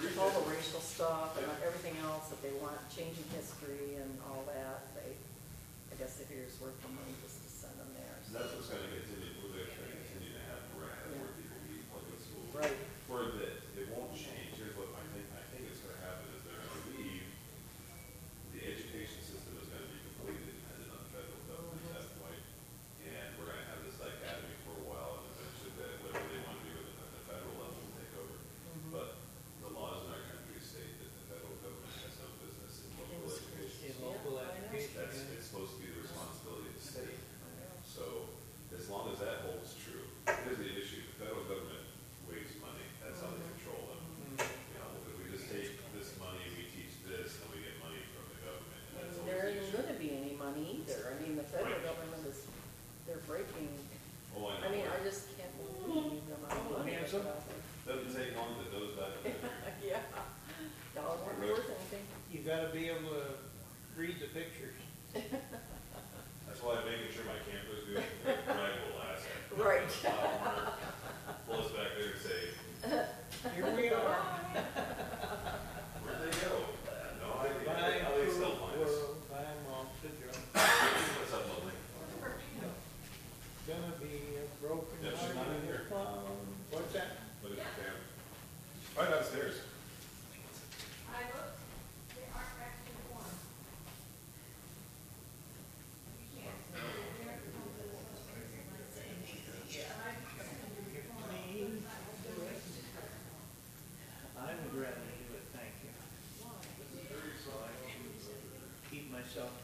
with 0.00 0.18
all 0.18 0.30
the 0.30 0.44
racial 0.50 0.80
stuff 0.80 1.38
and 1.38 1.46
everything 1.62 1.94
else 2.06 2.28
that 2.30 2.40
they 2.42 2.54
want, 2.58 2.78
changing 2.90 3.24
history 3.34 3.98
and 4.00 4.10
all 4.26 4.42
that, 4.50 4.90
they, 4.98 5.14
I 5.14 5.94
guess 5.98 6.18
if 6.18 6.30
it's 6.30 6.58
worth 6.58 6.76
the 6.82 6.90
money 6.90 7.14
just 7.22 7.42
to 7.44 7.48
send 7.50 7.74
them 7.78 7.90
there. 7.94 8.16
So 8.26 8.38
That's 8.38 8.50
what's 8.58 8.70
gonna 8.72 8.90
continue, 8.90 9.30
we're 9.38 9.54
gonna 9.54 9.70
continue 9.70 10.34
to 10.34 10.42
have, 10.50 10.60
more 10.74 11.30
people 11.38 11.58
be 11.70 11.78
public 11.92 12.18
school. 12.18 12.44
Right. 12.54 12.78
For 13.06 13.20
the 13.38 13.43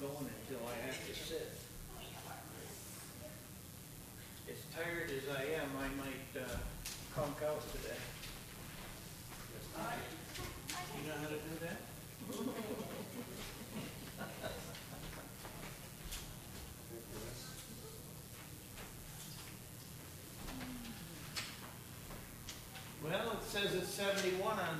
going 0.00 0.32
until 0.40 0.64
I 0.64 0.86
have 0.86 0.96
to 0.96 1.14
sit. 1.14 1.52
As 4.48 4.56
tired 4.74 5.10
as 5.10 5.28
I 5.36 5.42
am, 5.60 5.68
I 5.76 5.88
might 6.00 6.32
uh, 6.42 6.56
conk 7.14 7.36
out 7.46 7.60
today. 7.72 8.00
You 10.96 11.02
know 11.06 11.16
how 11.20 11.28
to 11.28 11.34
do 11.34 11.54
that? 11.60 11.76
well, 23.04 23.32
it 23.32 23.44
says 23.46 23.74
it's 23.74 23.90
71 23.90 24.50
on 24.50 24.79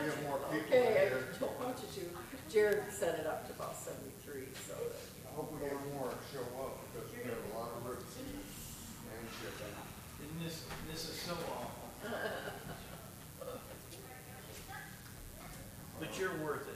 we 0.00 0.24
more 0.24 0.38
people 0.48 0.72
Okay, 0.72 1.06
I 1.06 1.38
don't 1.40 1.56
want 1.60 1.76
you 1.82 1.88
to. 2.00 2.08
Jared 2.52 2.92
set 2.92 3.18
it 3.20 3.26
up 3.26 3.46
to 3.48 3.52
about 3.54 3.76
seventy-three, 3.76 4.48
so 4.68 4.74
that, 4.76 5.00
I 5.28 5.34
hope 5.36 5.52
we 5.52 5.60
get 5.60 5.72
more 5.92 6.12
show 6.32 6.44
up 6.60 6.80
because 6.92 7.08
we 7.12 7.24
have 7.24 7.36
a 7.36 7.58
lot 7.58 7.72
of 7.76 7.84
roots 7.84 8.16
and 8.16 8.28
shit. 9.40 9.56
And 9.60 10.46
this, 10.46 10.64
this 10.90 11.08
is 11.08 11.16
so 11.20 11.32
awful. 11.32 12.08
But 16.00 16.18
you're 16.18 16.34
worth 16.42 16.66
it. 16.66 16.71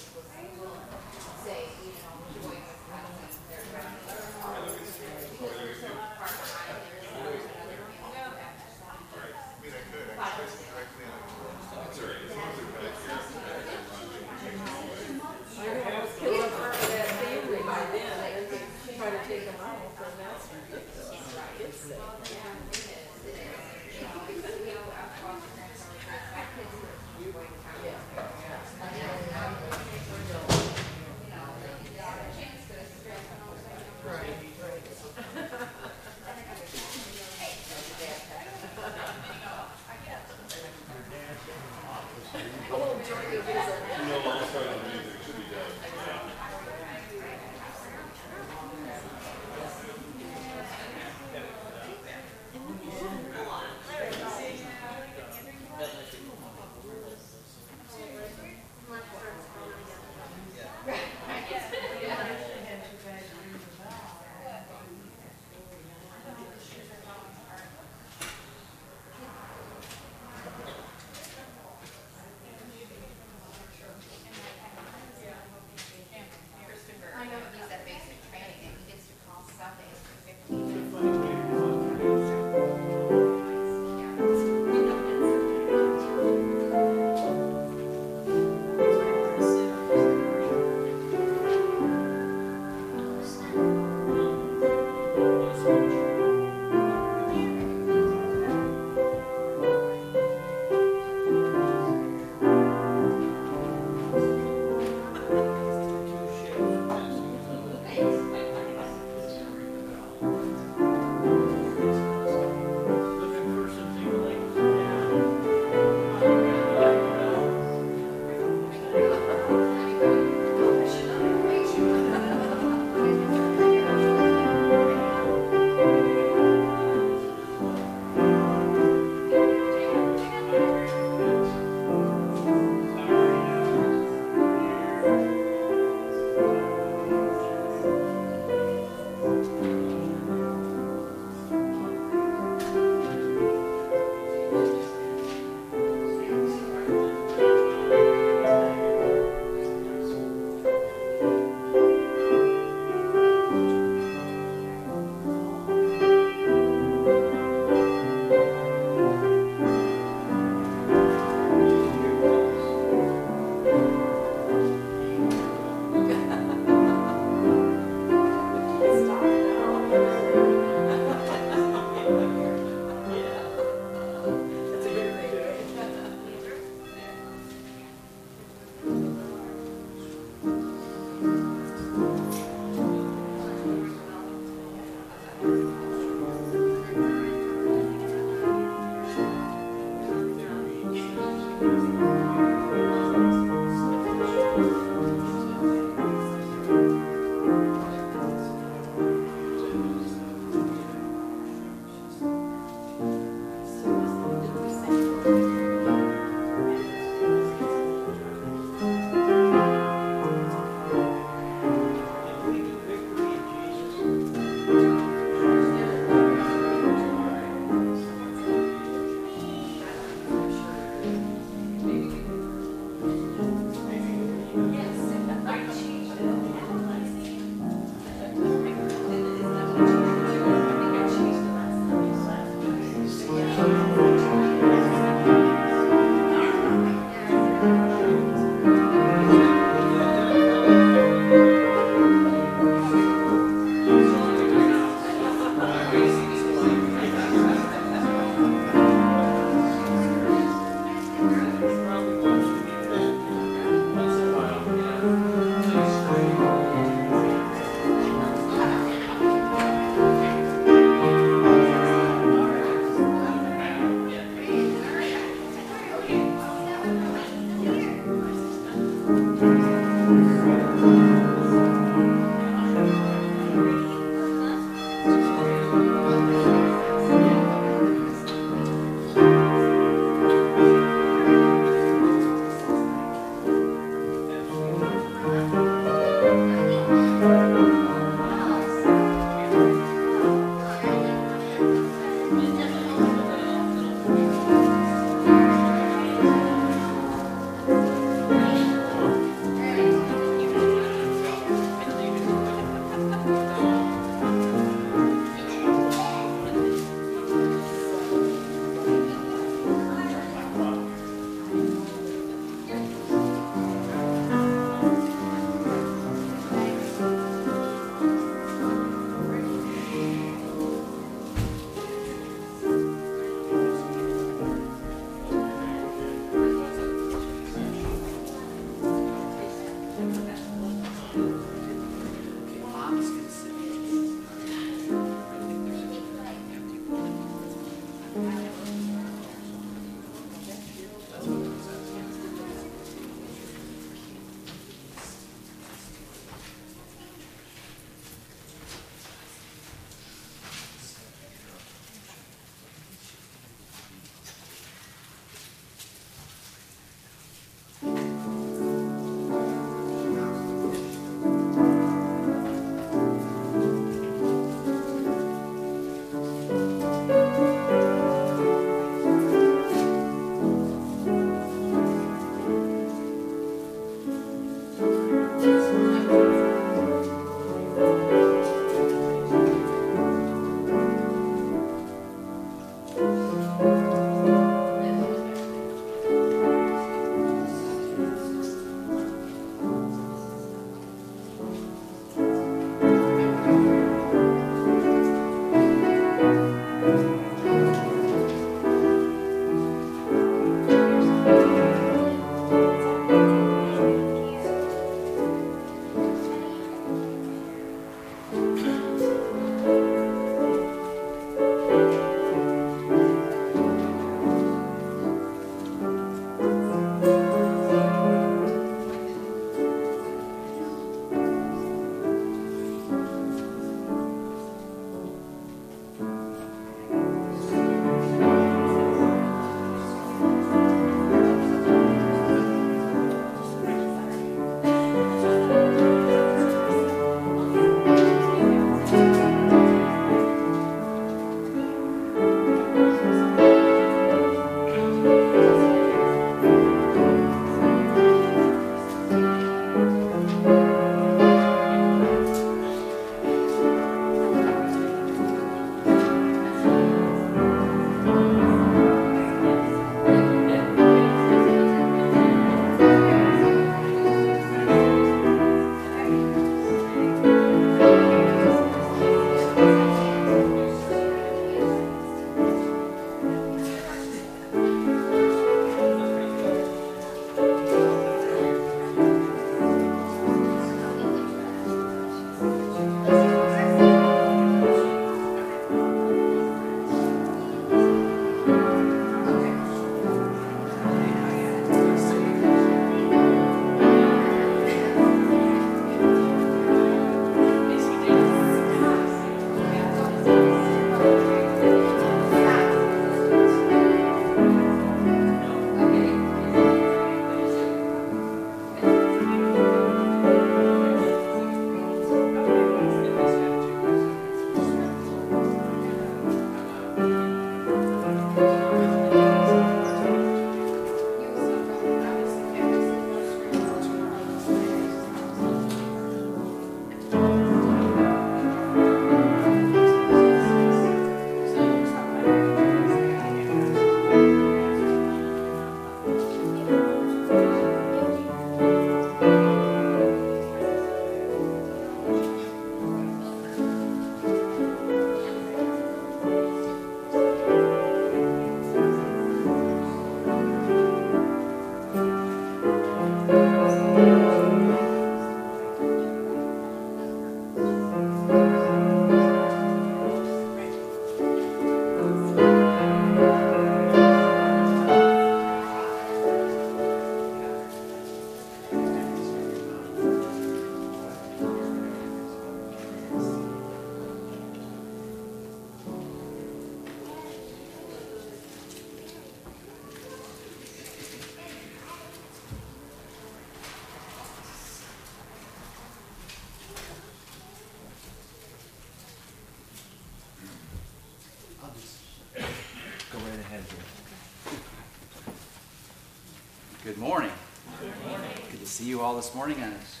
Good 596.90 596.98
morning. 596.98 597.30
Good 597.78 597.92
morning. 598.08 598.30
Good 598.50 598.58
to 598.58 598.66
see 598.66 598.82
you 598.82 599.00
all 599.00 599.14
this 599.14 599.32
morning 599.32 599.62
on 599.62 599.70
this 599.70 600.00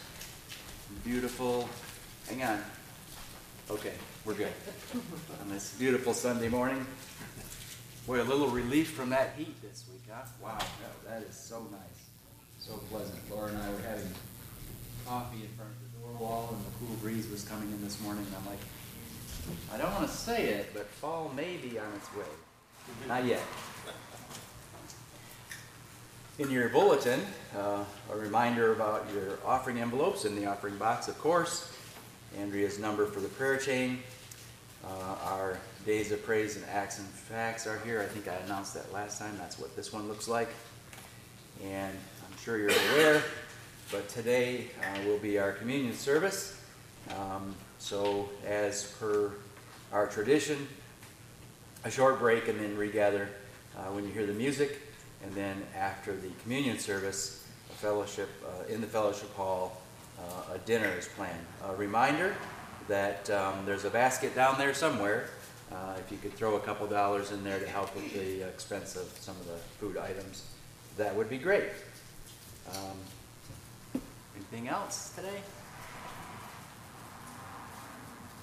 beautiful, 1.04 1.68
hang 2.28 2.42
on. 2.42 2.60
Okay, 3.70 3.92
we're 4.24 4.34
good. 4.34 4.52
On 5.40 5.48
this 5.50 5.72
beautiful 5.78 6.12
Sunday 6.12 6.48
morning. 6.48 6.84
Boy, 8.08 8.20
a 8.20 8.24
little 8.24 8.48
relief 8.48 8.90
from 8.90 9.10
that 9.10 9.34
heat 9.38 9.62
this 9.62 9.84
week, 9.88 10.02
huh? 10.10 10.26
Wow, 10.42 10.58
that- 11.06 11.22
is 11.22 11.36
so 11.36 11.60
nice, 11.70 12.00
so 12.58 12.72
pleasant. 12.90 13.20
Laura 13.30 13.50
and 13.50 13.58
I 13.58 13.70
were 13.70 13.82
having 13.82 14.12
coffee 15.06 15.42
in 15.42 15.48
front 15.56 15.70
of 15.70 15.92
the 15.92 15.98
door 16.00 16.12
wall 16.18 16.56
and 16.56 16.66
the 16.66 16.70
cool 16.80 16.96
breeze 16.96 17.30
was 17.30 17.44
coming 17.44 17.70
in 17.70 17.84
this 17.84 18.00
morning 18.00 18.26
and 18.26 18.34
I'm 18.34 18.46
like, 18.46 18.58
I 19.72 19.78
don't 19.78 19.94
want 19.94 20.10
to 20.10 20.12
say 20.16 20.46
it, 20.46 20.74
but 20.74 20.88
fall 20.88 21.30
may 21.36 21.56
be 21.56 21.78
on 21.78 21.92
its 21.94 22.12
way. 22.16 22.24
Not 23.06 23.24
yet. 23.24 23.42
In 26.40 26.50
your 26.50 26.70
bulletin, 26.70 27.20
uh, 27.54 27.84
a 28.10 28.16
reminder 28.16 28.72
about 28.72 29.06
your 29.12 29.38
offering 29.44 29.78
envelopes 29.78 30.24
in 30.24 30.34
the 30.34 30.46
offering 30.46 30.74
box, 30.78 31.06
of 31.06 31.18
course. 31.18 31.70
Andrea's 32.38 32.78
number 32.78 33.04
for 33.04 33.20
the 33.20 33.28
prayer 33.28 33.58
chain. 33.58 33.98
Uh, 34.82 35.16
our 35.22 35.58
days 35.84 36.12
of 36.12 36.24
praise 36.24 36.56
and 36.56 36.64
acts 36.70 36.98
and 36.98 37.06
facts 37.06 37.66
are 37.66 37.78
here. 37.80 38.00
I 38.00 38.06
think 38.06 38.26
I 38.26 38.36
announced 38.46 38.72
that 38.72 38.90
last 38.90 39.18
time. 39.18 39.36
That's 39.36 39.58
what 39.58 39.76
this 39.76 39.92
one 39.92 40.08
looks 40.08 40.28
like. 40.28 40.48
And 41.62 41.94
I'm 42.24 42.38
sure 42.38 42.56
you're 42.56 42.70
aware, 42.70 43.22
but 43.92 44.08
today 44.08 44.68
uh, 44.80 45.06
will 45.06 45.18
be 45.18 45.38
our 45.38 45.52
communion 45.52 45.92
service. 45.92 46.58
Um, 47.18 47.54
so, 47.78 48.30
as 48.46 48.94
per 48.98 49.32
our 49.92 50.06
tradition, 50.06 50.66
a 51.84 51.90
short 51.90 52.18
break 52.18 52.48
and 52.48 52.58
then 52.58 52.78
regather 52.78 53.28
uh, 53.76 53.92
when 53.92 54.04
you 54.06 54.10
hear 54.10 54.24
the 54.24 54.32
music. 54.32 54.80
And 55.22 55.32
then 55.34 55.62
after 55.76 56.16
the 56.16 56.30
communion 56.42 56.78
service, 56.78 57.46
a 57.70 57.74
fellowship 57.74 58.30
uh, 58.44 58.72
in 58.72 58.80
the 58.80 58.86
fellowship 58.86 59.32
hall, 59.34 59.80
uh, 60.18 60.54
a 60.54 60.58
dinner 60.58 60.90
is 60.98 61.08
planned. 61.08 61.46
A 61.64 61.74
reminder 61.74 62.34
that 62.88 63.28
um, 63.30 63.54
there's 63.66 63.84
a 63.84 63.90
basket 63.90 64.34
down 64.34 64.58
there 64.58 64.74
somewhere. 64.74 65.28
Uh, 65.70 65.94
if 65.98 66.10
you 66.10 66.18
could 66.18 66.32
throw 66.34 66.56
a 66.56 66.60
couple 66.60 66.86
dollars 66.86 67.30
in 67.30 67.44
there 67.44 67.60
to 67.60 67.66
help 67.66 67.94
with 67.94 68.12
the 68.12 68.42
expense 68.42 68.96
of 68.96 69.06
some 69.20 69.36
of 69.36 69.46
the 69.46 69.58
food 69.78 69.96
items, 69.96 70.44
that 70.96 71.14
would 71.14 71.30
be 71.30 71.38
great. 71.38 71.70
Um, 72.74 74.00
anything 74.34 74.68
else 74.68 75.12
today? 75.14 75.40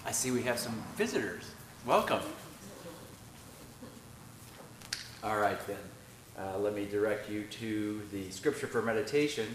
I 0.06 0.12
see 0.12 0.32
we 0.32 0.44
have 0.44 0.58
some 0.58 0.82
visitors. 0.96 1.44
Welcome. 1.86 2.22
All 5.22 5.38
right, 5.38 5.60
then. 5.68 5.78
Uh, 6.38 6.58
let 6.60 6.76
me 6.76 6.86
direct 6.86 7.30
you 7.30 7.44
to 7.46 8.00
the 8.12 8.30
scripture 8.30 8.68
for 8.68 8.84
meditation, 8.84 9.48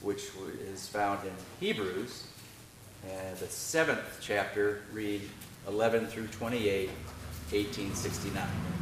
which 0.00 0.28
is 0.72 0.86
found 0.86 1.26
in 1.26 1.32
Hebrews. 1.58 2.28
And 3.08 3.36
the 3.38 3.46
seventh 3.46 4.18
chapter, 4.20 4.82
read 4.92 5.22
11 5.66 6.06
through 6.06 6.28
28, 6.28 6.88
1869. 7.50 8.79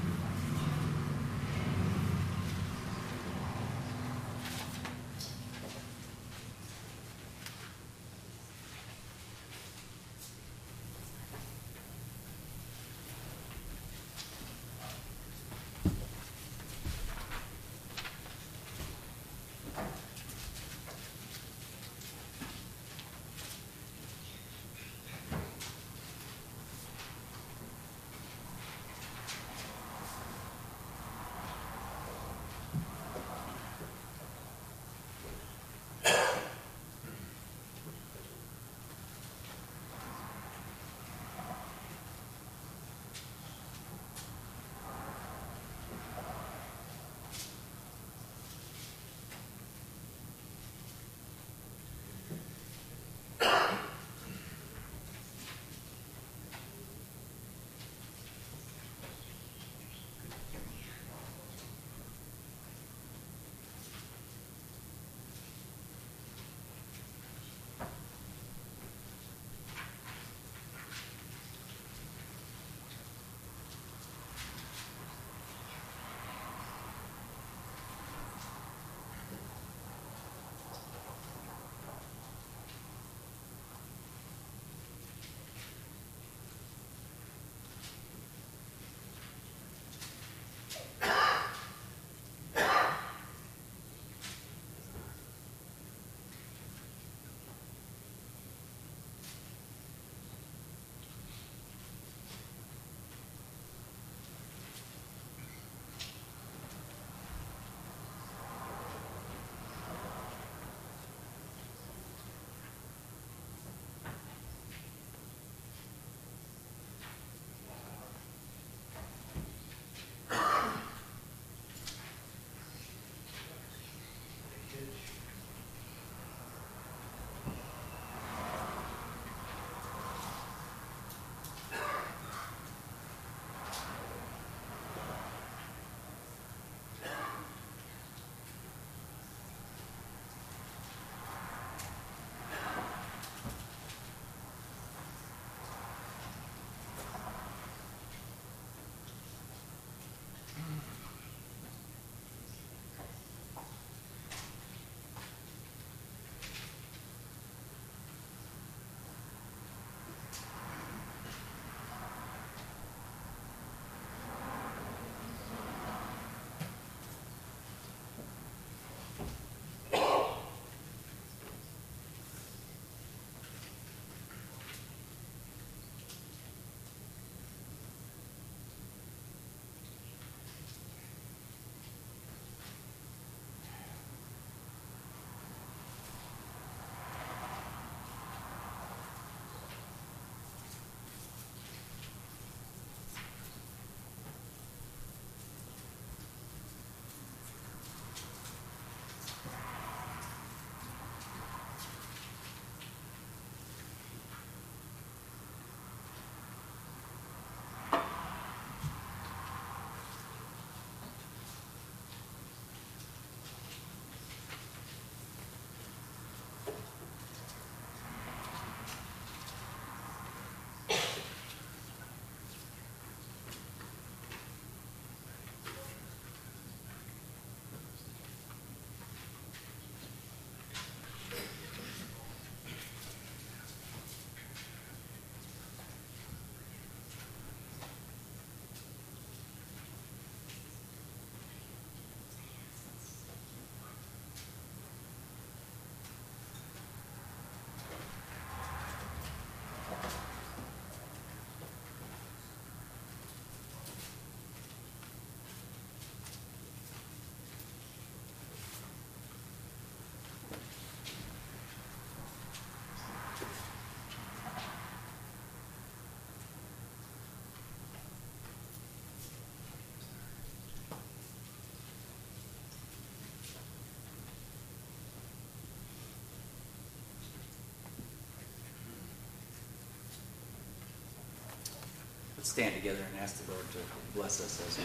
Stand 282.49 282.75
together 282.75 283.05
and 283.13 283.21
ask 283.21 283.45
the 283.45 283.53
Lord 283.53 283.65
to 283.77 283.79
bless 284.17 284.41
us 284.41 284.57
as 284.65 284.81
we 284.81 284.85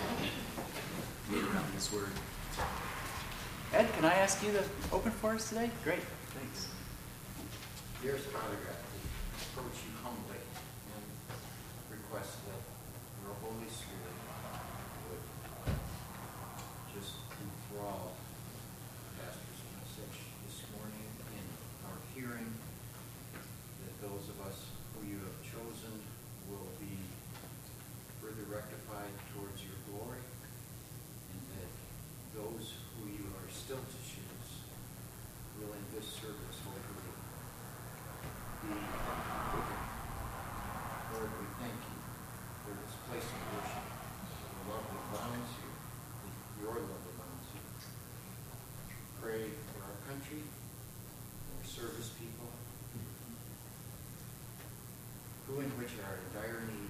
meet 1.34 1.47
around 1.47 1.63
this 1.73 1.93
word. 1.93 2.12
Ed, 3.71 3.88
can 3.95 4.04
I 4.04 4.13
ask 4.19 4.43
you 4.43 4.52
to 4.52 4.63
open 4.91 5.12
for 5.12 5.32
us 5.32 5.47
today? 5.47 5.71
Great, 5.82 6.04
thanks. 6.36 6.67
Dearest 8.04 8.28
Father 8.36 8.60
God, 8.67 8.76
we 8.91 8.99
approach 9.47 9.80
you 9.80 9.95
humbly 10.04 10.43
and 10.91 11.08
request 11.88 12.43
that 12.52 12.60
your 13.23 13.32
Holy 13.39 13.71
Spirit 13.71 14.12
would 15.08 15.23
just 16.91 17.15
enthrall 17.39 18.12
Pastor's 19.23 19.63
message 19.80 20.19
this 20.52 20.67
morning 20.76 21.08
in 21.32 21.45
our 21.88 21.95
hearing, 22.12 22.52
that 23.88 23.95
those 24.04 24.28
of 24.28 24.36
us 24.52 24.67
who 24.99 25.08
you 25.08 25.23
have 25.23 25.39
chosen 25.47 25.95
will 26.52 26.67
be 26.76 26.91
further 28.34 28.50
rectified 28.50 29.13
towards 29.30 29.62
your 29.62 29.78
glory, 29.93 30.17
and 30.17 31.41
that 31.54 31.69
those 32.34 32.82
who 32.98 33.06
you 33.06 33.30
are 33.30 33.50
still 33.54 33.78
to 33.78 34.00
choose 34.10 34.65
will 35.62 35.69
in 35.69 35.86
this 35.93 36.10
service 36.17 36.58
hopefully 36.65 37.13
be 38.65 38.74
open. 38.74 39.82
Lord, 41.13 41.30
we 41.30 41.48
thank 41.62 41.78
you 41.78 42.00
for 42.65 42.74
this 42.74 42.98
place 43.06 43.22
of 43.22 43.41
worship, 43.54 43.86
the 43.86 44.65
love 44.65 44.82
that 44.82 45.06
binds 45.13 45.54
you, 45.62 45.69
your 46.65 46.74
love 46.74 47.06
that 47.06 47.15
binds 47.22 47.48
you. 47.54 47.62
Pray 49.22 49.54
for 49.78 49.86
our 49.86 49.98
country, 50.10 50.41
for 50.41 51.54
our 51.62 51.67
service 51.69 52.10
people, 52.17 52.50
who 55.46 55.62
and 55.62 55.69
which 55.78 55.93
are 56.02 56.17
in 56.17 56.26
dire 56.34 56.65
need. 56.65 56.89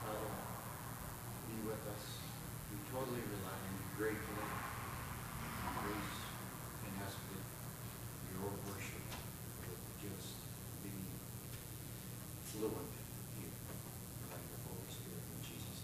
Father, 0.00 0.32
be 1.46 1.56
with 1.66 1.82
us. 1.92 2.04
We 2.70 2.78
totally 2.90 3.20
rely 3.20 3.52
on 3.52 3.72
you 3.74 3.86
gratefully. 3.98 4.50
Grace 5.82 6.18
and 6.86 6.94
ask 7.04 7.18
that 7.20 7.44
your 8.32 8.50
worship 8.70 9.06
would 9.66 9.84
just 10.02 10.40
be 10.82 10.94
fluent 12.60 12.92
here 13.40 13.48
by 14.28 14.36
your 14.36 14.60
Holy 14.68 14.84
Spirit 14.92 15.24
in 15.32 15.40
Jesus' 15.40 15.80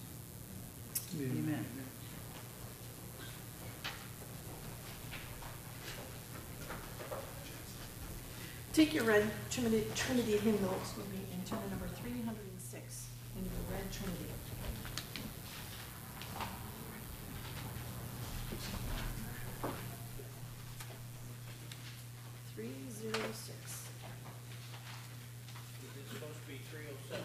name. 1.16 1.48
Amen. 1.48 1.64
Take 8.74 8.92
your 8.92 9.04
red 9.04 9.24
Trinity, 9.50 9.86
Trinity 9.94 10.36
hymnal, 10.36 10.76
excuse 10.82 11.08
me, 11.08 11.20
and 11.32 11.46
turn 11.46 11.60
to 11.62 11.70
number 11.70 11.88
three 11.96 12.20
hundred 12.26 12.44
and 12.44 12.60
six 12.60 13.06
in 13.34 13.44
the 13.44 13.48
red 13.72 13.90
Trinity. 13.90 14.28
Three 22.54 22.76
zero 22.92 23.24
six. 23.32 23.88
Is 25.80 25.92
it 25.96 26.08
supposed 26.12 26.40
to 26.42 26.46
be 26.46 26.60
three 26.70 26.88
oh 26.92 26.96
seven? 27.08 27.24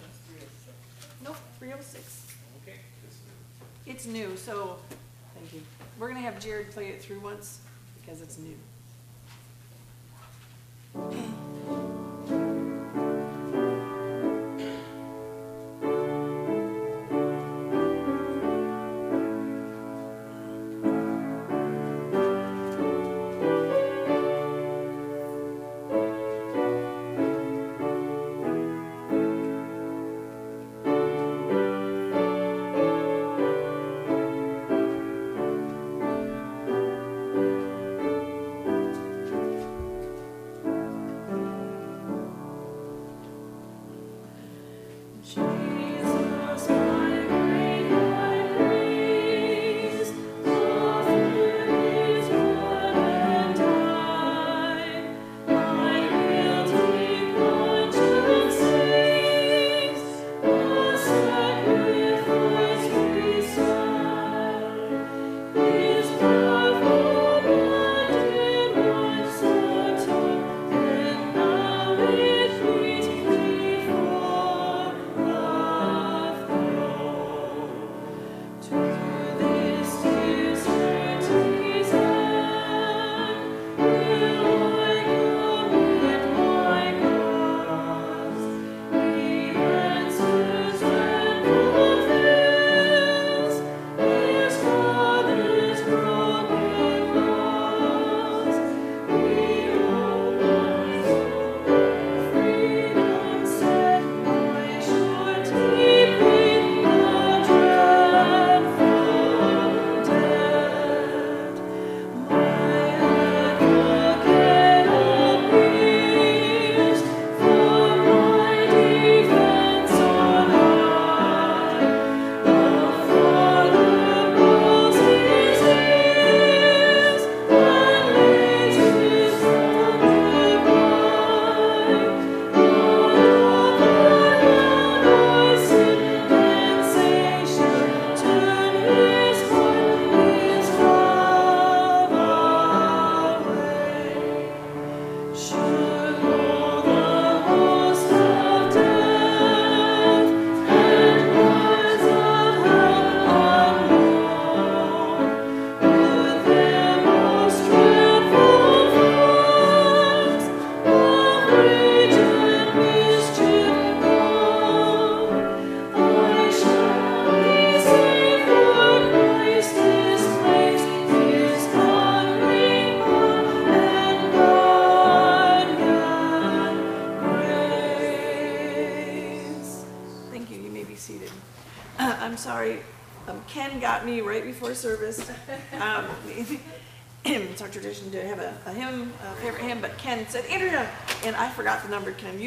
Nope, 1.24 1.38
three 1.60 1.74
oh 1.74 1.82
six. 1.82 2.34
Okay. 2.64 2.80
It's 3.86 4.01
new, 4.12 4.36
so, 4.38 4.78
thank 5.36 5.54
you. 5.54 5.62
We're 6.00 6.08
gonna 6.08 6.22
have 6.22 6.40
Jared 6.40 6.72
play 6.72 6.88
it 6.88 7.02
through 7.02 7.20
once, 7.20 7.60
because 8.00 8.22
it's 8.22 8.38
new. 8.38 8.58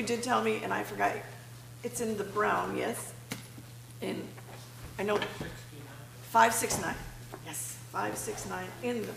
Did 0.04 0.22
tell 0.22 0.42
me, 0.42 0.60
and 0.62 0.72
I 0.72 0.82
forgot. 0.82 1.12
It's 1.82 2.00
in 2.00 2.16
the 2.16 2.24
brown, 2.24 2.76
yes? 2.76 3.12
In, 4.00 4.26
I 4.98 5.02
know, 5.02 5.18
five, 6.22 6.54
six, 6.54 6.80
nine, 6.80 6.94
yes, 7.44 7.78
five, 7.90 8.16
six, 8.16 8.48
nine, 8.48 8.66
in 8.82 9.02
the, 9.02 9.12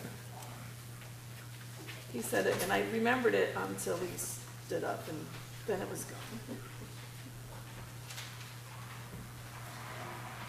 he 2.11 2.21
said 2.21 2.45
it, 2.47 2.61
and 2.63 2.71
I 2.71 2.83
remembered 2.93 3.33
it 3.33 3.55
until 3.55 3.97
he 3.97 4.07
stood 4.17 4.83
up, 4.83 5.07
and 5.07 5.17
then 5.65 5.81
it 5.81 5.89
was 5.89 6.03
gone. 6.03 6.57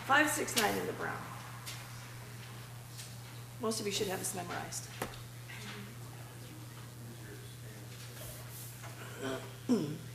Five, 0.07 0.29
six, 0.29 0.57
nine 0.57 0.75
in 0.77 0.87
the 0.87 0.93
brown. 0.95 1.13
Most 3.61 3.81
of 3.81 3.87
you 3.87 3.93
should 3.93 4.09
have 4.09 4.19
this 4.19 4.35
memorized. 4.35 4.89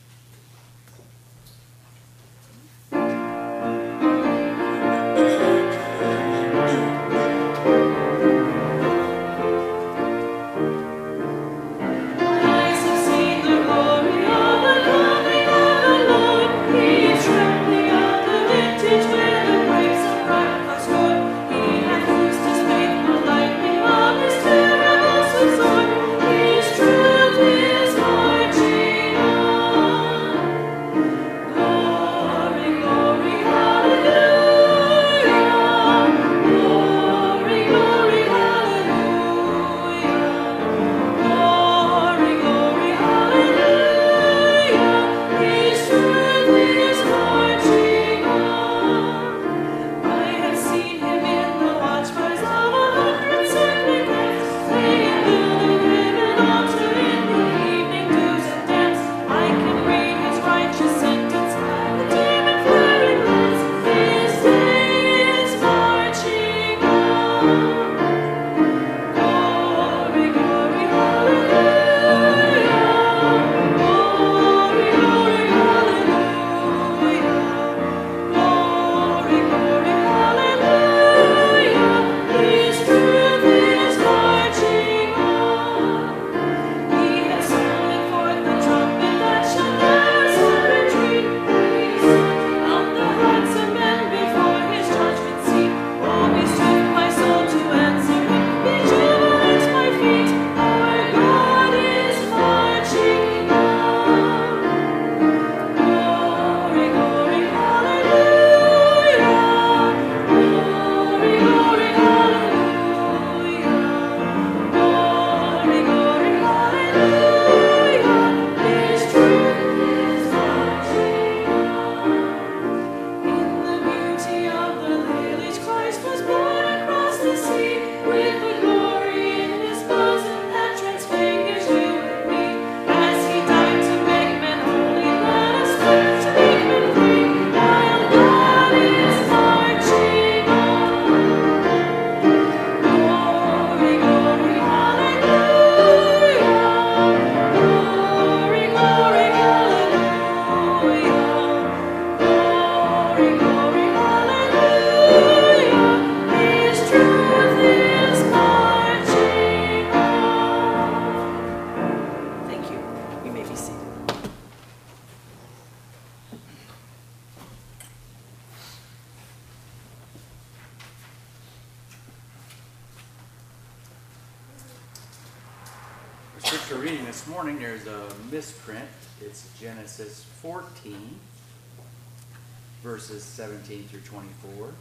17 183.73 183.87
through 183.89 184.01
24. 184.01 184.51
So 184.51 184.73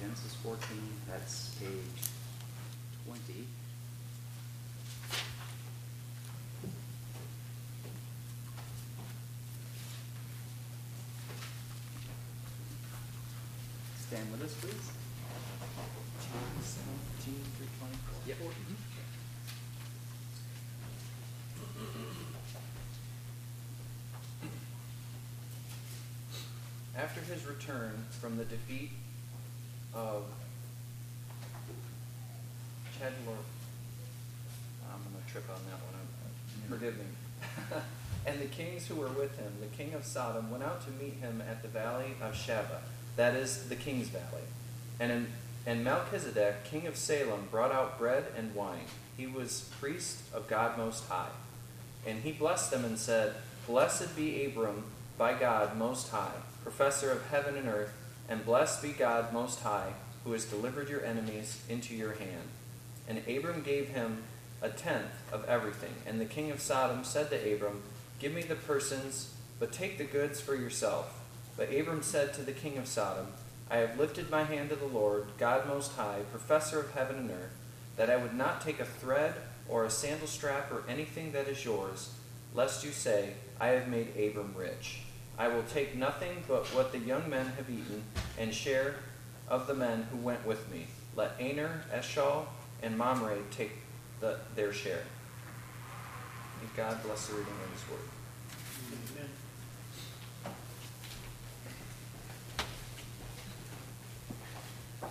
Genesis 0.00 0.34
14, 0.42 0.58
that's 1.08 1.54
page 1.60 1.70
20. 3.06 3.46
Stand 14.08 14.32
with 14.32 14.42
us, 14.42 14.54
please. 14.54 14.90
John 16.18 16.62
17 16.62 17.34
through 17.56 17.70
24. 17.78 18.26
Yep. 18.26 18.38
Mm-hmm. 21.78 22.24
After 26.96 27.13
his 27.26 27.46
return 27.46 28.04
from 28.20 28.36
the 28.36 28.44
defeat 28.44 28.90
of 29.94 30.24
Chedlor, 32.98 33.36
I'm 34.88 35.00
gonna 35.02 35.24
trip 35.30 35.44
on 35.48 35.60
that 35.70 35.80
one, 35.82 36.68
forgive 36.68 36.96
me. 36.98 37.04
And 38.26 38.40
the 38.40 38.46
kings 38.46 38.86
who 38.86 38.94
were 38.94 39.08
with 39.08 39.36
him, 39.38 39.52
the 39.60 39.66
king 39.76 39.92
of 39.92 40.04
Sodom, 40.04 40.50
went 40.50 40.64
out 40.64 40.82
to 40.86 40.90
meet 40.92 41.14
him 41.14 41.42
at 41.46 41.60
the 41.62 41.68
valley 41.68 42.14
of 42.22 42.34
Shaveh, 42.34 42.80
that 43.16 43.34
is, 43.34 43.68
the 43.68 43.76
king's 43.76 44.08
valley. 44.08 44.42
And, 44.98 45.12
in, 45.12 45.26
and 45.66 45.84
Melchizedek, 45.84 46.64
king 46.64 46.86
of 46.86 46.96
Salem, 46.96 47.48
brought 47.50 47.70
out 47.70 47.98
bread 47.98 48.24
and 48.36 48.54
wine. 48.54 48.86
He 49.16 49.26
was 49.26 49.70
priest 49.78 50.20
of 50.32 50.48
God 50.48 50.78
Most 50.78 51.06
High. 51.08 51.28
And 52.06 52.22
he 52.22 52.32
blessed 52.32 52.70
them 52.70 52.84
and 52.84 52.98
said, 52.98 53.34
Blessed 53.66 54.16
be 54.16 54.46
Abram 54.46 54.84
by 55.16 55.34
God 55.34 55.76
Most 55.76 56.08
High, 56.10 56.32
possessor 56.64 57.10
of 57.10 57.28
heaven 57.28 57.56
and 57.56 57.68
earth, 57.68 57.92
and 58.28 58.44
blessed 58.44 58.82
be 58.82 58.90
God 58.90 59.32
Most 59.32 59.60
High, 59.60 59.92
who 60.24 60.32
has 60.32 60.44
delivered 60.44 60.88
your 60.88 61.04
enemies 61.04 61.62
into 61.68 61.94
your 61.94 62.14
hand. 62.14 62.48
And 63.06 63.18
Abram 63.28 63.62
gave 63.62 63.88
him 63.88 64.24
a 64.62 64.70
tenth 64.70 65.12
of 65.30 65.44
everything. 65.44 65.94
And 66.06 66.20
the 66.20 66.24
king 66.24 66.50
of 66.50 66.60
Sodom 66.60 67.04
said 67.04 67.30
to 67.30 67.54
Abram, 67.54 67.82
Give 68.18 68.32
me 68.32 68.42
the 68.42 68.54
persons, 68.54 69.34
but 69.58 69.72
take 69.72 69.98
the 69.98 70.04
goods 70.04 70.40
for 70.40 70.56
yourself. 70.56 71.20
But 71.56 71.72
Abram 71.72 72.02
said 72.02 72.32
to 72.34 72.42
the 72.42 72.52
king 72.52 72.78
of 72.78 72.88
Sodom, 72.88 73.26
I 73.70 73.78
have 73.78 73.98
lifted 73.98 74.30
my 74.30 74.44
hand 74.44 74.70
to 74.70 74.76
the 74.76 74.86
Lord, 74.86 75.26
God 75.38 75.66
Most 75.66 75.92
High, 75.92 76.20
possessor 76.32 76.80
of 76.80 76.92
heaven 76.92 77.16
and 77.16 77.30
earth, 77.30 77.52
that 77.96 78.10
I 78.10 78.16
would 78.16 78.34
not 78.34 78.60
take 78.60 78.80
a 78.80 78.84
thread 78.84 79.34
or 79.68 79.84
a 79.84 79.90
sandal 79.90 80.26
strap 80.26 80.70
or 80.72 80.82
anything 80.88 81.32
that 81.32 81.48
is 81.48 81.64
yours, 81.64 82.10
lest 82.54 82.84
you 82.84 82.92
say, 82.92 83.34
I 83.60 83.68
have 83.68 83.88
made 83.88 84.16
Abram 84.16 84.54
rich. 84.56 85.00
I 85.36 85.48
will 85.48 85.64
take 85.64 85.96
nothing 85.96 86.44
but 86.46 86.66
what 86.68 86.92
the 86.92 86.98
young 86.98 87.28
men 87.28 87.46
have 87.56 87.68
eaten, 87.68 88.04
and 88.38 88.54
share 88.54 88.94
of 89.48 89.66
the 89.66 89.74
men 89.74 90.06
who 90.10 90.18
went 90.18 90.46
with 90.46 90.70
me. 90.72 90.86
Let 91.16 91.32
Aner, 91.40 91.82
Eshcol, 91.92 92.46
and 92.82 92.96
Mamre 92.96 93.38
take 93.50 93.72
the, 94.20 94.38
their 94.54 94.72
share. 94.72 95.02
May 96.62 96.68
God 96.76 97.02
bless 97.02 97.26
the 97.26 97.34
reading 97.34 97.52
of 97.64 97.72
his 97.72 97.90
word. 97.90 98.00
Amen. 99.16 99.30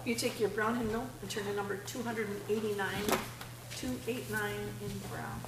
You 0.06 0.16
take 0.16 0.40
your 0.40 0.50
brown 0.50 0.76
hymnal 0.76 1.08
and 1.22 1.30
turn 1.30 1.46
to 1.46 1.54
number 1.54 1.78
two 1.78 2.02
hundred 2.02 2.28
and 2.28 2.42
eighty-nine, 2.50 3.04
two 3.78 4.00
eight 4.08 4.30
nine 4.32 4.74
in 4.82 5.00
brown. 5.10 5.42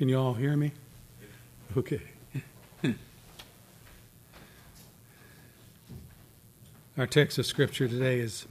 Can 0.00 0.08
you 0.08 0.18
all 0.18 0.32
hear 0.32 0.56
me? 0.56 0.72
Okay. 1.76 2.00
Our 6.96 7.06
text 7.06 7.36
of 7.36 7.44
scripture 7.44 7.86
today 7.86 8.20
is 8.20 8.46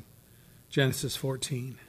Genesis 0.70 1.16
14. 1.16 1.80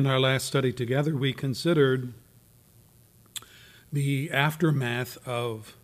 In 0.00 0.06
our 0.06 0.18
last 0.18 0.46
study 0.46 0.72
together, 0.72 1.14
we 1.14 1.34
considered 1.34 2.14
the 3.92 4.30
aftermath 4.30 5.18
of 5.28 5.76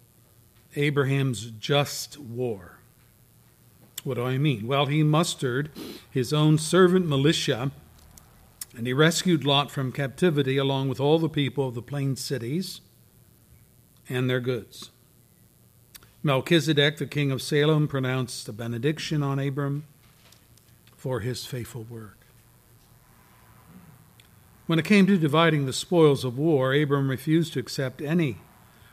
Abraham's 0.75 1.51
just 1.51 2.19
war. 2.19 2.79
What 4.05 4.15
do 4.15 4.25
I 4.25 4.39
mean? 4.39 4.67
Well, 4.67 4.87
he 4.87 5.03
mustered 5.03 5.69
his 6.11 6.33
own 6.33 6.57
servant 6.57 7.07
militia 7.07 7.73
and 8.75 8.87
he 8.87 8.95
rescued 8.95 9.45
Lot 9.45 9.71
from 9.71 9.93
captivity 9.93 10.57
along 10.57 10.89
with 10.89 10.99
all 10.99 11.19
the 11.19 11.29
people 11.29 11.69
of 11.69 11.75
the 11.75 11.83
plain 11.83 12.17
cities 12.17 12.81
and 14.09 14.31
their 14.31 14.41
goods. 14.41 14.91
Melchizedek, 16.23 16.97
the 16.97 17.07
king 17.07 17.31
of 17.31 17.43
Salem, 17.43 17.87
pronounced 17.87 18.49
a 18.49 18.55
benediction 18.55 19.23
on 19.23 19.39
Abram 19.39 19.85
for 20.97 21.21
his 21.21 21.45
faithful 21.45 21.83
work. 21.83 22.26
When 24.67 24.79
it 24.79 24.85
came 24.85 25.07
to 25.07 25.17
dividing 25.17 25.67
the 25.67 25.73
spoils 25.73 26.25
of 26.25 26.39
war, 26.39 26.75
Abram 26.75 27.09
refused 27.09 27.53
to 27.53 27.61
accept 27.61 28.03
any 28.03 28.39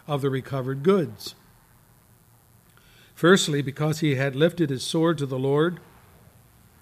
of 0.07 0.21
the 0.21 0.30
recovered 0.30 0.84
goods. 0.84 1.34
Firstly, 3.15 3.61
because 3.61 3.99
he 3.99 4.15
had 4.15 4.36
lifted 4.36 4.69
his 4.69 4.84
sword 4.84 5.17
to 5.17 5.26
the 5.26 5.39
Lord 5.39 5.80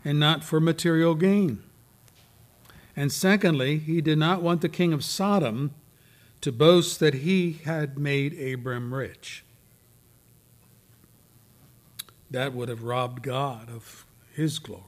and 0.03 0.19
not 0.19 0.43
for 0.43 0.59
material 0.59 1.15
gain. 1.15 1.63
And 2.95 3.11
secondly, 3.11 3.77
he 3.77 4.01
did 4.01 4.17
not 4.17 4.41
want 4.41 4.61
the 4.61 4.69
king 4.69 4.91
of 4.91 5.03
Sodom 5.03 5.73
to 6.41 6.51
boast 6.51 6.99
that 6.99 7.15
he 7.15 7.53
had 7.63 7.97
made 7.97 8.37
Abram 8.39 8.93
rich. 8.93 9.45
That 12.29 12.53
would 12.53 12.69
have 12.69 12.83
robbed 12.83 13.23
God 13.23 13.69
of 13.69 14.05
his 14.33 14.59
glory. 14.59 14.83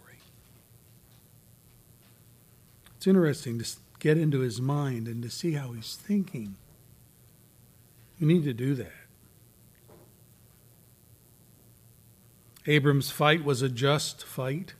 It's 2.97 3.07
interesting 3.07 3.59
to 3.59 3.65
get 4.03 4.17
into 4.17 4.39
his 4.39 4.59
mind 4.59 5.07
and 5.07 5.23
to 5.23 5.29
see 5.29 5.53
how 5.53 5.71
he's 5.71 5.95
thinking. 5.95 6.57
You 8.19 8.27
need 8.27 8.43
to 8.43 8.53
do 8.53 8.75
that. 8.75 8.91
Abram's 12.67 13.09
fight 13.09 13.45
was 13.45 13.61
a 13.61 13.69
just 13.69 14.25
fight. 14.25 14.73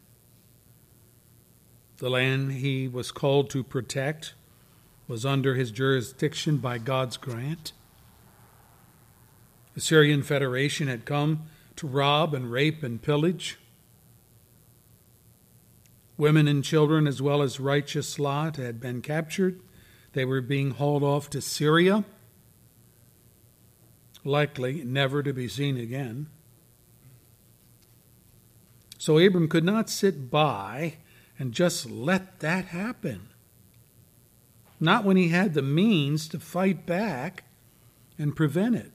The 1.97 2.09
land 2.09 2.51
he 2.51 2.89
was 2.89 3.11
called 3.13 3.49
to 3.51 3.63
protect 3.63 4.33
was 5.07 5.25
under 5.25 5.55
his 5.55 5.71
jurisdiction 5.71 6.57
by 6.57 6.77
God's 6.77 7.15
grant. 7.15 7.71
The 9.73 9.81
Syrian 9.81 10.21
Federation 10.21 10.89
had 10.89 11.05
come 11.05 11.43
to 11.77 11.87
rob 11.87 12.33
and 12.33 12.51
rape 12.51 12.83
and 12.83 13.01
pillage. 13.01 13.57
Women 16.17 16.47
and 16.47 16.63
children, 16.63 17.07
as 17.07 17.21
well 17.21 17.41
as 17.41 17.59
righteous 17.59 18.19
Lot, 18.19 18.57
had 18.57 18.79
been 18.79 19.01
captured. 19.01 19.59
They 20.13 20.25
were 20.25 20.41
being 20.41 20.71
hauled 20.71 21.03
off 21.03 21.29
to 21.31 21.41
Syria, 21.41 22.05
likely 24.23 24.83
never 24.83 25.23
to 25.23 25.33
be 25.33 25.47
seen 25.47 25.77
again. 25.77 26.27
So 28.99 29.17
Abram 29.17 29.47
could 29.49 29.65
not 29.65 29.89
sit 29.89 30.29
by 30.29 30.97
and 31.39 31.51
just 31.51 31.89
let 31.89 32.39
that 32.39 32.65
happen. 32.65 33.29
Not 34.79 35.03
when 35.03 35.17
he 35.17 35.29
had 35.29 35.53
the 35.53 35.61
means 35.61 36.27
to 36.29 36.39
fight 36.39 36.85
back 36.85 37.43
and 38.17 38.35
prevent 38.35 38.75
it. 38.75 38.91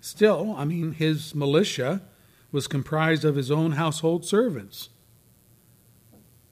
Still, 0.00 0.54
I 0.58 0.64
mean, 0.64 0.92
his 0.92 1.34
militia 1.34 2.02
was 2.52 2.66
comprised 2.66 3.24
of 3.24 3.36
his 3.36 3.50
own 3.50 3.72
household 3.72 4.24
servants 4.24 4.88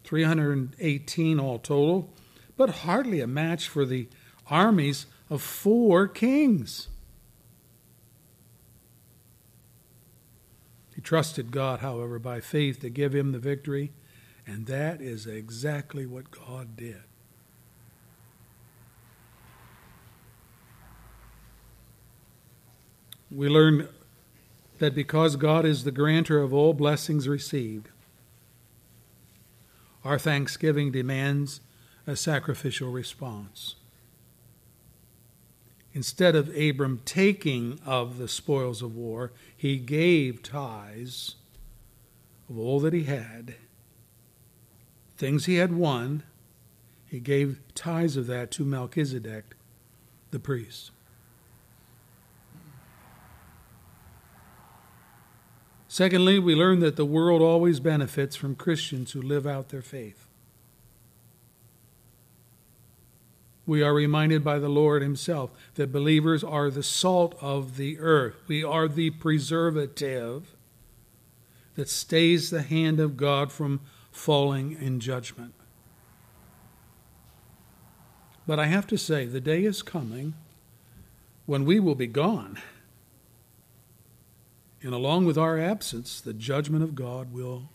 318 0.04 1.38
all 1.38 1.58
total, 1.58 2.14
but 2.56 2.70
hardly 2.70 3.20
a 3.20 3.26
match 3.26 3.68
for 3.68 3.84
the 3.84 4.08
armies 4.46 5.04
of 5.28 5.42
four 5.42 6.08
kings. 6.08 6.88
He 10.94 11.02
trusted 11.02 11.50
God, 11.50 11.80
however, 11.80 12.18
by 12.18 12.40
faith 12.40 12.80
to 12.80 12.88
give 12.88 13.14
him 13.14 13.32
the 13.32 13.38
victory, 13.38 13.92
and 14.46 14.66
that 14.66 15.02
is 15.02 15.26
exactly 15.26 16.06
what 16.06 16.30
God 16.30 16.74
did. 16.74 17.02
We 23.30 23.50
learn 23.50 23.88
that 24.78 24.94
because 24.94 25.36
God 25.36 25.64
is 25.64 25.84
the 25.84 25.90
grantor 25.90 26.40
of 26.40 26.52
all 26.54 26.74
blessings 26.74 27.28
received, 27.28 27.88
our 30.04 30.18
thanksgiving 30.18 30.90
demands 30.90 31.60
a 32.06 32.16
sacrificial 32.16 32.90
response. 32.90 33.74
Instead 35.92 36.36
of 36.36 36.54
Abram 36.56 37.00
taking 37.04 37.80
of 37.84 38.18
the 38.18 38.28
spoils 38.28 38.82
of 38.82 38.94
war, 38.94 39.32
he 39.56 39.78
gave 39.78 40.42
tithes 40.42 41.36
of 42.48 42.58
all 42.58 42.80
that 42.80 42.92
he 42.92 43.04
had. 43.04 43.56
Things 45.16 45.46
he 45.46 45.56
had 45.56 45.72
won, 45.72 46.22
he 47.06 47.20
gave 47.20 47.60
tithes 47.74 48.16
of 48.16 48.26
that 48.28 48.50
to 48.52 48.64
Melchizedek, 48.64 49.56
the 50.30 50.38
priest. 50.38 50.90
Secondly, 55.98 56.38
we 56.38 56.54
learn 56.54 56.78
that 56.78 56.94
the 56.94 57.04
world 57.04 57.42
always 57.42 57.80
benefits 57.80 58.36
from 58.36 58.54
Christians 58.54 59.10
who 59.10 59.20
live 59.20 59.48
out 59.48 59.70
their 59.70 59.82
faith. 59.82 60.28
We 63.66 63.82
are 63.82 63.92
reminded 63.92 64.44
by 64.44 64.60
the 64.60 64.68
Lord 64.68 65.02
Himself 65.02 65.50
that 65.74 65.90
believers 65.90 66.44
are 66.44 66.70
the 66.70 66.84
salt 66.84 67.34
of 67.40 67.76
the 67.76 67.98
earth. 67.98 68.36
We 68.46 68.62
are 68.62 68.86
the 68.86 69.10
preservative 69.10 70.54
that 71.74 71.88
stays 71.88 72.50
the 72.50 72.62
hand 72.62 73.00
of 73.00 73.16
God 73.16 73.50
from 73.50 73.80
falling 74.12 74.80
in 74.80 75.00
judgment. 75.00 75.54
But 78.46 78.60
I 78.60 78.66
have 78.66 78.86
to 78.86 78.96
say, 78.96 79.26
the 79.26 79.40
day 79.40 79.64
is 79.64 79.82
coming 79.82 80.34
when 81.44 81.64
we 81.64 81.80
will 81.80 81.96
be 81.96 82.06
gone. 82.06 82.60
And 84.82 84.94
along 84.94 85.26
with 85.26 85.36
our 85.36 85.58
absence, 85.58 86.20
the 86.20 86.32
judgment 86.32 86.84
of 86.84 86.94
God 86.94 87.32
will 87.32 87.70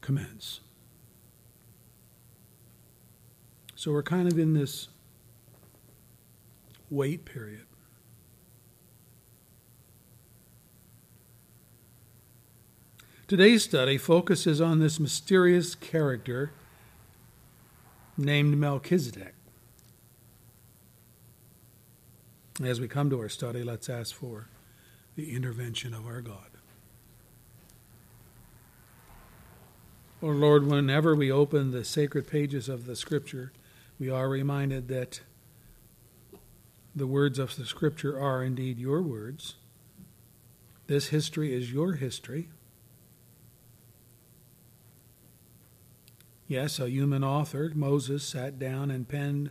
commence. 0.00 0.60
So 3.76 3.92
we're 3.92 4.02
kind 4.02 4.30
of 4.30 4.38
in 4.38 4.54
this 4.54 4.88
wait 6.90 7.24
period. 7.24 7.66
Today's 13.28 13.64
study 13.64 13.96
focuses 13.96 14.60
on 14.60 14.78
this 14.78 15.00
mysterious 15.00 15.74
character 15.74 16.52
named 18.18 18.58
Melchizedek. 18.58 19.34
As 22.62 22.80
we 22.80 22.88
come 22.88 23.08
to 23.08 23.18
our 23.20 23.30
study, 23.30 23.62
let's 23.62 23.88
ask 23.88 24.14
for 24.14 24.48
the 25.16 25.34
intervention 25.34 25.92
of 25.94 26.06
our 26.06 26.20
God. 26.20 26.50
Oh 30.22 30.28
Lord, 30.28 30.66
whenever 30.66 31.16
we 31.16 31.32
open 31.32 31.70
the 31.72 31.84
sacred 31.84 32.28
pages 32.28 32.68
of 32.68 32.86
the 32.86 32.94
Scripture, 32.94 33.52
we 33.98 34.08
are 34.08 34.28
reminded 34.28 34.88
that 34.88 35.20
the 36.94 37.06
words 37.06 37.38
of 37.38 37.56
the 37.56 37.66
Scripture 37.66 38.18
are 38.20 38.44
indeed 38.44 38.78
your 38.78 39.02
words. 39.02 39.56
This 40.86 41.08
history 41.08 41.52
is 41.52 41.72
your 41.72 41.94
history. 41.94 42.50
Yes, 46.46 46.78
a 46.78 46.88
human 46.88 47.24
author, 47.24 47.72
Moses, 47.74 48.22
sat 48.22 48.58
down 48.58 48.90
and 48.90 49.08
penned 49.08 49.50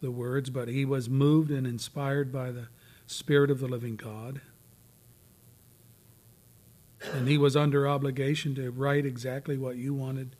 the 0.00 0.10
words, 0.10 0.48
but 0.48 0.68
he 0.68 0.84
was 0.84 1.10
moved 1.10 1.50
and 1.50 1.66
inspired 1.66 2.32
by 2.32 2.52
the 2.52 2.68
Spirit 3.06 3.50
of 3.50 3.60
the 3.60 3.68
living 3.68 3.96
God. 3.96 4.40
And 7.12 7.28
he 7.28 7.38
was 7.38 7.56
under 7.56 7.88
obligation 7.88 8.54
to 8.56 8.70
write 8.70 9.06
exactly 9.06 9.56
what 9.56 9.76
you 9.76 9.94
wanted 9.94 10.36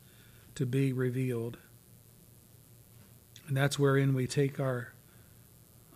to 0.55 0.65
be 0.65 0.91
revealed. 0.93 1.57
And 3.47 3.55
that's 3.55 3.79
wherein 3.79 4.13
we 4.13 4.27
take 4.27 4.59
our 4.59 4.93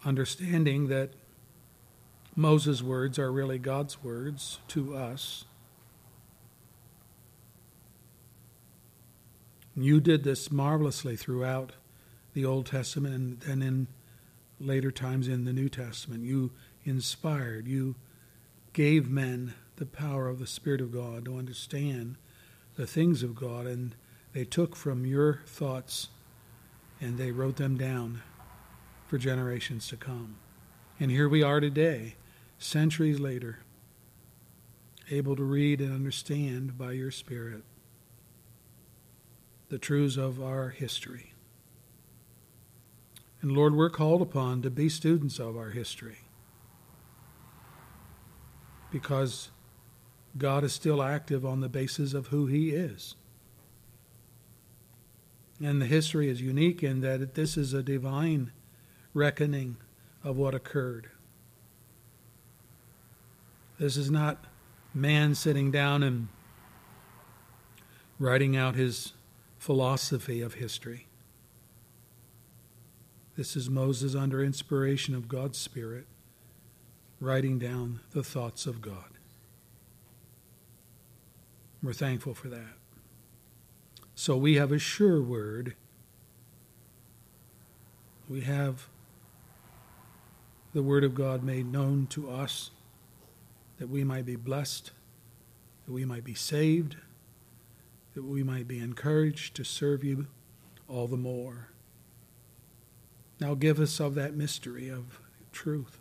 understanding 0.06 0.88
that 0.88 1.12
Moses' 2.36 2.82
words 2.82 3.20
are 3.20 3.32
really 3.32 3.60
God's 3.60 4.04
words 4.04 4.60
to 4.70 4.96
us. 4.96 5.46
You 9.76 10.00
did 10.00 10.24
this 10.24 10.52
marvelously 10.52 11.16
throughout 11.16 11.74
the 12.34 12.46
Old 12.46 12.66
Testament 12.66 13.14
and 13.16 13.42
then 13.42 13.62
in 13.62 13.88
later 14.60 14.92
times 14.92 15.28
in 15.28 15.46
the 15.46 15.54
New 15.54 15.70
Testament. 15.70 16.24
You 16.24 16.52
inspired, 16.86 17.68
you 17.68 17.96
gave 18.74 19.10
men 19.10 19.54
the 19.82 19.86
power 19.88 20.30
of 20.30 20.38
the 20.38 20.46
Spirit 20.46 20.80
of 20.80 20.92
God 20.92 21.26
to 21.26 21.40
understand 21.40 22.16
the 22.76 22.86
things 22.86 23.24
of 23.24 23.34
God, 23.34 23.66
and 23.66 23.96
they 24.32 24.46
took 24.46 24.76
from 24.76 25.08
your 25.08 25.42
thoughts 25.48 26.10
and 27.00 27.18
they 27.18 27.32
wrote 27.32 27.56
them 27.56 27.78
down 27.78 28.22
for 29.08 29.18
generations 29.18 29.88
to 29.88 29.98
come. 29.98 30.36
And 31.00 31.10
here 31.10 31.28
we 31.28 31.42
are 31.42 31.60
today, 31.60 32.14
centuries 32.60 33.20
later, 33.20 33.62
able 35.10 35.36
to 35.36 35.44
read 35.44 35.82
and 35.82 35.92
understand 35.92 36.78
by 36.78 36.92
your 36.92 37.10
Spirit 37.10 37.64
the 39.70 39.80
truths 39.80 40.16
of 40.16 40.40
our 40.40 40.70
history. 40.70 41.34
And 43.42 43.52
Lord, 43.52 43.74
we're 43.74 43.90
called 43.90 44.22
upon 44.22 44.62
to 44.62 44.70
be 44.70 44.90
students 44.90 45.40
of 45.40 45.58
our 45.58 45.72
history 45.72 46.20
because 48.92 49.50
God 50.38 50.64
is 50.64 50.74
still 50.74 51.02
active 51.02 51.46
on 51.46 51.60
the 51.60 51.70
basis 51.70 52.14
of 52.14 52.28
who 52.28 52.48
He 52.48 52.72
is. 52.72 53.16
And 55.62 55.82
the 55.82 55.86
history 55.86 56.30
is 56.30 56.42
unique 56.42 56.82
in 56.82 57.02
that 57.02 57.36
this 57.36 57.56
is 57.56 57.74
a 57.74 57.84
divine 57.84 58.52
reckoning 59.14 59.78
of 60.24 60.38
what 60.38 60.56
occurred. 60.56 61.10
This 63.78 63.98
is 63.98 64.10
not 64.10 64.46
man 64.94 65.36
sitting 65.36 65.72
down 65.72 66.04
and 66.04 66.28
writing 68.20 68.56
out 68.56 68.76
his 68.76 69.14
philosophy 69.58 70.42
of 70.42 70.56
history. 70.56 71.08
This 73.36 73.56
is 73.56 73.70
Moses 73.70 74.14
under 74.14 74.44
inspiration 74.44 75.16
of 75.16 75.28
God's 75.28 75.58
Spirit 75.58 76.06
writing 77.20 77.58
down 77.58 78.02
the 78.12 78.24
thoughts 78.24 78.66
of 78.66 78.82
God. 78.82 79.18
We're 81.84 81.94
thankful 81.94 82.34
for 82.34 82.48
that. 82.50 82.78
So 84.14 84.38
we 84.38 84.56
have 84.56 84.72
a 84.72 84.80
sure 84.80 85.22
word. 85.22 85.76
We 88.30 88.42
have 88.42 88.88
the 90.74 90.84
Word 90.84 91.04
of 91.04 91.16
God 91.16 91.44
made 91.44 91.72
known 91.72 92.08
to 92.12 92.30
us 92.30 92.72
that 93.78 93.90
we 93.90 94.04
might 94.04 94.26
be 94.26 94.36
blessed, 94.36 94.92
that 95.86 95.92
we 95.92 96.06
might 96.06 96.24
be 96.24 96.36
saved, 96.36 96.98
that 98.14 98.24
we 98.24 98.44
might 98.44 98.68
be 98.68 98.80
encouraged 98.80 99.56
to 99.56 99.64
serve 99.64 100.04
you 100.04 100.28
all 100.88 101.08
the 101.08 101.18
more. 101.18 101.70
Now 103.40 103.56
give 103.56 103.80
us 103.80 104.00
of 104.00 104.14
that 104.16 104.36
mystery 104.36 104.88
of 104.88 105.20
truth 105.52 105.98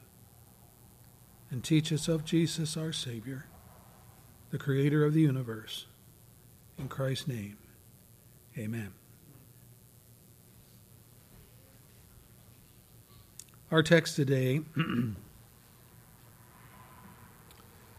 and 1.50 1.64
teach 1.64 1.92
us 1.92 2.06
of 2.06 2.24
Jesus 2.24 2.76
our 2.76 2.92
Savior, 2.92 3.46
the 4.50 4.58
Creator 4.58 5.04
of 5.04 5.14
the 5.14 5.20
universe. 5.20 5.86
In 6.78 6.88
Christ's 6.88 7.28
name, 7.28 7.56
amen. 8.58 8.92
Our 13.70 13.82
text 13.82 14.16
today 14.16 14.62
in 14.76 15.14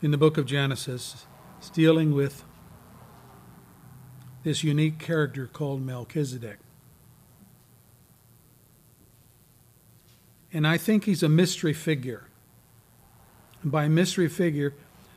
the 0.01 0.17
book 0.17 0.37
of 0.37 0.45
Genesis 0.45 1.25
is 1.61 1.69
dealing 1.69 2.13
with 2.13 2.43
this 4.43 4.63
unique 4.63 4.99
character 4.99 5.47
called 5.47 5.81
Melchizedek. 5.81 6.57
And 10.51 10.67
I 10.67 10.77
think 10.77 11.05
he's 11.05 11.23
a 11.23 11.29
mystery 11.29 11.73
figure. 11.73 12.25
And 13.61 13.71
by 13.71 13.87
mystery 13.87 14.27
figure, 14.27 14.73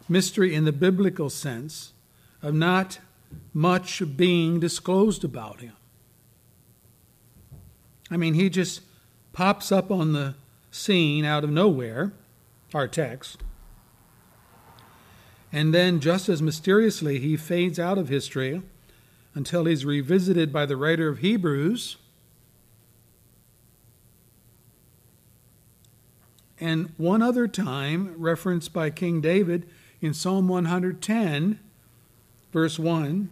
mystery 0.08 0.54
in 0.54 0.64
the 0.64 0.72
biblical 0.72 1.30
sense 1.30 1.92
of 2.42 2.54
not 2.54 2.98
much 3.52 4.02
being 4.16 4.60
disclosed 4.60 5.24
about 5.24 5.60
him. 5.60 5.72
I 8.10 8.16
mean, 8.16 8.34
he 8.34 8.50
just 8.50 8.82
pops 9.32 9.72
up 9.72 9.90
on 9.90 10.12
the 10.12 10.34
scene 10.70 11.24
out 11.24 11.44
of 11.44 11.50
nowhere, 11.50 12.12
our 12.74 12.86
text, 12.86 13.42
and 15.52 15.72
then 15.72 16.00
just 16.00 16.28
as 16.28 16.42
mysteriously 16.42 17.20
he 17.20 17.36
fades 17.36 17.78
out 17.78 17.96
of 17.96 18.08
history 18.08 18.60
until 19.34 19.64
he's 19.64 19.84
revisited 19.84 20.52
by 20.52 20.66
the 20.66 20.76
writer 20.76 21.08
of 21.08 21.18
Hebrews. 21.18 21.96
And 26.58 26.92
one 26.96 27.22
other 27.22 27.46
time, 27.46 28.14
referenced 28.16 28.72
by 28.72 28.90
King 28.90 29.20
David 29.20 29.68
in 30.04 30.12
Psalm 30.12 30.48
110, 30.48 31.58
verse 32.52 32.78
1 32.78 33.30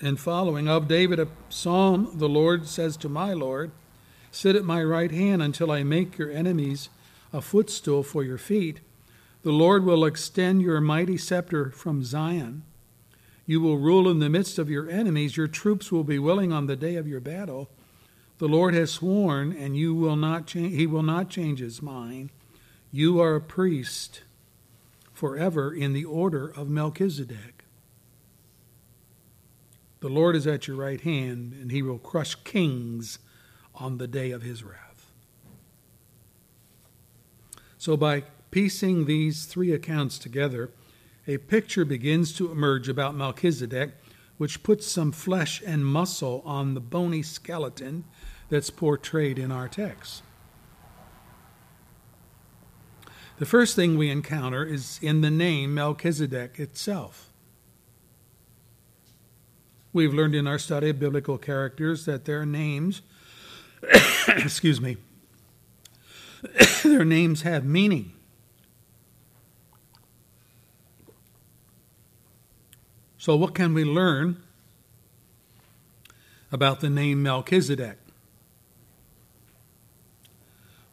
and 0.00 0.20
following 0.20 0.68
of 0.68 0.86
David, 0.86 1.18
a 1.18 1.26
psalm, 1.48 2.12
the 2.14 2.28
Lord 2.28 2.68
says 2.68 2.96
to 2.98 3.08
my 3.08 3.32
Lord, 3.32 3.72
Sit 4.30 4.54
at 4.54 4.64
my 4.64 4.84
right 4.84 5.10
hand 5.10 5.42
until 5.42 5.72
I 5.72 5.82
make 5.82 6.16
your 6.16 6.30
enemies 6.30 6.90
a 7.32 7.40
footstool 7.40 8.04
for 8.04 8.22
your 8.22 8.38
feet. 8.38 8.78
The 9.42 9.50
Lord 9.50 9.84
will 9.84 10.04
extend 10.04 10.62
your 10.62 10.80
mighty 10.80 11.16
scepter 11.16 11.70
from 11.70 12.04
Zion. 12.04 12.62
You 13.44 13.60
will 13.60 13.78
rule 13.78 14.08
in 14.08 14.20
the 14.20 14.30
midst 14.30 14.60
of 14.60 14.70
your 14.70 14.88
enemies. 14.88 15.36
Your 15.36 15.48
troops 15.48 15.90
will 15.90 16.04
be 16.04 16.20
willing 16.20 16.52
on 16.52 16.66
the 16.66 16.76
day 16.76 16.94
of 16.94 17.08
your 17.08 17.20
battle. 17.20 17.68
The 18.38 18.48
Lord 18.48 18.74
has 18.74 18.92
sworn, 18.92 19.50
and 19.52 19.76
you 19.76 19.92
will 19.92 20.16
not 20.16 20.46
cha- 20.46 20.60
he 20.60 20.86
will 20.86 21.02
not 21.02 21.30
change 21.30 21.58
his 21.58 21.82
mind. 21.82 22.30
You 22.92 23.20
are 23.20 23.34
a 23.34 23.40
priest 23.40 24.20
forever 25.16 25.72
in 25.72 25.94
the 25.94 26.04
order 26.04 26.46
of 26.46 26.68
Melchizedek. 26.68 27.64
The 30.00 30.10
Lord 30.10 30.36
is 30.36 30.46
at 30.46 30.68
your 30.68 30.76
right 30.76 31.00
hand, 31.00 31.54
and 31.54 31.72
he 31.72 31.80
will 31.80 31.98
crush 31.98 32.34
kings 32.44 33.18
on 33.74 33.96
the 33.96 34.06
day 34.06 34.30
of 34.30 34.42
his 34.42 34.62
wrath. 34.62 35.10
So, 37.78 37.96
by 37.96 38.24
piecing 38.50 39.06
these 39.06 39.46
three 39.46 39.72
accounts 39.72 40.18
together, 40.18 40.70
a 41.26 41.38
picture 41.38 41.86
begins 41.86 42.34
to 42.34 42.52
emerge 42.52 42.86
about 42.86 43.14
Melchizedek, 43.14 43.92
which 44.36 44.62
puts 44.62 44.86
some 44.86 45.12
flesh 45.12 45.62
and 45.66 45.86
muscle 45.86 46.42
on 46.44 46.74
the 46.74 46.80
bony 46.80 47.22
skeleton 47.22 48.04
that's 48.50 48.68
portrayed 48.68 49.38
in 49.38 49.50
our 49.50 49.66
text. 49.66 50.22
The 53.38 53.46
first 53.46 53.76
thing 53.76 53.98
we 53.98 54.10
encounter 54.10 54.64
is 54.64 54.98
in 55.02 55.20
the 55.20 55.30
name 55.30 55.74
Melchizedek 55.74 56.58
itself. 56.58 57.30
We've 59.92 60.14
learned 60.14 60.34
in 60.34 60.46
our 60.46 60.58
study 60.58 60.90
of 60.90 60.98
biblical 60.98 61.36
characters 61.36 62.06
that 62.06 62.24
their 62.24 62.46
names, 62.46 63.02
excuse 64.28 64.80
me, 64.80 64.96
their 66.82 67.04
names 67.04 67.42
have 67.42 67.64
meaning. 67.64 68.12
So, 73.18 73.36
what 73.36 73.54
can 73.54 73.74
we 73.74 73.84
learn 73.84 74.42
about 76.52 76.80
the 76.80 76.88
name 76.88 77.22
Melchizedek? 77.22 77.98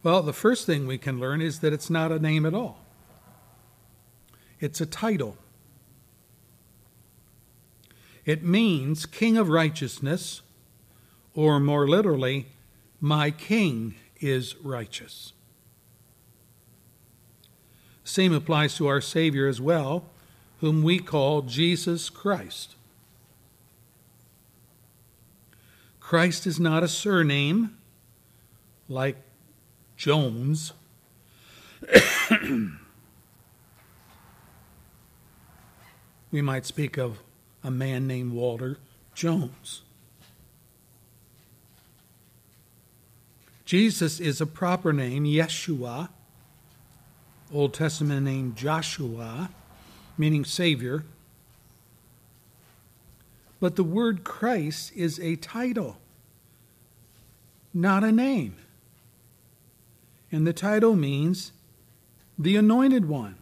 Well, 0.03 0.21
the 0.21 0.33
first 0.33 0.65
thing 0.65 0.85
we 0.85 0.97
can 0.97 1.17
learn 1.17 1.41
is 1.41 1.59
that 1.59 1.71
it's 1.71 1.89
not 1.89 2.11
a 2.11 2.19
name 2.19 2.45
at 2.45 2.53
all, 2.53 2.85
it's 4.59 4.81
a 4.81 4.85
title. 4.85 5.37
It 8.25 8.41
means 8.41 9.05
King 9.05 9.37
of 9.37 9.49
Righteousness, 9.49 10.41
or 11.33 11.59
more 11.59 11.85
literally, 11.87 12.47
My 13.01 13.31
King 13.31 13.95
is 14.21 14.55
righteous. 14.63 15.33
Same 18.05 18.31
applies 18.31 18.75
to 18.75 18.87
our 18.87 19.01
Savior 19.01 19.47
as 19.47 19.59
well, 19.59 20.05
whom 20.61 20.83
we 20.83 20.99
call 20.99 21.41
Jesus 21.41 22.09
Christ. 22.09 22.75
Christ 25.99 26.47
is 26.47 26.61
not 26.61 26.83
a 26.83 26.87
surname 26.87 27.77
like 28.87 29.17
Jones. 30.03 30.73
we 36.29 36.41
might 36.41 36.65
speak 36.65 36.97
of 36.97 37.19
a 37.63 37.71
man 37.71 38.05
named 38.05 38.33
Walter 38.33 38.79
Jones. 39.15 39.83
Jesus 43.63 44.19
is 44.19 44.41
a 44.41 44.45
proper 44.45 44.91
name, 44.91 45.23
Yeshua, 45.23 46.09
Old 47.53 47.73
Testament 47.73 48.25
name 48.25 48.55
Joshua, 48.57 49.51
meaning 50.17 50.43
Savior. 50.43 51.05
But 53.61 53.77
the 53.77 53.85
word 53.85 54.25
Christ 54.25 54.91
is 54.97 55.17
a 55.21 55.37
title, 55.37 55.95
not 57.73 58.03
a 58.03 58.11
name. 58.11 58.57
And 60.33 60.47
the 60.47 60.51
title 60.51 60.95
means 60.95 61.51
the 62.39 62.55
anointed 62.55 63.07
one. 63.07 63.35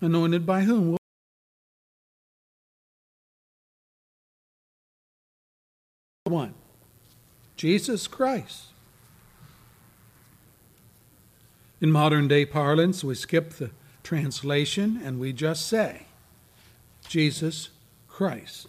Anointed 0.00 0.46
by 0.46 0.62
whom? 0.62 0.96
One. 6.24 6.54
Jesus 7.58 8.06
Christ. 8.06 8.68
In 11.82 11.92
modern 11.92 12.28
day 12.28 12.46
parlance, 12.46 13.04
we 13.04 13.14
skip 13.14 13.50
the 13.50 13.72
translation 14.02 14.98
and 15.04 15.20
we 15.20 15.34
just 15.34 15.66
say 15.66 16.06
Jesus 17.06 17.68
Christ. 18.08 18.68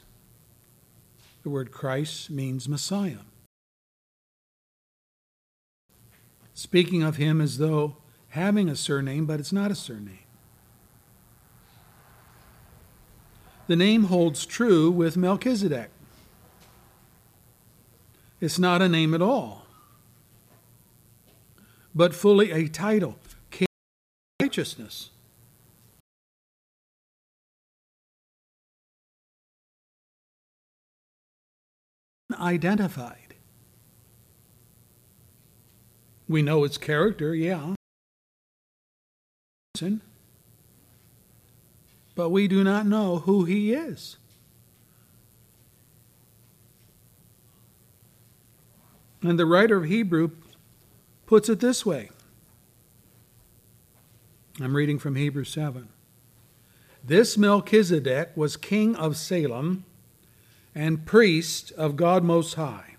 The 1.44 1.50
word 1.50 1.72
Christ 1.72 2.30
means 2.30 2.68
Messiah. 2.68 3.20
Speaking 6.62 7.02
of 7.02 7.16
him 7.16 7.42
as 7.42 7.58
though 7.58 7.98
having 8.30 8.70
a 8.70 8.76
surname, 8.76 9.26
but 9.26 9.40
it's 9.40 9.52
not 9.52 9.72
a 9.72 9.76
surname. 9.76 10.20
The 13.66 13.76
name 13.76 14.04
holds 14.04 14.46
true 14.46 14.92
with 14.92 15.18
Melchizedek. 15.18 15.90
It's 18.40 18.60
not 18.60 18.80
a 18.80 18.88
name 18.88 19.16
at 19.16 19.24
all, 19.24 19.66
but 21.96 22.14
fully 22.14 22.52
a 22.52 22.68
title, 22.68 23.18
King 23.50 23.68
of 24.40 24.44
Righteousness. 24.46 25.10
Identified. 32.40 33.31
We 36.32 36.42
know 36.42 36.64
its 36.64 36.78
character, 36.78 37.36
yeah. 37.36 37.76
But 42.16 42.30
we 42.30 42.48
do 42.48 42.64
not 42.64 42.86
know 42.86 43.18
who 43.18 43.44
he 43.44 43.74
is. 43.74 44.16
And 49.22 49.38
the 49.38 49.46
writer 49.46 49.76
of 49.76 49.84
Hebrew 49.84 50.32
puts 51.26 51.50
it 51.50 51.60
this 51.60 51.86
way. 51.86 52.10
I'm 54.62 54.74
reading 54.74 55.00
from 55.00 55.16
Hebrew 55.16 55.44
7. 55.44 55.90
This 57.04 57.38
Melchizedek 57.38 58.30
was 58.38 58.56
king 58.56 58.96
of 58.96 59.18
Salem 59.18 59.84
and 60.74 61.06
priest 61.06 61.74
of 61.74 61.98
God 61.98 62.24
Most 62.24 62.54
High. 62.54 62.96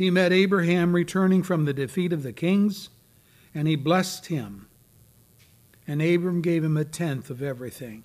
He 0.00 0.10
met 0.10 0.32
Abraham 0.32 0.94
returning 0.94 1.42
from 1.42 1.66
the 1.66 1.74
defeat 1.74 2.10
of 2.10 2.22
the 2.22 2.32
kings, 2.32 2.88
and 3.54 3.68
he 3.68 3.76
blessed 3.76 4.28
him. 4.28 4.66
And 5.86 6.00
Abram 6.00 6.40
gave 6.40 6.64
him 6.64 6.78
a 6.78 6.86
tenth 6.86 7.28
of 7.28 7.42
everything. 7.42 8.04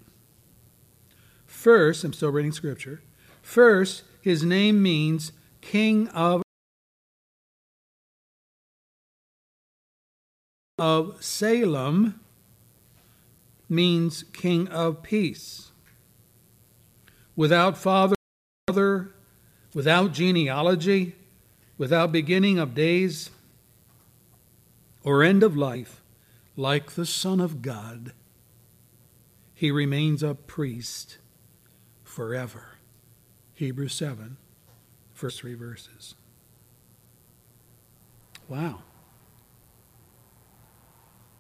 First, 1.46 2.04
I'm 2.04 2.12
still 2.12 2.32
reading 2.32 2.52
scripture. 2.52 3.02
First, 3.41 4.04
his 4.20 4.43
name 4.43 4.84
means 4.84 5.32
king 5.62 6.10
of 6.10 6.41
of 10.78 11.24
Salem 11.24 12.20
means 13.70 14.26
king 14.34 14.68
of 14.68 15.02
peace. 15.02 15.72
Without 17.38 17.78
father, 17.78 18.16
without 19.74 20.12
genealogy, 20.12 21.16
without 21.78 22.11
beginning 22.11 22.59
of 22.59 22.73
days 22.73 23.30
or 25.03 25.23
end 25.23 25.43
of 25.43 25.55
life, 25.55 26.01
like 26.55 26.91
the 26.91 27.05
Son 27.05 27.39
of 27.39 27.61
God, 27.61 28.13
he 29.53 29.71
remains 29.71 30.23
a 30.23 30.36
priest 30.36 31.17
forever. 32.03 32.78
Hebrews 33.53 33.93
7, 33.93 34.38
first 35.13 35.39
three 35.39 35.53
verses. 35.53 36.15
Wow. 38.47 38.84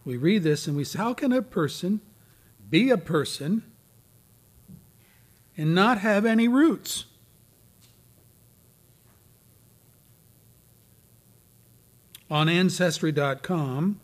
We 0.05 0.17
read 0.17 0.43
this 0.43 0.67
and 0.67 0.77
we 0.77 0.83
say, 0.83 0.99
How 0.99 1.13
can 1.13 1.31
a 1.31 1.41
person 1.41 2.01
be 2.69 2.89
a 2.89 2.97
person 2.97 3.63
and 5.57 5.73
not 5.73 5.99
have 5.99 6.25
any 6.25 6.47
roots? 6.47 7.05
On 12.29 12.49
Ancestry.com, 12.49 13.99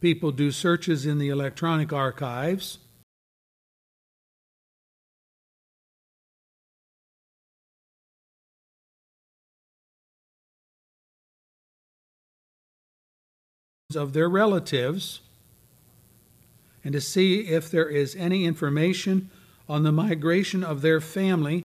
people 0.00 0.30
do 0.30 0.52
searches 0.52 1.04
in 1.04 1.18
the 1.18 1.28
electronic 1.28 1.92
archives. 1.92 2.78
of 13.94 14.14
their 14.14 14.28
relatives 14.28 15.20
and 16.82 16.94
to 16.94 17.00
see 17.00 17.40
if 17.40 17.70
there 17.70 17.88
is 17.88 18.16
any 18.16 18.46
information 18.46 19.28
on 19.68 19.82
the 19.82 19.92
migration 19.92 20.64
of 20.64 20.80
their 20.80 20.98
family. 20.98 21.62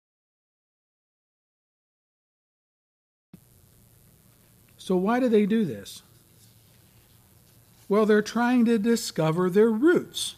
So, 4.87 4.95
why 4.95 5.19
do 5.19 5.29
they 5.29 5.47
do 5.47 5.65
this? 5.65 6.03
Well, 7.89 8.07
they're 8.07 8.23
trying 8.23 8.67
to 8.67 8.79
discover 8.79 9.51
their 9.51 9.69
roots. 9.69 10.37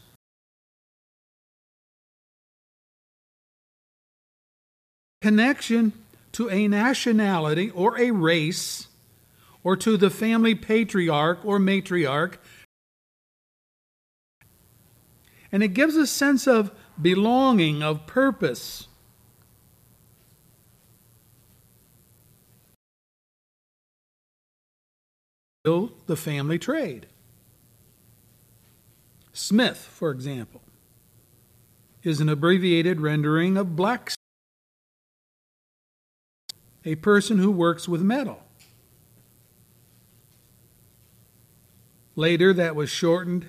Connection 5.21 5.93
to 6.33 6.49
a 6.49 6.67
nationality 6.67 7.69
or 7.73 8.01
a 8.01 8.11
race 8.11 8.89
or 9.63 9.77
to 9.77 9.99
the 9.99 10.09
family 10.09 10.55
patriarch 10.55 11.45
or 11.45 11.59
matriarch. 11.59 12.39
And 15.53 15.63
it 15.63 15.75
gives 15.75 15.95
a 15.95 16.07
sense 16.07 16.47
of 16.47 16.73
belonging, 16.99 17.83
of 17.83 18.07
purpose. 18.07 18.88
The 26.07 26.17
family 26.17 26.59
trade. 26.59 27.07
Smith, 29.35 29.77
for 29.77 30.11
example, 30.11 30.63
is 32.03 32.21
an 32.21 32.29
abbreviated 32.29 33.01
rendering 33.01 33.57
of 33.59 33.77
blacksmith, 33.77 34.17
a 36.85 36.95
person 36.95 37.39
who 37.39 37.51
works 37.51 37.87
with 37.87 38.01
metal. 38.01 38.43
Later, 42.17 42.55
that 42.55 42.75
was 42.75 42.89
shortened. 42.89 43.47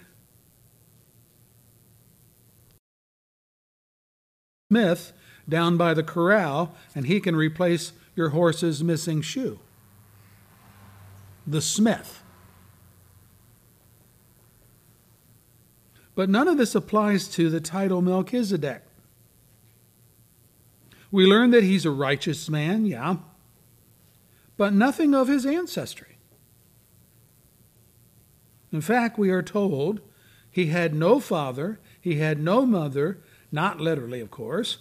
Smith 4.69 5.13
down 5.47 5.77
by 5.77 5.93
the 5.93 6.03
corral, 6.03 6.75
and 6.93 7.07
he 7.07 7.19
can 7.19 7.35
replace 7.35 7.93
your 8.15 8.29
horse's 8.29 8.83
missing 8.83 9.21
shoe. 9.21 9.59
The 11.49 11.61
smith. 11.61 12.21
But 16.13 16.29
none 16.29 16.47
of 16.47 16.59
this 16.59 16.75
applies 16.75 17.27
to 17.29 17.49
the 17.49 17.59
title 17.59 18.03
Melchizedek. 18.03 18.83
We 21.09 21.25
learn 21.25 21.49
that 21.49 21.63
he's 21.63 21.85
a 21.85 21.91
righteous 21.91 22.49
man, 22.49 22.85
yeah, 22.85 23.15
but 24.57 24.73
nothing 24.73 25.15
of 25.15 25.27
his 25.27 25.43
ancestry. 25.43 26.17
In 28.71 28.81
fact, 28.81 29.17
we 29.17 29.31
are 29.31 29.41
told 29.41 30.01
he 30.51 30.67
had 30.67 30.93
no 30.93 31.19
father, 31.19 31.79
he 31.99 32.15
had 32.15 32.39
no 32.39 32.63
mother, 32.63 33.21
not 33.51 33.81
literally, 33.81 34.19
of 34.19 34.29
course. 34.29 34.77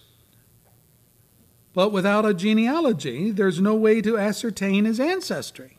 But 1.73 1.91
without 1.91 2.27
a 2.27 2.33
genealogy, 2.35 3.31
there's 3.31 3.59
no 3.59 3.73
way 3.73 4.01
to 4.01 4.19
ascertain 4.19 4.85
his 4.85 4.99
ancestry. 4.99 5.78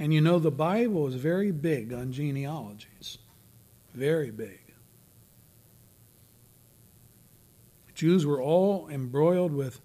And 0.00 0.14
you 0.14 0.22
know, 0.22 0.38
the 0.38 0.50
Bible 0.50 1.06
is 1.06 1.14
very 1.16 1.50
big 1.50 1.92
on 1.92 2.10
genealogies. 2.10 3.18
Very 3.92 4.30
big. 4.30 4.60
Jews 7.94 8.24
were 8.24 8.40
all 8.40 8.88
embroiled 8.88 9.52
with 9.52 9.82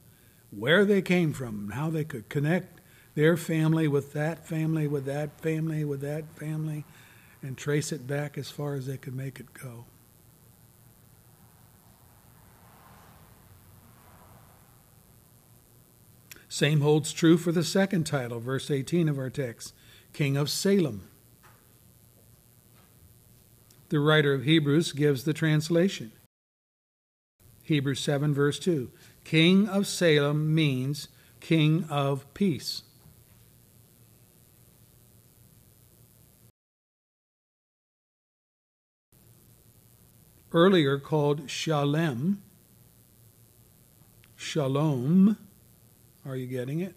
where 0.52 0.86
they 0.86 1.02
came 1.02 1.34
from 1.34 1.60
and 1.60 1.74
how 1.74 1.90
they 1.90 2.06
could 2.06 2.30
connect 2.30 2.80
their 3.16 3.36
family 3.36 3.90
with 3.90 4.14
that 4.14 4.48
family, 4.48 4.88
with 4.88 5.04
that 5.04 5.42
family, 5.42 5.84
with 5.84 6.00
that 6.00 6.24
family, 6.38 6.86
and 7.42 7.58
trace 7.58 7.92
it 7.92 8.08
back 8.08 8.38
as 8.38 8.50
far 8.50 8.76
as 8.76 8.88
they 8.88 8.96
could 8.96 9.16
make 9.16 9.42
it 9.42 9.54
go. 9.54 9.84
Same 16.48 16.80
holds 16.80 17.12
true 17.12 17.36
for 17.36 17.52
the 17.52 17.66
second 17.66 18.06
title, 18.06 18.40
verse 18.40 18.72
18 18.72 19.10
of 19.10 19.20
our 19.20 19.30
text 19.30 19.74
King 20.16 20.38
of 20.38 20.50
Salem. 20.50 21.10
The 23.90 24.00
writer 24.00 24.34
of 24.34 24.46
Hebrews 24.46 24.94
gives 24.94 25.26
the 25.26 25.34
translation. 25.34 26.14
Hebrews 27.64 28.00
7, 28.00 28.34
verse 28.34 28.58
2. 28.58 28.92
King 29.26 29.68
of 29.68 29.86
Salem 29.86 30.56
means 30.56 31.10
King 31.42 31.84
of 31.90 32.34
Peace. 32.34 32.84
Earlier 40.54 40.98
called 40.98 41.50
Shalem. 41.50 42.42
Shalom. 44.38 45.38
Are 46.26 46.38
you 46.38 46.48
getting 46.48 46.80
it? 46.80 46.96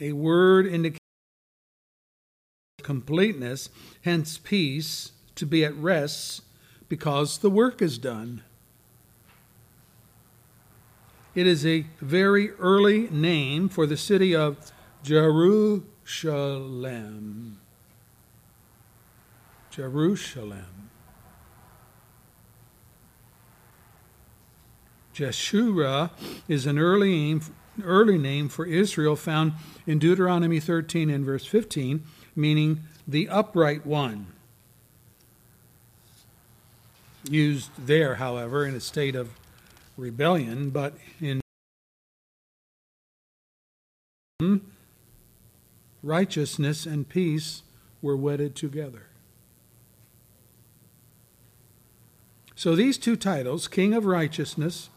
A 0.00 0.10
word 0.10 0.66
indicating 0.66 1.01
completeness, 2.82 3.68
hence 4.02 4.38
peace, 4.38 5.12
to 5.34 5.46
be 5.46 5.64
at 5.64 5.74
rest 5.76 6.42
because 6.88 7.38
the 7.38 7.50
work 7.50 7.80
is 7.80 7.98
done. 7.98 8.42
It 11.34 11.46
is 11.46 11.64
a 11.64 11.86
very 12.00 12.50
early 12.52 13.08
name 13.10 13.70
for 13.70 13.86
the 13.86 13.96
city 13.96 14.36
of 14.36 14.70
Jerusalem. 15.02 15.82
Jerusalem. 19.70 20.90
Jeshurun 25.14 26.10
is 26.48 26.66
an 26.66 26.78
early 26.78 27.10
name, 27.10 27.40
early 27.82 28.18
name 28.18 28.48
for 28.48 28.66
Israel 28.66 29.16
found 29.16 29.54
in 29.86 29.98
Deuteronomy 29.98 30.60
13 30.60 31.08
and 31.08 31.24
verse 31.24 31.46
15, 31.46 32.02
meaning 32.34 32.80
the 33.06 33.28
upright 33.28 33.86
one. 33.86 34.26
Used 37.28 37.70
there, 37.78 38.16
however, 38.16 38.66
in 38.66 38.74
a 38.74 38.80
state 38.80 39.14
of 39.14 39.30
rebellion, 39.96 40.70
but 40.70 40.94
in 41.20 41.40
righteousness 46.02 46.84
and 46.84 47.08
peace 47.08 47.62
were 48.00 48.16
wedded 48.16 48.56
together. 48.56 49.06
So 52.56 52.76
these 52.76 52.98
two 52.98 53.16
titles, 53.16 53.68
King 53.68 53.94
of 53.94 54.04
Righteousness 54.04 54.88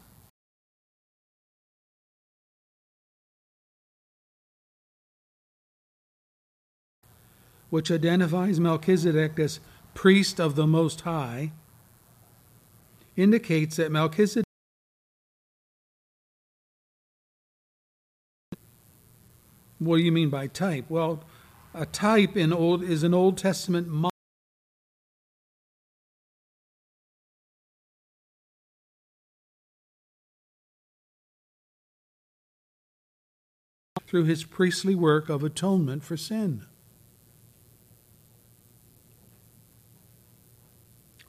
which 7.75 7.91
identifies 7.91 8.57
Melchizedek 8.57 9.37
as 9.37 9.59
priest 9.93 10.39
of 10.39 10.55
the 10.55 10.65
Most 10.65 11.01
High, 11.01 11.51
indicates 13.17 13.75
that 13.75 13.91
Melchizedek 13.91 14.45
What 19.77 19.97
do 19.97 20.03
you 20.03 20.11
mean 20.13 20.29
by 20.29 20.47
type? 20.47 20.85
Well, 20.87 21.25
a 21.73 21.85
type 21.85 22.37
in 22.37 22.53
old 22.53 22.81
is 22.81 23.03
an 23.03 23.13
Old 23.13 23.37
Testament 23.37 23.89
model 23.89 24.09
through 34.07 34.23
his 34.23 34.45
priestly 34.45 34.95
work 34.95 35.27
of 35.27 35.43
atonement 35.43 36.05
for 36.05 36.15
sin. 36.15 36.65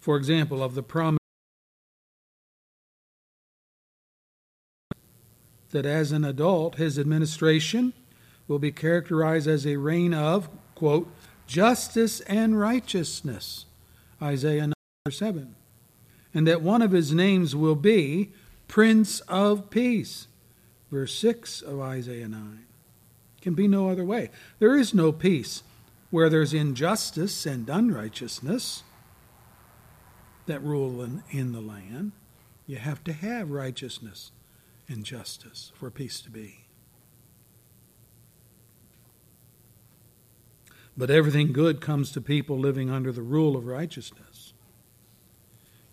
For 0.06 0.16
example, 0.16 0.62
of 0.62 0.76
the 0.76 0.84
promise 0.84 1.18
that 5.70 5.84
as 5.84 6.12
an 6.12 6.24
adult, 6.24 6.76
his 6.76 6.96
administration 6.96 7.92
will 8.46 8.60
be 8.60 8.70
characterized 8.70 9.48
as 9.48 9.66
a 9.66 9.78
reign 9.78 10.14
of, 10.14 10.48
quote, 10.76 11.12
justice 11.48 12.20
and 12.20 12.56
righteousness, 12.56 13.66
Isaiah 14.22 14.68
9, 14.68 14.74
7. 15.10 15.56
And 16.32 16.46
that 16.46 16.62
one 16.62 16.82
of 16.82 16.92
his 16.92 17.12
names 17.12 17.56
will 17.56 17.74
be 17.74 18.30
Prince 18.68 19.18
of 19.22 19.70
Peace, 19.70 20.28
verse 20.88 21.18
6 21.18 21.62
of 21.62 21.80
Isaiah 21.80 22.28
9. 22.28 22.64
Can 23.40 23.54
be 23.54 23.66
no 23.66 23.90
other 23.90 24.04
way. 24.04 24.30
There 24.60 24.76
is 24.76 24.94
no 24.94 25.10
peace 25.10 25.64
where 26.12 26.28
there's 26.28 26.54
injustice 26.54 27.44
and 27.44 27.68
unrighteousness 27.68 28.84
that 30.46 30.62
rule 30.62 31.02
in, 31.02 31.22
in 31.30 31.52
the 31.52 31.60
land. 31.60 32.12
You 32.66 32.76
have 32.76 33.04
to 33.04 33.12
have 33.12 33.50
righteousness 33.50 34.32
and 34.88 35.04
justice 35.04 35.72
for 35.74 35.90
peace 35.90 36.20
to 36.20 36.30
be. 36.30 36.66
But 40.96 41.10
everything 41.10 41.52
good 41.52 41.80
comes 41.80 42.10
to 42.12 42.20
people 42.20 42.58
living 42.58 42.90
under 42.90 43.12
the 43.12 43.22
rule 43.22 43.56
of 43.56 43.66
righteousness. 43.66 44.54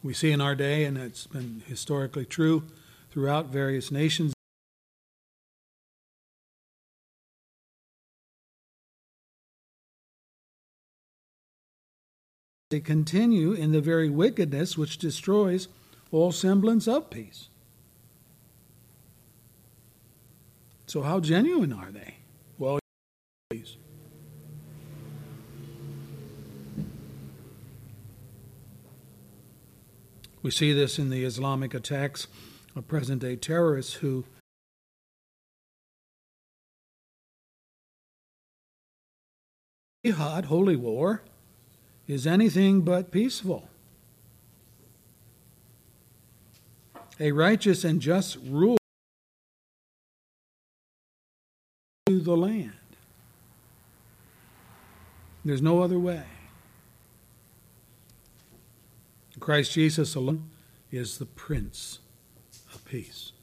We 0.01 0.14
see 0.14 0.32
in 0.32 0.41
our 0.41 0.56
day, 0.56 0.86
and 0.86 0.97
it's 0.97 1.28
been 1.28 1.62
historically 1.66 2.26
true 2.26 2.64
throughout 3.12 3.47
various 3.47 3.91
nations, 3.91 4.32
they 12.74 12.80
continue 12.80 13.53
in 13.53 13.71
the 13.71 13.82
very 13.82 14.09
wickedness 14.09 14.76
which 14.76 14.97
destroys 14.97 15.67
all 16.11 16.32
semblance 16.32 16.88
of 16.88 17.07
peace. 17.11 17.49
So, 20.88 21.03
how 21.03 21.19
genuine 21.19 21.71
are 21.71 21.91
they? 21.91 22.15
Well, 22.57 22.80
peace. 23.51 23.78
We 30.41 30.49
see 30.49 30.74
this 30.74 30.97
in 30.97 31.11
the 31.11 31.24
Islamic 31.24 31.76
attacks 31.76 32.26
of 32.76 32.88
present 32.88 33.21
day 33.21 33.36
terrorists 33.36 33.93
who 33.93 34.26
jihad, 40.03 40.45
holy 40.45 40.76
war, 40.76 41.21
is 42.08 42.28
anything 42.28 42.82
but 42.82 43.12
peaceful. 43.12 43.70
A 47.20 47.32
righteous 47.32 47.84
and 47.84 48.01
just 48.01 48.38
rule 48.45 48.78
to 52.08 52.20
the 52.20 52.36
land. 52.36 52.74
There's 55.45 55.62
no 55.62 55.82
other 55.82 55.99
way. 55.99 56.24
Christ 59.39 59.74
Jesus 59.74 60.16
alone 60.16 60.49
is 60.91 61.18
the 61.18 61.26
Prince 61.26 61.99
of 62.74 62.86
Peace. 62.86 63.34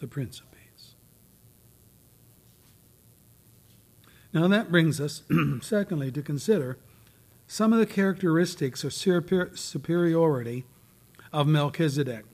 The 0.00 0.06
Prince 0.06 0.40
of 0.40 0.50
Peace. 0.52 0.94
Now 4.34 4.48
that 4.48 4.70
brings 4.70 5.00
us, 5.00 5.22
secondly, 5.62 6.10
to 6.12 6.20
consider 6.20 6.76
some 7.50 7.72
of 7.72 7.78
the 7.78 7.86
characteristics 7.86 8.84
of 8.84 8.92
superiority 8.92 10.66
of 11.32 11.46
Melchizedek. 11.46 12.26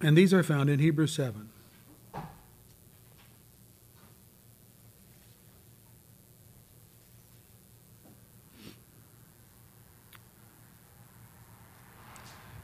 And 0.00 0.16
these 0.16 0.32
are 0.32 0.42
found 0.42 0.70
in 0.70 0.78
Hebrews 0.78 1.12
7. 1.12 1.50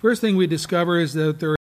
First 0.01 0.21
thing 0.21 0.37
we 0.37 0.47
discover 0.47 0.99
is 0.99 1.13
that 1.13 1.39
there 1.39 1.55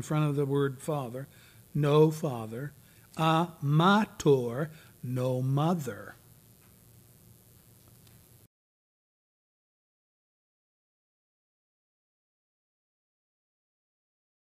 in 0.00 0.02
front 0.02 0.24
of 0.24 0.34
the 0.34 0.46
word 0.46 0.80
father, 0.80 1.28
no 1.74 2.10
father, 2.10 2.72
a 3.18 3.48
mator, 3.60 4.70
no 5.02 5.42
mother. 5.42 6.14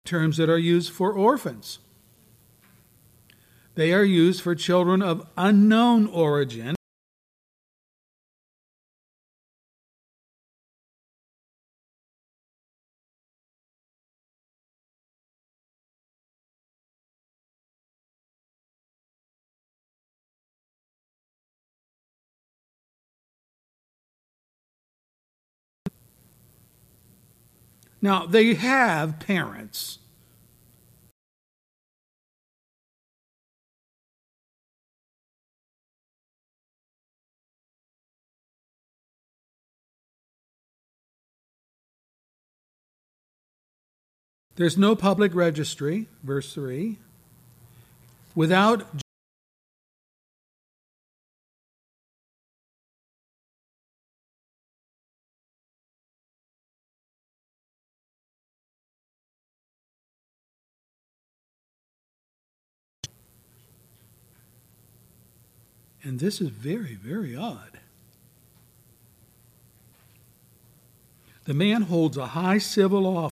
Terms 0.06 0.38
that 0.38 0.50
are 0.50 0.58
used 0.58 0.94
for 0.94 1.12
orphans. 1.12 1.80
They 3.76 3.92
are 3.92 4.06
used 4.06 4.42
for 4.42 4.56
children 4.56 5.02
of 5.02 5.28
unknown 5.36 6.08
origin. 6.08 6.78
Now, 28.04 28.26
they 28.26 28.54
have 28.56 29.22
parents. 29.22 30.00
There's 44.56 44.78
no 44.78 44.98
public 44.98 45.34
registry, 45.34 46.08
verse 46.24 46.54
3. 46.54 46.98
Without 48.36 49.03
And 66.04 66.20
this 66.20 66.42
is 66.42 66.50
very, 66.50 66.96
very 66.96 67.36
odd. 67.36 67.80
The 71.46 71.54
man 71.54 71.84
holds 71.84 72.18
a 72.18 72.28
high 72.28 72.58
civil 72.58 73.06
office. 73.06 73.30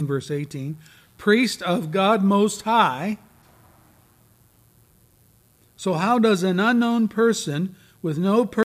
Verse 0.00 0.30
18 0.30 0.76
priest 1.18 1.62
of 1.62 1.90
God 1.90 2.22
Most 2.22 2.62
High. 2.62 3.18
So, 5.76 5.94
how 5.94 6.18
does 6.18 6.42
an 6.42 6.58
unknown 6.60 7.08
person 7.08 7.76
with 8.02 8.18
no 8.18 8.46
per- 8.46 8.62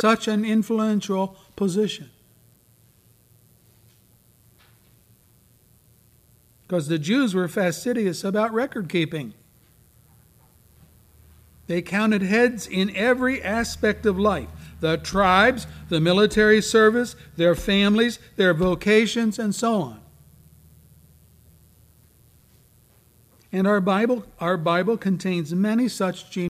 such 0.00 0.28
an 0.28 0.44
influential 0.44 1.36
position? 1.56 2.10
Because 6.66 6.88
the 6.88 6.98
Jews 6.98 7.34
were 7.34 7.48
fastidious 7.48 8.24
about 8.24 8.52
record 8.52 8.88
keeping. 8.88 9.34
They 11.66 11.82
counted 11.82 12.22
heads 12.22 12.66
in 12.66 12.94
every 12.94 13.42
aspect 13.42 14.06
of 14.06 14.18
life 14.18 14.48
the 14.80 14.98
tribes, 14.98 15.66
the 15.88 16.00
military 16.00 16.60
service, 16.60 17.16
their 17.36 17.54
families, 17.54 18.18
their 18.36 18.52
vocations, 18.52 19.38
and 19.38 19.54
so 19.54 19.80
on. 19.80 20.00
And 23.50 23.66
our 23.66 23.80
Bible, 23.80 24.26
our 24.40 24.58
Bible 24.58 24.98
contains 24.98 25.54
many 25.54 25.88
such 25.88 26.30
genealogies. 26.30 26.53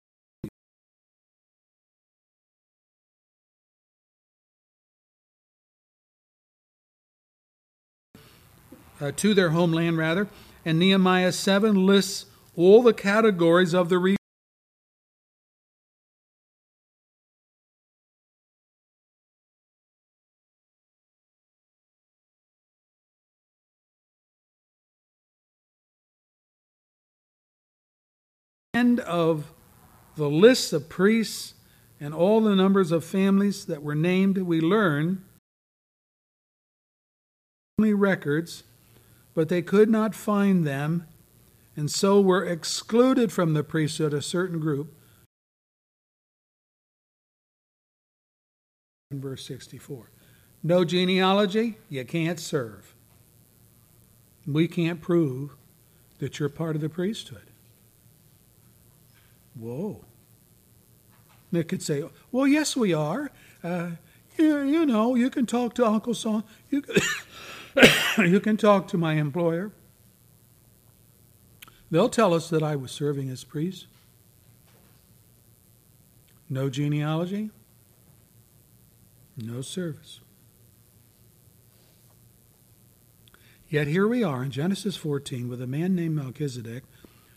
Uh, 9.00 9.12
to 9.16 9.34
their 9.34 9.50
homeland, 9.50 9.98
rather. 9.98 10.28
And 10.64 10.78
Nehemiah 10.78 11.32
7 11.32 11.86
lists 11.86 12.26
all 12.56 12.82
the 12.82 12.94
categories 12.94 13.74
of 13.74 13.88
the 13.88 13.98
region. 13.98 14.16
End 28.72 29.00
of 29.00 29.52
the 30.16 30.28
list 30.28 30.72
of 30.72 30.88
priests 30.88 31.54
and 32.00 32.12
all 32.12 32.40
the 32.40 32.56
numbers 32.56 32.92
of 32.92 33.04
families 33.04 33.66
that 33.66 33.82
were 33.82 33.94
named, 33.94 34.36
we 34.38 34.60
learn 34.60 35.24
only 37.78 37.94
records 37.94 38.62
but 39.34 39.48
they 39.48 39.62
could 39.62 39.90
not 39.90 40.14
find 40.14 40.66
them, 40.66 41.06
and 41.76 41.90
so 41.90 42.20
were 42.20 42.44
excluded 42.44 43.32
from 43.32 43.54
the 43.54 43.64
priesthood, 43.64 44.14
a 44.14 44.22
certain 44.22 44.60
group. 44.60 44.94
In 49.10 49.20
verse 49.20 49.44
64. 49.46 50.10
No 50.62 50.84
genealogy, 50.84 51.76
you 51.88 52.04
can't 52.04 52.40
serve. 52.40 52.94
We 54.46 54.66
can't 54.68 55.00
prove 55.00 55.56
that 56.18 56.38
you're 56.38 56.48
part 56.48 56.76
of 56.76 56.82
the 56.82 56.88
priesthood. 56.88 57.50
Whoa. 59.54 60.04
They 61.52 61.64
could 61.64 61.82
say, 61.82 62.02
well, 62.32 62.46
yes, 62.46 62.76
we 62.76 62.92
are. 62.92 63.30
Uh, 63.62 63.90
you, 64.36 64.62
you 64.62 64.86
know, 64.86 65.14
you 65.14 65.30
can 65.30 65.46
talk 65.46 65.74
to 65.74 65.86
Uncle 65.86 66.14
Son. 66.14 66.42
You 66.70 66.82
you 68.18 68.40
can 68.40 68.56
talk 68.56 68.88
to 68.88 68.98
my 68.98 69.14
employer. 69.14 69.72
They'll 71.90 72.08
tell 72.08 72.34
us 72.34 72.50
that 72.50 72.62
I 72.62 72.76
was 72.76 72.90
serving 72.90 73.30
as 73.30 73.44
priest. 73.44 73.86
No 76.48 76.68
genealogy, 76.68 77.50
no 79.36 79.60
service. 79.60 80.20
Yet 83.68 83.86
here 83.88 84.06
we 84.06 84.22
are 84.22 84.42
in 84.42 84.50
Genesis 84.50 84.96
14 84.96 85.48
with 85.48 85.60
a 85.60 85.66
man 85.66 85.94
named 85.94 86.14
Melchizedek, 86.14 86.84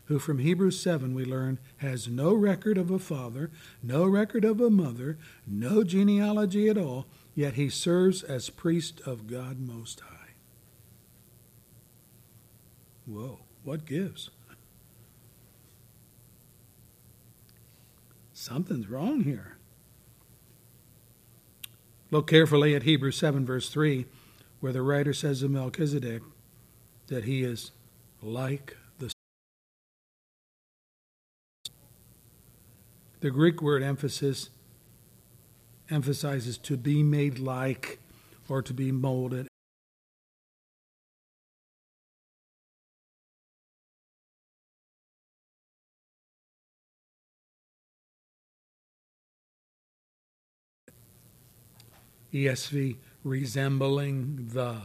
who 0.06 0.20
from 0.20 0.40
Hebrews 0.40 0.80
7 0.80 1.14
we 1.14 1.26
learn 1.26 1.58
has 1.78 2.08
no 2.08 2.34
record 2.34 2.78
of 2.78 2.92
a 2.92 3.00
father, 3.00 3.50
no 3.82 4.06
record 4.06 4.46
of 4.46 4.62
a 4.62 4.70
mother, 4.70 5.18
no 5.46 5.84
genealogy 5.84 6.70
at 6.70 6.78
all, 6.78 7.08
yet 7.34 7.54
he 7.54 7.70
serves 7.70 8.24
as 8.24 8.50
priest 8.50 9.02
of 9.06 9.28
God 9.28 9.60
Most 9.60 10.02
High. 10.02 10.17
Whoa, 13.08 13.40
what 13.64 13.86
gives? 13.86 14.30
Something's 18.34 18.90
wrong 18.90 19.22
here. 19.22 19.58
Look 22.12 22.28
carefully 22.28 22.76
at 22.76 22.84
Hebrews 22.84 23.18
7, 23.18 23.46
verse 23.46 23.70
3, 23.70 24.06
where 24.60 24.74
the 24.74 24.82
writer 24.82 25.14
says 25.14 25.42
of 25.42 25.52
Melchizedek 25.52 26.22
that 27.08 27.24
he 27.24 27.44
is 27.44 27.72
like 28.22 28.76
the. 29.00 29.12
The 33.22 33.32
Greek 33.32 33.62
word 33.62 33.84
emphasis 33.84 34.50
emphasizes 35.90 36.58
to 36.60 36.76
be 36.76 37.04
made 37.04 37.40
like 37.40 38.00
or 38.50 38.62
to 38.62 38.74
be 38.74 38.92
molded 38.92 39.48
ESV, 52.34 52.98
resembling 53.24 54.50
the 54.54 54.82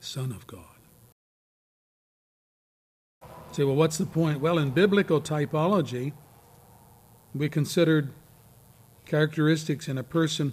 Son 0.00 0.32
of 0.32 0.46
God. 0.46 0.62
Say, 3.52 3.64
well, 3.64 3.76
what's 3.76 3.98
the 3.98 4.06
point? 4.06 4.40
Well, 4.40 4.58
in 4.58 4.70
biblical 4.70 5.20
typology, 5.20 6.12
we 7.34 7.48
considered 7.48 8.10
characteristics 9.06 9.88
in 9.88 9.98
a 9.98 10.02
person 10.02 10.52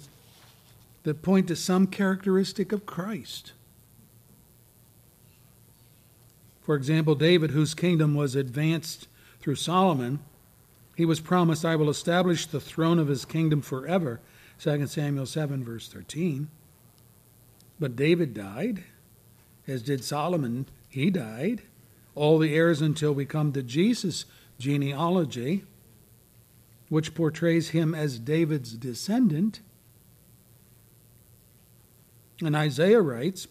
that 1.03 1.21
point 1.21 1.47
to 1.47 1.55
some 1.55 1.87
characteristic 1.87 2.71
of 2.71 2.85
Christ. 2.85 3.53
For 6.61 6.75
example, 6.75 7.13
David, 7.13 7.51
whose 7.51 7.75
kingdom 7.75 8.15
was 8.15 8.35
advanced 8.35 9.07
through 9.39 9.55
Solomon, 9.55 10.19
he 10.95 11.05
was 11.05 11.19
promised, 11.19 11.63
I 11.63 11.75
will 11.75 11.89
establish 11.89 12.47
the 12.47 12.59
throne 12.59 12.97
of 12.97 13.07
his 13.07 13.25
kingdom 13.25 13.61
forever. 13.61 14.19
2 14.59 14.87
Samuel 14.87 15.25
7, 15.25 15.63
verse 15.63 15.87
13. 15.87 16.49
But 17.79 17.95
David 17.95 18.33
died, 18.33 18.83
as 19.67 19.81
did 19.81 20.03
Solomon. 20.03 20.67
He 20.89 21.09
died. 21.09 21.63
All 22.13 22.39
the 22.39 22.55
heirs 22.55 22.81
until 22.81 23.13
we 23.13 23.25
come 23.25 23.51
to 23.51 23.61
Jesus' 23.61 24.25
genealogy, 24.57 25.63
which 26.87 27.13
portrays 27.13 27.69
him 27.69 27.93
as 27.93 28.19
David's 28.19 28.73
descendant. 28.73 29.59
And 32.41 32.55
Isaiah 32.55 33.01
writes, 33.01 33.47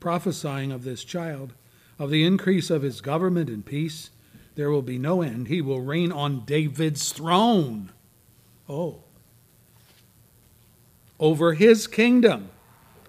prophesying 0.00 0.72
of 0.72 0.82
this 0.82 1.04
child, 1.04 1.52
of 1.98 2.10
the 2.10 2.24
increase 2.24 2.70
of 2.70 2.82
his 2.82 3.00
government 3.00 3.50
and 3.50 3.64
peace, 3.64 4.10
there 4.56 4.70
will 4.70 4.82
be 4.82 4.98
no 4.98 5.22
end. 5.22 5.48
He 5.48 5.60
will 5.60 5.82
reign 5.82 6.10
on 6.10 6.44
David's 6.44 7.12
throne. 7.12 7.92
Oh 8.68 9.04
over 11.20 11.52
his 11.52 11.86
kingdom, 11.86 12.50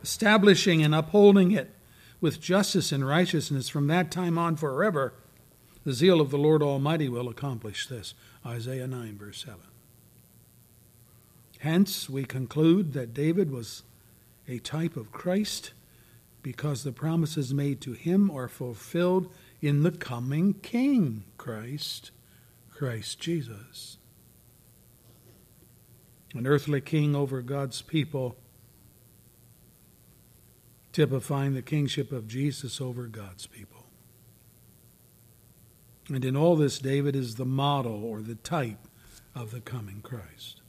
establishing 0.04 0.84
and 0.84 0.94
upholding 0.94 1.52
it 1.52 1.74
with 2.20 2.42
justice 2.42 2.92
and 2.92 3.08
righteousness 3.08 3.70
from 3.70 3.88
that 3.88 4.12
time 4.12 4.38
on 4.38 4.56
forever. 4.56 5.14
The 5.84 5.94
zeal 5.94 6.22
of 6.22 6.30
the 6.30 6.38
Lord 6.38 6.62
Almighty 6.62 7.10
will 7.10 7.30
accomplish 7.30 7.88
this. 7.88 8.14
Isaiah 8.46 8.88
9, 8.88 9.18
verse 9.18 9.44
7. 9.44 9.60
Hence, 11.60 12.10
we 12.10 12.26
conclude 12.26 12.94
that 12.94 13.14
David 13.14 13.50
was 13.50 13.84
a 14.48 14.60
type 14.60 14.98
of 14.98 15.12
Christ 15.12 15.72
because 16.44 16.84
the 16.84 16.92
promises 16.92 17.54
made 17.54 17.82
to 17.82 17.94
him 17.94 18.30
are 18.30 18.48
fulfilled 18.48 19.32
in 19.62 19.84
the 19.84 19.92
coming 19.92 20.56
King, 20.56 21.24
Christ, 21.38 22.12
Christ 22.72 23.20
Jesus. 23.20 23.98
An 26.34 26.48
earthly 26.48 26.82
king 26.82 27.16
over 27.16 27.42
God's 27.42 27.82
people, 27.82 28.38
typifying 30.94 31.54
the 31.54 31.62
kingship 31.62 32.12
of 32.12 32.28
Jesus 32.28 32.80
over 32.80 33.08
God's 33.08 33.48
people. 33.48 33.86
And 36.08 36.26
in 36.26 36.36
all 36.36 36.56
this, 36.56 36.80
David 36.80 37.16
is 37.16 37.36
the 37.36 37.46
model 37.46 38.04
or 38.04 38.22
the 38.22 38.36
type 38.36 38.88
of 39.36 39.52
the 39.52 39.62
coming 39.62 40.02
Christ. 40.02 40.62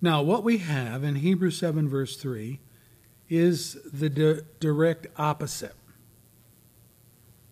Now, 0.00 0.22
what 0.22 0.44
we 0.44 0.58
have 0.58 1.04
in 1.04 1.16
Hebrews 1.16 1.58
7, 1.58 1.88
verse 1.88 2.16
3, 2.16 2.60
is 3.28 3.78
the 3.92 4.08
di- 4.08 4.40
direct 4.60 5.06
opposite. 5.16 5.74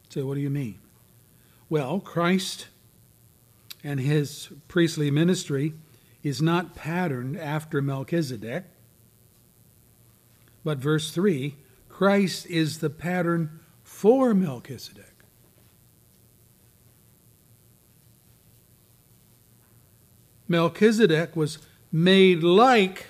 So, 0.09 0.27
what 0.27 0.35
do 0.35 0.41
you 0.41 0.51
mean? 0.51 0.79
Well, 1.69 1.99
Christ 2.01 2.69
and 3.85 4.01
his 4.01 4.49
priestly 4.67 5.11
ministry 5.11 5.75
is 6.23 6.41
not 6.41 6.75
patterned 6.75 7.39
after 7.39 7.83
Melchizedek, 7.83 8.65
but 10.65 10.79
verse 10.79 11.11
3 11.11 11.57
Christ 11.91 12.47
is 12.47 12.79
the 12.79 12.91
pattern 12.91 13.61
for 13.85 14.35
Melchizedek. 14.35 15.05
Melchizedek 20.49 21.37
was 21.37 21.59
made 21.93 22.43
like 22.43 23.07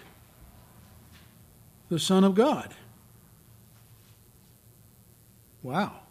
the 1.89 1.99
Son 1.99 2.25
of 2.25 2.35
God. 2.35 2.75
Wow. 5.63 6.04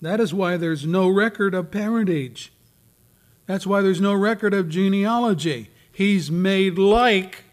That 0.00 0.20
is 0.20 0.32
why 0.32 0.56
there's 0.56 0.86
no 0.86 1.08
record 1.08 1.54
of 1.54 1.70
parentage. 1.70 2.52
That's 3.46 3.66
why 3.66 3.82
there's 3.82 4.00
no 4.00 4.14
record 4.14 4.54
of 4.54 4.68
genealogy. 4.68 5.70
He's 5.92 6.30
made 6.30 6.78
like 6.78 7.44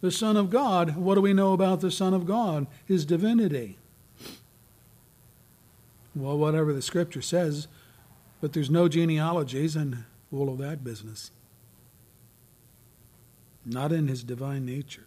the 0.00 0.10
Son 0.10 0.36
of 0.36 0.50
God. 0.50 0.96
What 0.96 1.14
do 1.16 1.20
we 1.20 1.32
know 1.32 1.52
about 1.52 1.80
the 1.80 1.90
Son 1.90 2.14
of 2.14 2.26
God? 2.26 2.66
His 2.84 3.04
divinity. 3.04 3.78
Well, 6.14 6.36
whatever 6.36 6.72
the 6.72 6.82
scripture 6.82 7.22
says, 7.22 7.66
but 8.40 8.52
there's 8.52 8.70
no 8.70 8.88
genealogies 8.88 9.74
and 9.74 10.04
all 10.30 10.50
of 10.50 10.58
that 10.58 10.84
business. 10.84 11.30
Not 13.64 13.92
in 13.92 14.08
his 14.08 14.22
divine 14.22 14.66
nature. 14.66 15.06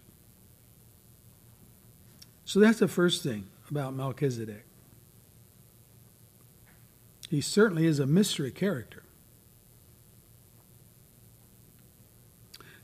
So 2.45 2.59
that's 2.59 2.79
the 2.79 2.87
first 2.87 3.23
thing 3.23 3.47
about 3.69 3.93
Melchizedek. 3.93 4.64
He 7.35 7.41
certainly 7.41 7.85
is 7.85 7.99
a 7.99 8.05
mystery 8.05 8.49
character. 8.49 9.03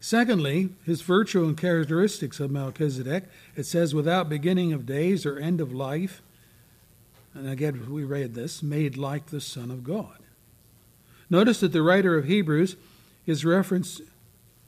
Secondly, 0.02 0.72
his 0.86 1.02
virtue 1.04 1.46
and 1.46 1.58
characteristics 1.58 2.38
of 2.42 2.52
Melchizedek. 2.52 3.30
It 3.56 3.66
says, 3.66 3.96
without 3.96 4.28
beginning 4.28 4.74
of 4.74 4.86
days 4.86 5.26
or 5.26 5.38
end 5.38 5.62
of 5.62 5.72
life, 5.72 6.22
and 7.34 7.48
again 7.48 7.90
we 7.90 8.04
read 8.04 8.34
this, 8.34 8.62
made 8.62 8.98
like 8.98 9.28
the 9.28 9.40
Son 9.40 9.72
of 9.72 9.86
God. 9.86 10.18
Notice 11.30 11.62
that 11.62 11.72
the 11.72 11.82
writer 11.82 12.18
of 12.18 12.26
Hebrews 12.26 12.76
is 13.26 13.46
reference, 13.46 14.02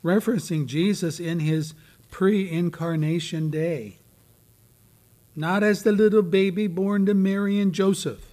referencing 0.02 0.66
Jesus 0.66 1.20
in 1.20 1.42
his 1.42 1.74
pre 2.10 2.50
incarnation 2.50 3.50
day, 3.50 3.98
not 5.36 5.62
as 5.62 5.84
the 5.84 5.92
little 5.92 6.22
baby 6.22 6.68
born 6.68 7.06
to 7.06 7.14
Mary 7.14 7.60
and 7.60 7.74
Joseph, 7.74 8.33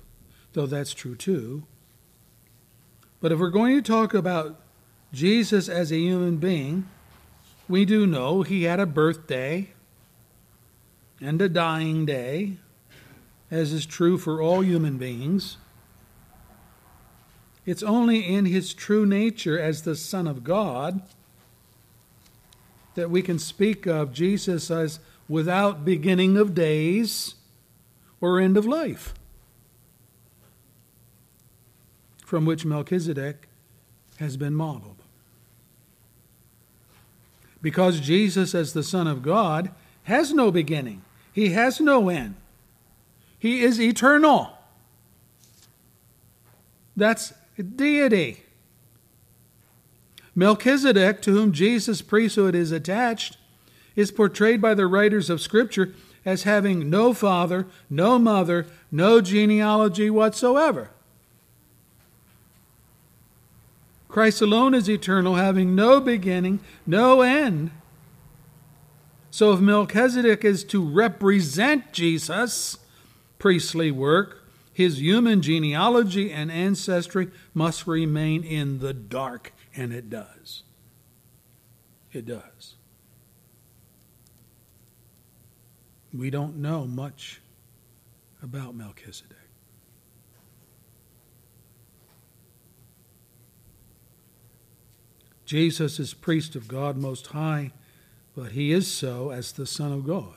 though 0.53 0.67
that's 0.67 0.95
true 0.95 1.15
too. 1.15 1.65
But 3.21 3.33
if 3.33 3.39
we're 3.39 3.51
going 3.51 3.77
to 3.77 3.83
talk 3.83 4.15
about 4.15 4.61
Jesus 5.13 5.69
as 5.69 5.93
a 5.93 5.99
human 5.99 6.39
being, 6.39 6.89
we 7.69 7.85
do 7.85 8.07
know 8.07 8.43
he 8.43 8.65
had 8.65 8.81
a 8.81 8.87
birthday 8.87 9.69
and 11.21 11.41
a 11.41 11.49
dying 11.49 12.07
day, 12.07 12.57
as 13.51 13.73
is 13.73 13.85
true 13.85 14.17
for 14.17 14.41
all 14.41 14.63
human 14.63 14.97
beings. 14.97 15.59
It's 17.67 17.83
only 17.83 18.27
in 18.27 18.47
his 18.47 18.73
true 18.73 19.05
nature 19.05 19.59
as 19.59 19.83
the 19.83 19.95
Son 19.95 20.27
of 20.27 20.43
God 20.43 21.03
that 22.95 23.11
we 23.11 23.23
can 23.23 23.39
speak 23.39 23.87
of 23.87 24.13
Jesus 24.13 24.71
as 24.71 24.99
without 25.29 25.85
beginning 25.85 26.37
of 26.37 26.55
days 26.55 27.35
or 28.21 28.41
end 28.41 28.57
of 28.57 28.67
life, 28.67 29.15
from 32.31 32.45
which 32.45 32.65
Melchizedek 32.65 33.49
has 34.21 34.37
been 34.37 34.55
modeled. 34.55 35.03
Because 37.61 37.99
Jesus, 37.99 38.55
as 38.55 38.73
the 38.73 38.85
Son 38.85 39.09
of 39.09 39.21
God, 39.21 39.73
has 40.05 40.33
no 40.33 40.53
beginning, 40.53 41.03
he 41.33 41.49
has 41.49 41.81
no 41.81 42.09
end, 42.09 42.37
he 43.37 43.63
is 43.65 43.81
eternal. 43.81 44.57
That's 46.97 47.33
deity. 47.59 48.45
Melchizedek, 50.37 51.23
to 51.23 51.33
whom 51.33 51.51
Jesus' 51.51 52.01
priesthood 52.01 52.55
is 52.55 52.71
attached, 52.71 53.39
is 53.97 54.13
portrayed 54.13 54.63
by 54.63 54.75
the 54.75 54.87
writers 54.87 55.31
of 55.31 55.41
Scripture 55.41 55.95
as 56.25 56.45
having 56.45 56.89
no 56.89 57.13
father, 57.13 57.67
no 57.91 58.21
mother, 58.21 58.67
no 58.93 59.21
genealogy 59.21 60.11
whatsoever. 60.11 60.91
Christ 64.11 64.43
alone 64.43 64.75
is 64.75 64.91
eternal, 64.91 65.37
having 65.37 65.75
no 65.75 66.01
beginning, 66.01 66.61
no 66.87 67.23
end. 67.23 67.71
So 69.31 69.53
if 69.53 69.61
Melchizedek 69.61 70.45
is 70.45 70.65
to 70.65 70.85
represent 70.85 71.93
Jesus' 71.93 72.77
priestly 73.39 73.91
work, 73.93 74.49
his 74.73 75.01
human 75.01 75.43
genealogy 75.43 76.33
and 76.33 76.51
ancestry 76.51 77.31
must 77.55 77.87
remain 77.87 78.43
in 78.43 78.81
the 78.81 78.93
dark, 78.93 79.53
and 79.77 79.93
it 79.93 80.11
does. 80.11 80.65
It 82.13 82.27
does. 82.27 82.75
We 86.13 86.31
don't 86.31 86.57
know 86.57 86.87
much 86.87 87.41
about 88.43 88.75
Melchizedek. 88.75 89.40
Jesus 95.51 95.99
is 95.99 96.15
priest 96.15 96.55
of 96.55 96.69
God 96.69 96.97
Most 96.97 97.27
High, 97.27 97.73
but 98.37 98.53
he 98.53 98.71
is 98.71 98.87
so 98.87 99.31
as 99.31 99.51
the 99.51 99.67
Son 99.67 99.91
of 99.91 100.07
God. 100.07 100.37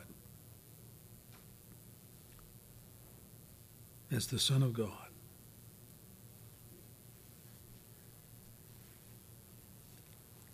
As 4.11 4.25
the 4.25 4.39
Son 4.39 4.63
of 4.63 4.73
God. 4.73 4.89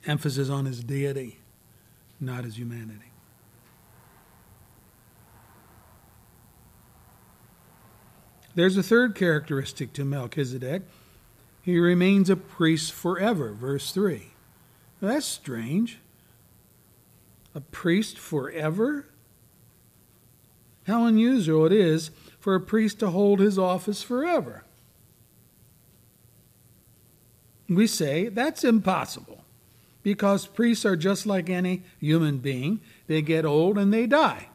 Emphasis 0.05 0.49
on 0.49 0.65
his 0.65 0.83
deity, 0.83 1.39
not 2.19 2.43
his 2.43 2.57
humanity. 2.57 3.13
There's 8.55 8.75
a 8.75 8.83
third 8.83 9.15
characteristic 9.15 9.93
to 9.93 10.03
Melchizedek. 10.03 10.81
He 11.61 11.79
remains 11.79 12.29
a 12.29 12.35
priest 12.35 12.91
forever, 12.91 13.53
verse 13.53 13.93
3. 13.93 14.28
That's 15.01 15.25
strange. 15.25 15.99
A 17.55 17.61
priest 17.61 18.17
forever? 18.17 19.05
How 20.87 21.05
unusual 21.05 21.65
it 21.65 21.71
is 21.71 22.11
for 22.39 22.55
a 22.55 22.61
priest 22.61 22.99
to 22.99 23.09
hold 23.09 23.39
his 23.39 23.59
office 23.59 24.01
forever. 24.01 24.63
We 27.67 27.85
say 27.85 28.29
that's 28.29 28.63
impossible 28.63 29.43
because 30.01 30.47
priests 30.47 30.85
are 30.85 30.95
just 30.95 31.25
like 31.25 31.49
any 31.49 31.83
human 31.99 32.39
being. 32.39 32.79
They 33.07 33.21
get 33.21 33.45
old 33.45 33.77
and 33.77 33.93
they 33.93 34.07
die. 34.07 34.47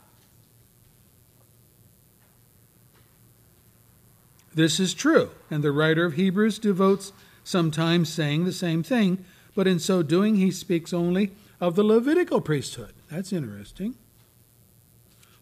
This 4.55 4.79
is 4.79 4.95
true, 4.95 5.31
and 5.51 5.63
the 5.63 5.73
writer 5.73 6.05
of 6.05 6.15
Hebrews 6.15 6.59
devotes 6.59 7.13
some 7.43 7.71
time 7.71 8.05
saying 8.05 8.45
the 8.45 8.53
same 8.53 8.83
thing, 8.83 9.25
but 9.55 9.67
in 9.67 9.79
so 9.79 10.03
doing 10.03 10.37
he 10.37 10.51
speaks 10.51 10.93
only 10.93 11.33
of 11.61 11.77
the 11.77 11.85
Levitical 11.85 12.41
priesthood. 12.41 12.93
That's 13.11 13.33
interesting. 13.33 13.95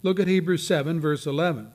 Look 0.02 0.18
at 0.18 0.26
Hebrews 0.26 0.66
7, 0.66 1.00
verse 1.00 1.26
11. 1.26 1.72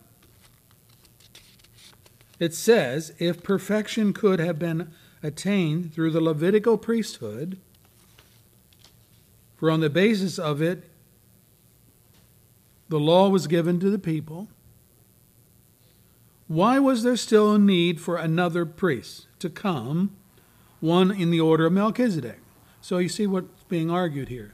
It 2.39 2.53
says, 2.53 3.13
If 3.19 3.41
perfection 3.41 4.13
could 4.13 4.39
have 4.39 4.59
been 4.59 4.91
attained 5.23 5.93
through 5.93 6.11
the 6.11 6.21
Levitical 6.21 6.77
priesthood, 6.77 7.57
for 9.55 9.71
on 9.71 9.79
the 9.79 9.89
basis 9.89 10.37
of 10.37 10.61
it 10.61 10.83
the 12.89 12.99
law 12.99 13.27
was 13.27 13.47
given 13.47 13.79
to 13.79 13.89
the 13.89 13.99
people, 13.99 14.47
why 16.47 16.79
was 16.79 17.03
there 17.03 17.17
still 17.17 17.53
a 17.53 17.59
need 17.59 17.99
for 17.99 18.15
another 18.15 18.65
priest 18.65 19.27
to 19.39 19.49
come, 19.49 20.15
one 20.79 21.11
in 21.11 21.31
the 21.31 21.39
order 21.39 21.65
of 21.65 21.73
Melchizedek? 21.73 22.39
So 22.81 22.97
you 22.97 23.09
see 23.09 23.27
what's 23.27 23.63
being 23.63 23.89
argued 23.89 24.29
here. 24.29 24.53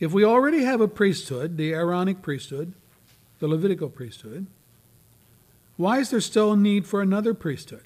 If 0.00 0.12
we 0.12 0.24
already 0.24 0.64
have 0.64 0.80
a 0.80 0.88
priesthood, 0.88 1.56
the 1.56 1.72
Aaronic 1.72 2.22
priesthood, 2.22 2.74
the 3.38 3.48
Levitical 3.48 3.88
priesthood, 3.88 4.46
why 5.76 5.98
is 5.98 6.10
there 6.10 6.20
still 6.20 6.52
a 6.52 6.56
need 6.56 6.86
for 6.86 7.00
another 7.00 7.34
priesthood? 7.34 7.84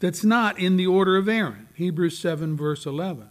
That's 0.00 0.24
not 0.24 0.58
in 0.58 0.76
the 0.76 0.86
order 0.86 1.16
of 1.16 1.28
Aaron, 1.28 1.68
Hebrews 1.74 2.18
7, 2.18 2.56
verse 2.56 2.86
11. 2.86 3.30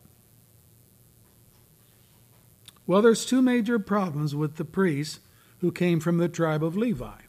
Well, 2.86 3.02
there's 3.02 3.26
two 3.26 3.42
major 3.42 3.80
problems 3.80 4.36
with 4.36 4.56
the 4.56 4.66
priests 4.66 5.20
who 5.60 5.72
came 5.72 6.00
from 6.00 6.18
the 6.18 6.30
tribe 6.30 6.64
of 6.64 6.76
Levi. 6.76 7.22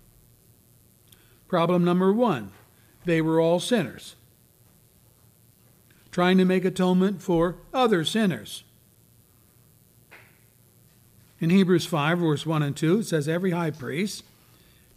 Problem 1.49 1.85
number 1.85 2.13
one 2.13 2.53
they 3.05 3.23
were 3.23 3.41
all 3.41 3.59
sinners, 3.59 4.17
trying 6.11 6.37
to 6.37 6.45
make 6.45 6.65
atonement 6.65 7.23
for 7.23 7.57
other 7.73 8.05
sinners. 8.05 8.65
In 11.41 11.51
Hebrews 11.51 11.87
5, 11.87 12.19
verse 12.19 12.45
1 12.45 12.63
and 12.63 12.77
2, 12.77 12.99
it 12.99 13.05
says, 13.05 13.29
Every 13.29 13.53
high 13.53 13.71
priest 13.71 14.25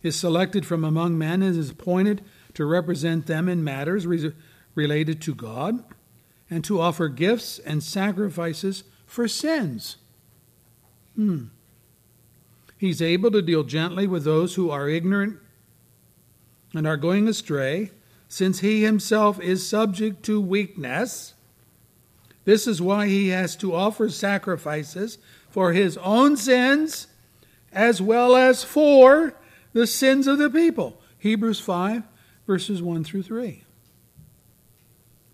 is 0.01 0.15
selected 0.15 0.65
from 0.65 0.83
among 0.83 1.17
men 1.17 1.41
and 1.41 1.55
is 1.55 1.69
appointed 1.69 2.23
to 2.55 2.65
represent 2.65 3.27
them 3.27 3.47
in 3.47 3.63
matters 3.63 4.07
re- 4.07 4.33
related 4.73 5.21
to 5.21 5.35
God 5.35 5.83
and 6.49 6.63
to 6.65 6.81
offer 6.81 7.07
gifts 7.07 7.59
and 7.59 7.83
sacrifices 7.83 8.83
for 9.05 9.27
sins. 9.27 9.97
Hmm. 11.15 11.45
He's 12.77 13.01
able 13.01 13.29
to 13.31 13.43
deal 13.43 13.63
gently 13.63 14.07
with 14.07 14.23
those 14.23 14.55
who 14.55 14.71
are 14.71 14.89
ignorant 14.89 15.37
and 16.73 16.87
are 16.87 16.97
going 16.97 17.27
astray, 17.27 17.91
since 18.27 18.59
he 18.59 18.83
himself 18.83 19.41
is 19.41 19.67
subject 19.67 20.23
to 20.23 20.39
weakness. 20.39 21.33
This 22.45 22.65
is 22.65 22.81
why 22.81 23.07
he 23.07 23.29
has 23.29 23.55
to 23.57 23.75
offer 23.75 24.09
sacrifices 24.09 25.17
for 25.49 25.73
his 25.73 25.97
own 25.97 26.37
sins 26.37 27.07
as 27.71 28.01
well 28.01 28.35
as 28.35 28.63
for 28.63 29.35
the 29.73 29.87
sins 29.87 30.27
of 30.27 30.37
the 30.37 30.49
people. 30.49 30.99
Hebrews 31.17 31.59
5, 31.59 32.03
verses 32.47 32.81
1 32.81 33.03
through 33.03 33.23
3. 33.23 33.63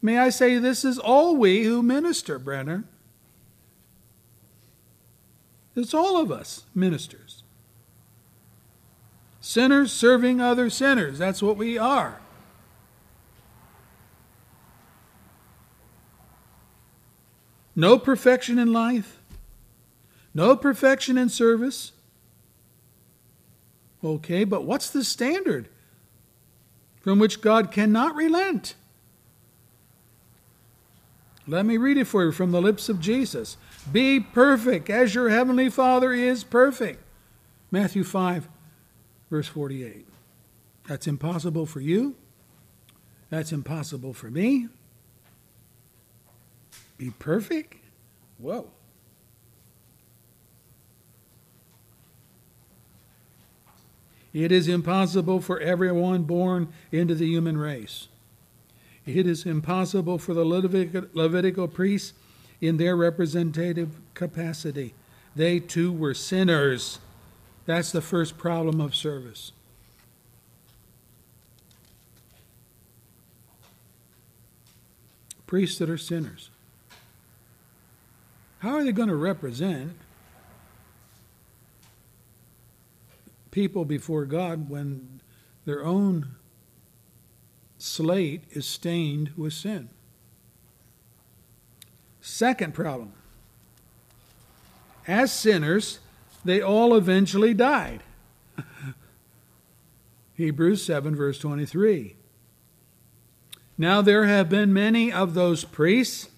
May 0.02 0.18
I 0.18 0.30
say, 0.30 0.58
this 0.58 0.86
is 0.86 1.00
all 1.00 1.36
we 1.36 1.64
who 1.64 1.82
minister, 1.82 2.38
Brenner. 2.38 2.84
It's 5.76 5.94
all 5.94 6.20
of 6.20 6.32
us 6.32 6.64
ministers. 6.74 7.37
Sinners 9.48 9.94
serving 9.94 10.42
other 10.42 10.70
sinners. 10.70 11.18
That's 11.18 11.42
what 11.42 11.56
we 11.56 11.78
are. 11.78 12.20
No 17.74 17.98
perfection 17.98 18.60
in 18.60 18.74
life, 18.74 19.22
no 20.34 20.58
perfection 20.58 21.18
in 21.18 21.30
service. 21.30 21.94
Okay, 24.04 24.44
but 24.44 24.66
what's 24.66 24.90
the 24.90 25.02
standard 25.02 25.70
from 27.00 27.18
which 27.18 27.40
God 27.40 27.72
cannot 27.72 28.18
relent? 28.18 28.76
Let 31.48 31.66
me 31.66 31.78
read 31.78 31.96
it 31.96 32.08
for 32.08 32.26
you 32.26 32.34
from 32.34 32.52
the 32.52 32.62
lips 32.62 32.90
of 32.90 33.00
Jesus. 33.00 33.56
Be 33.90 34.20
perfect 34.20 34.90
as 34.90 35.16
your 35.16 35.30
heavenly 35.30 35.70
Father 35.70 36.12
is 36.12 36.44
perfect. 36.44 37.02
Matthew 37.72 38.04
5, 38.04 38.50
verse 39.30 39.48
48. 39.48 40.08
That's 40.88 41.08
impossible 41.08 41.66
for 41.66 41.82
you. 41.82 42.16
That's 43.30 43.52
impossible 43.52 44.14
for 44.14 44.32
me. 44.32 44.68
Be 46.98 47.12
perfect? 47.12 47.76
Whoa. 48.38 48.70
It 54.34 54.52
is 54.52 54.68
impossible 54.68 55.42
for 55.42 55.60
everyone 55.60 56.24
born 56.24 56.70
into 56.92 57.16
the 57.16 57.26
human 57.26 57.58
race. 57.58 58.08
It 59.06 59.26
is 59.26 59.46
impossible 59.46 60.20
for 60.20 60.34
the 60.34 60.46
Levitical, 60.46 61.68
priests 61.68 62.14
in 62.62 62.78
their 62.78 62.96
representative 62.96 63.90
capacity. 64.14 64.94
They 65.36 65.60
too 65.60 65.92
were 65.92 66.14
sinners. 66.14 67.00
That's 67.68 67.92
the 67.92 68.02
first 68.02 68.38
problem 68.38 68.80
of 68.80 68.96
service. 68.96 69.52
Priests 75.46 75.78
that 75.80 75.90
are 75.90 75.98
sinners. 75.98 76.50
How 78.60 78.76
are 78.76 78.84
they 78.86 78.94
going 78.94 79.10
to 79.10 79.16
represent 79.16 79.98
people 83.52 83.84
before 83.84 84.24
God 84.24 84.70
when 84.70 85.20
their 85.66 85.84
own 85.84 86.36
slate 87.78 88.46
is 88.52 88.66
stained 88.66 89.34
with 89.36 89.52
sin? 89.52 89.90
Second 92.22 92.74
problem 92.74 93.12
as 95.06 95.34
sinners, 95.34 96.00
they 96.48 96.62
all 96.62 96.96
eventually 96.96 97.54
died. 97.54 98.04
Hebrews 100.34 100.84
7, 100.84 101.16
verse 101.16 101.40
23. 101.40 102.16
Now 103.78 104.02
there 104.02 104.26
have 104.26 104.50
been 104.50 104.74
many 104.74 105.12
of 105.12 105.34
those 105.34 105.64
priests, 105.64 106.30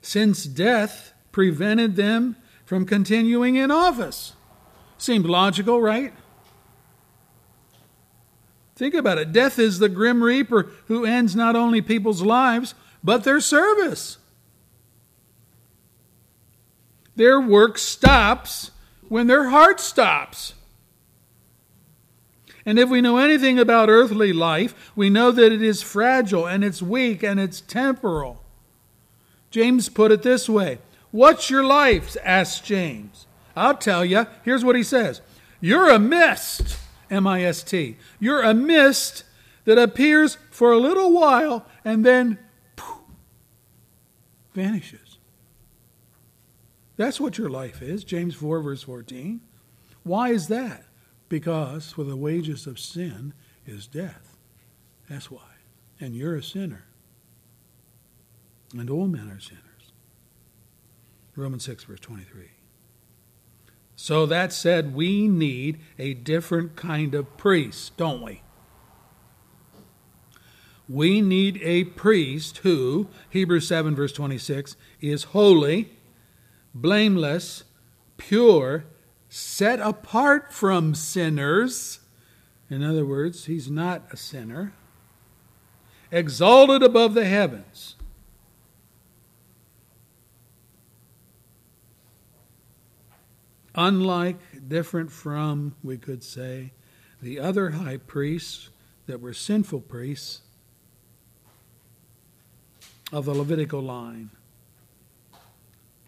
since 0.00 0.44
death 0.44 1.12
prevented 1.30 1.96
them 1.96 2.36
from 2.64 2.84
continuing 2.84 3.56
in 3.56 3.70
office. 3.70 4.34
Seemed 4.98 5.26
logical, 5.26 5.80
right? 5.80 6.12
Think 8.76 8.94
about 8.94 9.18
it. 9.18 9.32
Death 9.32 9.58
is 9.58 9.78
the 9.78 9.88
grim 9.88 10.22
reaper 10.22 10.70
who 10.86 11.04
ends 11.04 11.36
not 11.36 11.56
only 11.56 11.80
people's 11.80 12.22
lives, 12.22 12.74
but 13.02 13.24
their 13.24 13.40
service. 13.40 14.18
Their 17.16 17.40
work 17.40 17.78
stops 17.78 18.70
when 19.08 19.26
their 19.26 19.50
heart 19.50 19.80
stops. 19.80 20.54
And 22.64 22.78
if 22.78 22.88
we 22.88 23.00
know 23.00 23.18
anything 23.18 23.58
about 23.58 23.88
earthly 23.88 24.32
life, 24.32 24.92
we 24.94 25.10
know 25.10 25.30
that 25.32 25.52
it 25.52 25.62
is 25.62 25.82
fragile 25.82 26.46
and 26.46 26.62
it's 26.62 26.80
weak 26.80 27.22
and 27.22 27.40
it's 27.40 27.60
temporal. 27.60 28.42
James 29.50 29.88
put 29.88 30.12
it 30.12 30.22
this 30.22 30.48
way 30.48 30.78
What's 31.10 31.50
your 31.50 31.64
life? 31.64 32.16
asked 32.24 32.64
James. 32.64 33.26
I'll 33.54 33.76
tell 33.76 34.04
you. 34.04 34.26
Here's 34.44 34.64
what 34.64 34.76
he 34.76 34.82
says 34.82 35.20
You're 35.60 35.90
a 35.90 35.98
mist, 35.98 36.78
M 37.10 37.26
I 37.26 37.42
S 37.42 37.62
T. 37.62 37.96
You're 38.18 38.42
a 38.42 38.54
mist 38.54 39.24
that 39.64 39.78
appears 39.78 40.38
for 40.50 40.72
a 40.72 40.78
little 40.78 41.12
while 41.12 41.66
and 41.84 42.04
then 42.04 42.38
poof, 42.76 43.02
vanishes. 44.54 45.01
That's 46.96 47.20
what 47.20 47.38
your 47.38 47.48
life 47.48 47.82
is, 47.82 48.04
James 48.04 48.34
4, 48.34 48.60
verse 48.60 48.82
14. 48.82 49.40
Why 50.02 50.30
is 50.30 50.48
that? 50.48 50.84
Because 51.28 51.92
for 51.92 52.04
the 52.04 52.16
wages 52.16 52.66
of 52.66 52.78
sin 52.78 53.32
is 53.66 53.86
death. 53.86 54.36
That's 55.08 55.30
why. 55.30 55.40
And 56.00 56.14
you're 56.14 56.36
a 56.36 56.42
sinner. 56.42 56.84
And 58.76 58.90
all 58.90 59.06
men 59.06 59.28
are 59.28 59.40
sinners. 59.40 59.62
Romans 61.36 61.64
6, 61.64 61.84
verse 61.84 62.00
23. 62.00 62.50
So 63.96 64.26
that 64.26 64.52
said, 64.52 64.94
we 64.94 65.28
need 65.28 65.78
a 65.98 66.14
different 66.14 66.76
kind 66.76 67.14
of 67.14 67.36
priest, 67.36 67.96
don't 67.96 68.22
we? 68.22 68.42
We 70.88 71.20
need 71.20 71.60
a 71.62 71.84
priest 71.84 72.58
who, 72.58 73.08
Hebrews 73.30 73.68
7, 73.68 73.94
verse 73.94 74.12
26, 74.12 74.76
is 75.00 75.24
holy, 75.24 75.90
blameless, 76.74 77.64
pure, 78.16 78.84
set 79.28 79.80
apart 79.80 80.52
from 80.52 80.94
sinners. 80.94 82.00
In 82.70 82.82
other 82.82 83.04
words, 83.04 83.46
he's 83.46 83.70
not 83.70 84.02
a 84.10 84.16
sinner, 84.16 84.72
exalted 86.10 86.82
above 86.82 87.14
the 87.14 87.24
heavens. 87.24 87.96
Unlike, 93.74 94.68
different 94.68 95.10
from, 95.10 95.74
we 95.82 95.96
could 95.96 96.22
say, 96.22 96.72
the 97.22 97.38
other 97.38 97.70
high 97.70 97.96
priests 97.96 98.68
that 99.06 99.20
were 99.20 99.32
sinful 99.32 99.80
priests 99.80 100.42
of 103.10 103.24
the 103.24 103.34
Levitical 103.34 103.80
line. 103.80 104.30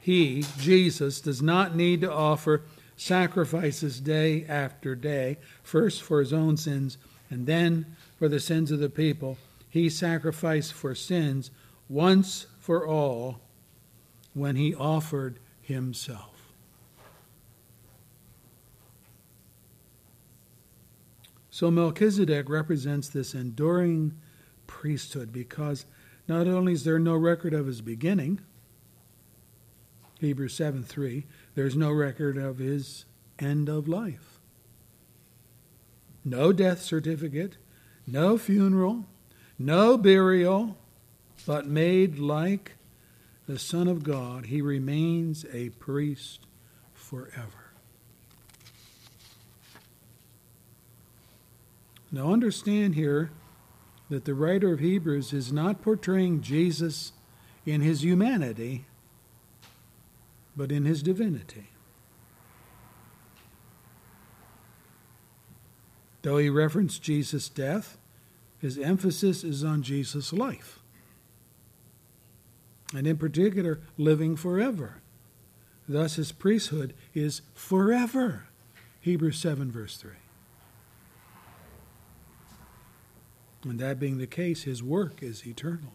He, 0.04 0.44
Jesus, 0.58 1.22
does 1.22 1.40
not 1.40 1.74
need 1.74 2.02
to 2.02 2.12
offer 2.12 2.60
sacrifices 2.94 4.00
day 4.00 4.44
after 4.44 4.94
day, 4.94 5.38
first 5.62 6.02
for 6.02 6.20
his 6.20 6.30
own 6.30 6.58
sins 6.58 6.98
and 7.30 7.46
then 7.46 7.96
for 8.18 8.28
the 8.28 8.38
sins 8.38 8.70
of 8.70 8.80
the 8.80 8.90
people. 8.90 9.38
He 9.70 9.88
sacrificed 9.88 10.74
for 10.74 10.94
sins 10.94 11.50
once 11.88 12.46
for 12.58 12.86
all 12.86 13.40
when 14.34 14.56
he 14.56 14.74
offered 14.74 15.40
himself. 15.62 16.52
So 21.48 21.70
Melchizedek 21.70 22.50
represents 22.50 23.08
this 23.08 23.32
enduring 23.32 24.20
priesthood 24.66 25.32
because 25.32 25.86
not 26.28 26.46
only 26.46 26.74
is 26.74 26.84
there 26.84 26.98
no 26.98 27.14
record 27.14 27.54
of 27.54 27.66
his 27.66 27.80
beginning, 27.80 28.42
Hebrews 30.24 30.54
7 30.54 30.82
3, 30.82 31.26
there's 31.54 31.76
no 31.76 31.92
record 31.92 32.36
of 32.36 32.58
his 32.58 33.04
end 33.38 33.68
of 33.68 33.86
life. 33.86 34.40
No 36.24 36.52
death 36.52 36.80
certificate, 36.80 37.56
no 38.06 38.38
funeral, 38.38 39.04
no 39.58 39.98
burial, 39.98 40.76
but 41.46 41.66
made 41.66 42.18
like 42.18 42.72
the 43.46 43.58
Son 43.58 43.88
of 43.88 44.02
God, 44.02 44.46
he 44.46 44.62
remains 44.62 45.44
a 45.52 45.68
priest 45.70 46.46
forever. 46.94 47.72
Now, 52.10 52.32
understand 52.32 52.94
here 52.94 53.30
that 54.08 54.24
the 54.24 54.34
writer 54.34 54.72
of 54.72 54.80
Hebrews 54.80 55.32
is 55.32 55.52
not 55.52 55.82
portraying 55.82 56.40
Jesus 56.40 57.12
in 57.66 57.80
his 57.80 58.04
humanity, 58.04 58.86
but 60.56 60.72
in 60.72 60.84
his 60.84 61.02
divinity. 61.02 61.68
Though 66.22 66.38
he 66.38 66.48
referenced 66.48 67.02
Jesus' 67.02 67.48
death, 67.48 67.98
his 68.58 68.78
emphasis 68.78 69.44
is 69.44 69.62
on 69.62 69.82
Jesus' 69.82 70.32
life. 70.32 70.78
And 72.94 73.06
in 73.06 73.18
particular, 73.18 73.80
living 73.98 74.36
forever. 74.36 75.02
Thus, 75.86 76.16
his 76.16 76.32
priesthood 76.32 76.94
is 77.12 77.42
forever. 77.54 78.46
Hebrews 79.00 79.38
7, 79.38 79.70
verse 79.70 79.98
3. 79.98 80.12
And 83.64 83.78
that 83.80 83.98
being 83.98 84.18
the 84.18 84.26
case, 84.26 84.62
his 84.62 84.82
work 84.82 85.22
is 85.22 85.46
eternal. 85.46 85.92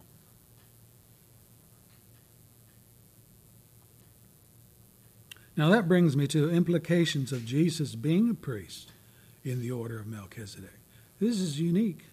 Now 5.60 5.68
that 5.72 5.90
brings 5.90 6.16
me 6.16 6.26
to 6.28 6.50
implications 6.50 7.34
of 7.34 7.46
Jesus 7.46 7.94
being 7.94 8.30
a 8.30 8.34
priest 8.34 8.94
in 9.44 9.60
the 9.60 9.72
order 9.72 10.00
of 10.00 10.08
Melchizedek. 10.08 10.80
This 11.20 11.42
is 11.42 11.60
unique. 11.60 12.06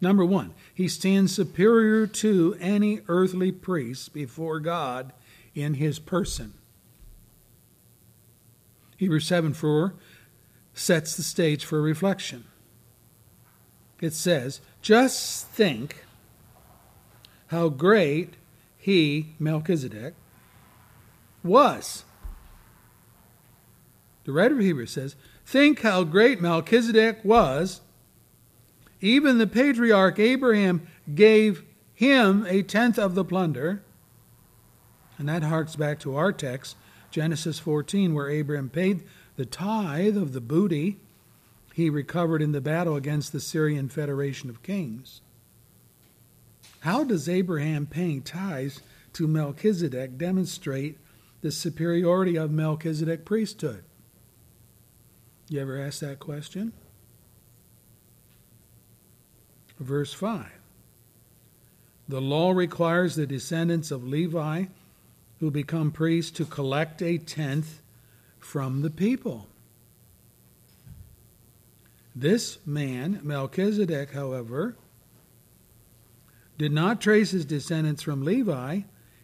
Number 0.00 0.24
one, 0.24 0.54
he 0.74 0.88
stands 0.88 1.32
superior 1.32 2.08
to 2.08 2.56
any 2.58 2.98
earthly 3.06 3.52
priest 3.52 4.12
before 4.12 4.58
God 4.58 5.12
in 5.54 5.74
his 5.74 6.00
person. 6.00 6.54
Hebrews 8.96 9.24
7 9.28 9.54
4 9.54 9.94
sets 10.74 11.16
the 11.16 11.22
stage 11.22 11.64
for 11.64 11.80
reflection. 11.80 12.42
It 14.00 14.14
says, 14.14 14.60
Just 14.80 15.46
think 15.46 16.04
how 17.46 17.68
great 17.68 18.34
he, 18.76 19.36
Melchizedek, 19.38 20.14
was. 21.42 22.04
The 24.24 24.32
writer 24.32 24.54
of 24.54 24.60
Hebrews 24.60 24.92
says, 24.92 25.16
Think 25.44 25.80
how 25.80 26.04
great 26.04 26.40
Melchizedek 26.40 27.24
was. 27.24 27.80
Even 29.00 29.38
the 29.38 29.46
patriarch 29.46 30.18
Abraham 30.18 30.86
gave 31.12 31.64
him 31.94 32.46
a 32.48 32.62
tenth 32.62 32.98
of 32.98 33.14
the 33.14 33.24
plunder. 33.24 33.82
And 35.18 35.28
that 35.28 35.42
harks 35.42 35.76
back 35.76 35.98
to 36.00 36.16
our 36.16 36.32
text, 36.32 36.76
Genesis 37.10 37.58
14, 37.58 38.14
where 38.14 38.30
Abraham 38.30 38.70
paid 38.70 39.02
the 39.36 39.44
tithe 39.44 40.16
of 40.16 40.32
the 40.32 40.40
booty 40.40 40.98
he 41.74 41.88
recovered 41.90 42.42
in 42.42 42.52
the 42.52 42.60
battle 42.60 42.96
against 42.96 43.32
the 43.32 43.40
Syrian 43.40 43.88
Federation 43.88 44.50
of 44.50 44.62
Kings. 44.62 45.20
How 46.80 47.04
does 47.04 47.28
Abraham 47.28 47.86
paying 47.86 48.22
tithes 48.22 48.82
to 49.14 49.26
Melchizedek 49.26 50.18
demonstrate 50.18 50.98
the 51.42 51.52
superiority 51.52 52.36
of 52.36 52.50
Melchizedek 52.50 53.24
priesthood? 53.24 53.84
You 55.48 55.60
ever 55.60 55.78
ask 55.78 56.00
that 56.00 56.18
question? 56.18 56.72
Verse 59.78 60.14
5 60.14 60.46
The 62.08 62.20
law 62.20 62.52
requires 62.52 63.16
the 63.16 63.26
descendants 63.26 63.90
of 63.90 64.06
Levi 64.06 64.66
who 65.40 65.50
become 65.50 65.90
priests 65.90 66.30
to 66.30 66.44
collect 66.44 67.02
a 67.02 67.18
tenth 67.18 67.82
from 68.38 68.82
the 68.82 68.90
people. 68.90 69.48
This 72.14 72.58
man, 72.64 73.20
Melchizedek, 73.22 74.12
however, 74.12 74.76
did 76.58 76.70
not 76.70 77.00
trace 77.00 77.32
his 77.32 77.44
descendants 77.44 78.02
from 78.02 78.22
Levi, 78.22 78.82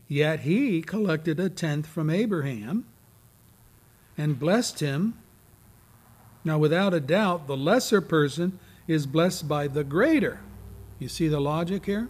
yet 0.09 0.41
he 0.41 0.83
collected 0.83 1.39
a 1.39 1.51
tenth 1.51 1.87
from 1.87 2.11
Abraham 2.11 2.87
and 4.17 4.39
blessed 4.39 4.81
him. 4.81 5.15
Now, 6.45 6.59
without 6.59 6.95
a 6.95 7.01
doubt, 7.01 7.47
the 7.47 7.57
lesser 7.57 8.01
person 8.01 8.59
is 8.87 9.07
blessed 9.07 9.47
by 9.47 9.69
the 9.69 9.85
greater. 9.85 10.41
You 10.99 11.09
see 11.09 11.29
the 11.29 11.41
logic 11.41 11.87
here? 11.87 12.09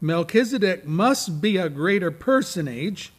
Melchizedek 0.00 0.86
must 0.86 1.40
be 1.40 1.56
a 1.56 1.70
greater 1.70 2.10
personage 2.10 3.12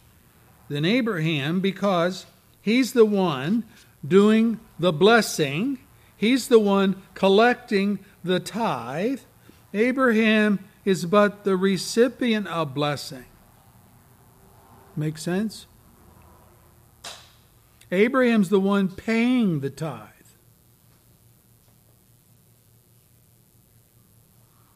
than 0.68 0.86
Abraham 0.86 1.60
because 1.60 2.28
he's 2.62 2.94
the 2.94 3.06
one 3.06 3.64
doing 4.08 4.60
the 4.78 4.94
blessing, 4.94 5.80
he's 6.16 6.48
the 6.48 6.60
one 6.60 7.02
collecting 7.16 8.00
the 8.24 8.40
tithe. 8.40 9.22
Abraham 9.74 10.60
is 10.86 11.06
but 11.06 11.44
the 11.44 11.58
recipient 11.58 12.48
of 12.48 12.74
blessing. 12.74 13.26
Make 14.96 15.18
sense? 15.18 15.66
Abraham's 17.92 18.50
the 18.50 18.60
one 18.60 18.88
paying 18.88 19.60
the 19.60 19.70
tithe. 19.70 20.10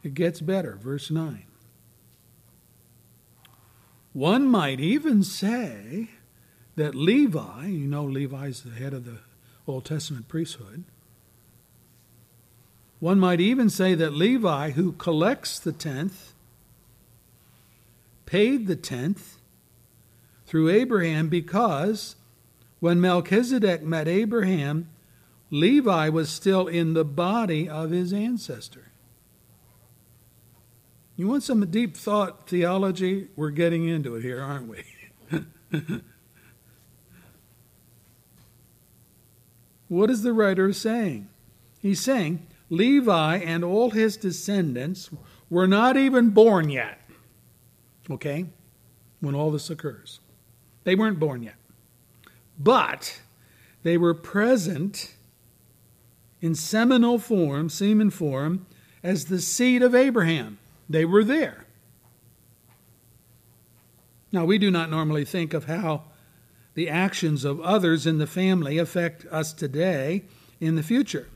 It 0.03 0.14
gets 0.14 0.41
better. 0.41 0.76
Verse 0.76 1.11
9. 1.11 1.45
One 4.14 4.48
might 4.48 4.80
even 4.80 5.23
say 5.23 6.10
that 6.76 6.95
Levi, 6.95 7.68
you 7.68 7.88
know, 7.88 8.03
Levi's 8.03 8.64
the 8.64 8.72
head 8.72 8.94
of 8.94 9.06
the 9.06 9.19
Old 9.68 9.86
Testament 9.86 10.27
priesthood. 10.27 10.86
One 12.99 13.19
might 13.19 13.39
even 13.39 13.69
say 13.69 13.95
that 13.95 14.13
Levi, 14.13 14.71
who 14.71 14.91
collects 14.93 15.57
the 15.59 15.71
tenth, 15.71 16.34
paid 18.26 18.67
the 18.67 18.76
tenth 18.76 19.38
through 20.45 20.69
Abraham 20.69 21.30
because 21.30 22.15
when 22.80 22.99
Melchizedek 22.99 23.84
met 23.84 24.07
Abraham, 24.07 24.89
Levi 25.49 26.09
was 26.09 26.30
still 26.30 26.67
in 26.67 26.93
the 26.93 27.05
body 27.05 27.67
of 27.69 27.91
his 27.91 28.13
ancestor. 28.13 28.91
You 31.15 31.27
want 31.27 31.43
some 31.43 31.65
deep 31.69 31.97
thought 31.97 32.47
theology? 32.47 33.27
We're 33.35 33.49
getting 33.49 33.88
into 33.88 34.15
it 34.15 34.21
here, 34.21 34.41
aren't 34.41 34.67
we? 34.67 34.84
what 39.88 40.09
is 40.09 40.21
the 40.23 40.34
writer 40.34 40.71
saying? 40.71 41.27
He's 41.81 41.99
saying 41.99 42.47
Levi 42.69 43.37
and 43.37 43.63
all 43.63 43.91
his 43.91 44.17
descendants 44.17 45.09
were 45.49 45.67
not 45.67 45.97
even 45.97 46.29
born 46.29 46.69
yet. 46.69 46.99
Okay? 48.09 48.45
When 49.19 49.35
all 49.35 49.51
this 49.51 49.69
occurs. 49.69 50.19
They 50.83 50.95
weren't 50.95 51.19
born 51.19 51.43
yet. 51.43 51.55
But 52.57 53.21
they 53.83 53.97
were 53.97 54.13
present 54.13 55.13
in 56.41 56.55
seminal 56.55 57.19
form, 57.19 57.69
semen 57.69 58.09
form, 58.09 58.65
as 59.03 59.25
the 59.25 59.41
seed 59.41 59.81
of 59.81 59.95
Abraham. 59.95 60.57
They 60.89 61.05
were 61.05 61.23
there. 61.23 61.65
Now, 64.31 64.45
we 64.45 64.57
do 64.57 64.69
not 64.69 64.89
normally 64.89 65.25
think 65.25 65.53
of 65.53 65.65
how 65.65 66.03
the 66.75 66.89
actions 66.89 67.43
of 67.43 67.59
others 67.61 68.05
in 68.05 68.19
the 68.19 68.27
family 68.27 68.77
affect 68.77 69.25
us 69.25 69.53
today 69.53 70.23
in 70.59 70.75
the 70.75 70.83
future. 70.83 71.27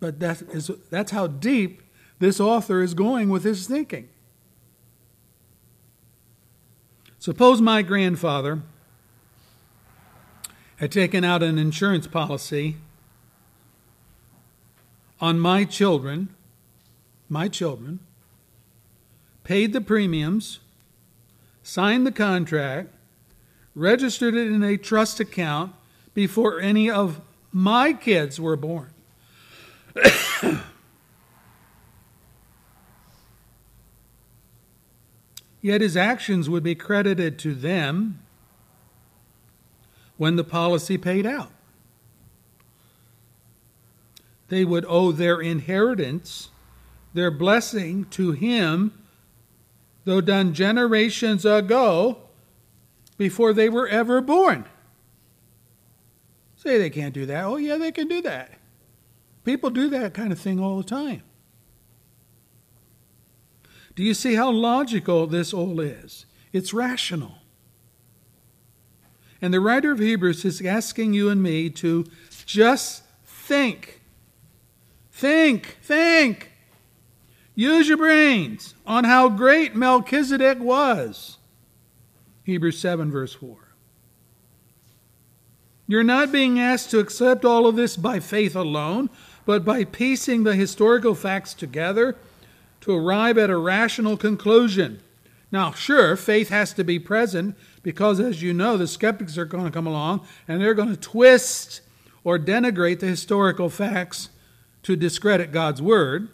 But 0.00 0.18
that 0.20 0.42
is, 0.42 0.70
that's 0.88 1.12
how 1.12 1.26
deep 1.26 1.82
this 2.18 2.40
author 2.40 2.82
is 2.82 2.94
going 2.94 3.28
with 3.28 3.44
his 3.44 3.66
thinking. 3.66 4.08
Suppose 7.18 7.60
my 7.60 7.82
grandfather 7.82 8.62
had 10.76 10.90
taken 10.90 11.22
out 11.22 11.42
an 11.42 11.58
insurance 11.58 12.06
policy 12.06 12.76
on 15.20 15.38
my 15.38 15.64
children, 15.64 16.34
my 17.28 17.46
children, 17.46 18.00
paid 19.44 19.74
the 19.74 19.82
premiums, 19.82 20.60
signed 21.62 22.06
the 22.06 22.12
contract, 22.12 22.88
registered 23.74 24.34
it 24.34 24.50
in 24.50 24.62
a 24.62 24.78
trust 24.78 25.20
account 25.20 25.74
before 26.14 26.58
any 26.58 26.90
of 26.90 27.20
my 27.52 27.92
kids 27.92 28.40
were 28.40 28.56
born. 28.56 28.88
Yet 35.60 35.80
his 35.80 35.96
actions 35.96 36.48
would 36.48 36.62
be 36.62 36.74
credited 36.74 37.38
to 37.40 37.54
them 37.54 38.20
when 40.16 40.36
the 40.36 40.44
policy 40.44 40.96
paid 40.98 41.26
out. 41.26 41.50
They 44.48 44.64
would 44.64 44.84
owe 44.88 45.12
their 45.12 45.40
inheritance, 45.40 46.50
their 47.14 47.30
blessing 47.30 48.06
to 48.10 48.32
him, 48.32 48.92
though 50.04 50.20
done 50.20 50.54
generations 50.54 51.44
ago 51.44 52.18
before 53.16 53.52
they 53.52 53.68
were 53.68 53.86
ever 53.86 54.20
born. 54.20 54.64
Say 56.56 56.78
they 56.78 56.90
can't 56.90 57.14
do 57.14 57.26
that. 57.26 57.44
Oh, 57.44 57.56
yeah, 57.56 57.76
they 57.76 57.92
can 57.92 58.08
do 58.08 58.20
that. 58.22 58.59
People 59.44 59.70
do 59.70 59.88
that 59.90 60.14
kind 60.14 60.32
of 60.32 60.38
thing 60.38 60.60
all 60.60 60.76
the 60.76 60.84
time. 60.84 61.22
Do 63.94 64.02
you 64.02 64.14
see 64.14 64.34
how 64.34 64.50
logical 64.50 65.26
this 65.26 65.52
all 65.52 65.80
is? 65.80 66.26
It's 66.52 66.72
rational. 66.72 67.34
And 69.42 69.54
the 69.54 69.60
writer 69.60 69.92
of 69.92 69.98
Hebrews 69.98 70.44
is 70.44 70.64
asking 70.64 71.14
you 71.14 71.30
and 71.30 71.42
me 71.42 71.70
to 71.70 72.06
just 72.44 73.02
think. 73.24 74.00
Think, 75.10 75.78
think. 75.82 76.52
Use 77.54 77.88
your 77.88 77.98
brains 77.98 78.74
on 78.86 79.04
how 79.04 79.28
great 79.28 79.74
Melchizedek 79.74 80.58
was. 80.60 81.38
Hebrews 82.44 82.78
7, 82.78 83.10
verse 83.10 83.34
4. 83.34 83.56
You're 85.86 86.04
not 86.04 86.30
being 86.30 86.60
asked 86.60 86.90
to 86.92 87.00
accept 87.00 87.44
all 87.44 87.66
of 87.66 87.76
this 87.76 87.96
by 87.96 88.20
faith 88.20 88.54
alone, 88.54 89.10
but 89.50 89.64
by 89.64 89.82
piecing 89.82 90.44
the 90.44 90.54
historical 90.54 91.12
facts 91.12 91.54
together 91.54 92.14
to 92.80 92.94
arrive 92.94 93.36
at 93.36 93.50
a 93.50 93.56
rational 93.56 94.16
conclusion. 94.16 95.02
Now, 95.50 95.72
sure, 95.72 96.14
faith 96.14 96.50
has 96.50 96.72
to 96.74 96.84
be 96.84 97.00
present 97.00 97.56
because, 97.82 98.20
as 98.20 98.42
you 98.42 98.54
know, 98.54 98.76
the 98.76 98.86
skeptics 98.86 99.36
are 99.36 99.44
going 99.44 99.64
to 99.64 99.72
come 99.72 99.88
along 99.88 100.24
and 100.46 100.60
they're 100.60 100.72
going 100.72 100.90
to 100.90 100.96
twist 100.96 101.80
or 102.22 102.38
denigrate 102.38 103.00
the 103.00 103.08
historical 103.08 103.68
facts 103.68 104.28
to 104.84 104.94
discredit 104.94 105.50
God's 105.50 105.82
word. 105.82 106.28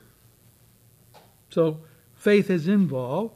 So, 1.48 1.78
faith 2.16 2.51
is 2.51 2.68
involved. 2.68 3.32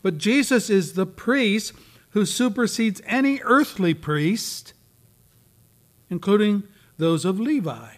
But 0.00 0.16
Jesus 0.16 0.70
is 0.70 0.94
the 0.94 1.04
priest 1.04 1.74
who 2.12 2.24
supersedes 2.24 3.02
any 3.04 3.38
earthly 3.44 3.92
priest, 3.92 4.72
including 6.08 6.62
those 6.96 7.26
of 7.26 7.38
Levi. 7.38 7.97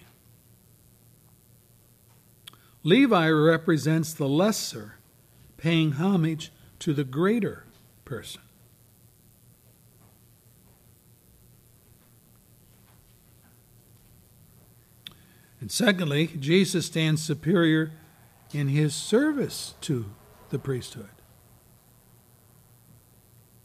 Levi 2.82 3.28
represents 3.28 4.14
the 4.14 4.28
lesser, 4.28 4.94
paying 5.56 5.92
homage 5.92 6.50
to 6.78 6.94
the 6.94 7.04
greater 7.04 7.64
person. 8.04 8.40
And 15.60 15.70
secondly, 15.70 16.28
Jesus 16.38 16.86
stands 16.86 17.22
superior 17.22 17.92
in 18.52 18.68
his 18.68 18.94
service 18.94 19.74
to 19.82 20.06
the 20.48 20.58
priesthood. 20.58 21.10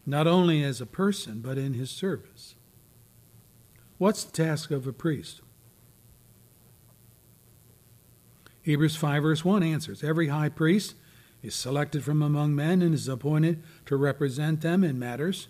Not 0.04 0.26
only 0.26 0.62
as 0.62 0.80
a 0.80 0.86
person, 0.86 1.40
but 1.40 1.56
in 1.56 1.72
his 1.72 1.90
service. 1.90 2.54
What's 3.98 4.24
the 4.24 4.32
task 4.32 4.70
of 4.70 4.86
a 4.86 4.92
priest? 4.92 5.40
Hebrews 8.66 8.96
5, 8.96 9.22
verse 9.22 9.44
1 9.44 9.62
answers 9.62 10.02
Every 10.02 10.26
high 10.26 10.48
priest 10.48 10.96
is 11.40 11.54
selected 11.54 12.02
from 12.02 12.20
among 12.20 12.52
men 12.52 12.82
and 12.82 12.92
is 12.92 13.06
appointed 13.06 13.62
to 13.86 13.94
represent 13.94 14.60
them 14.60 14.82
in 14.82 14.98
matters 14.98 15.46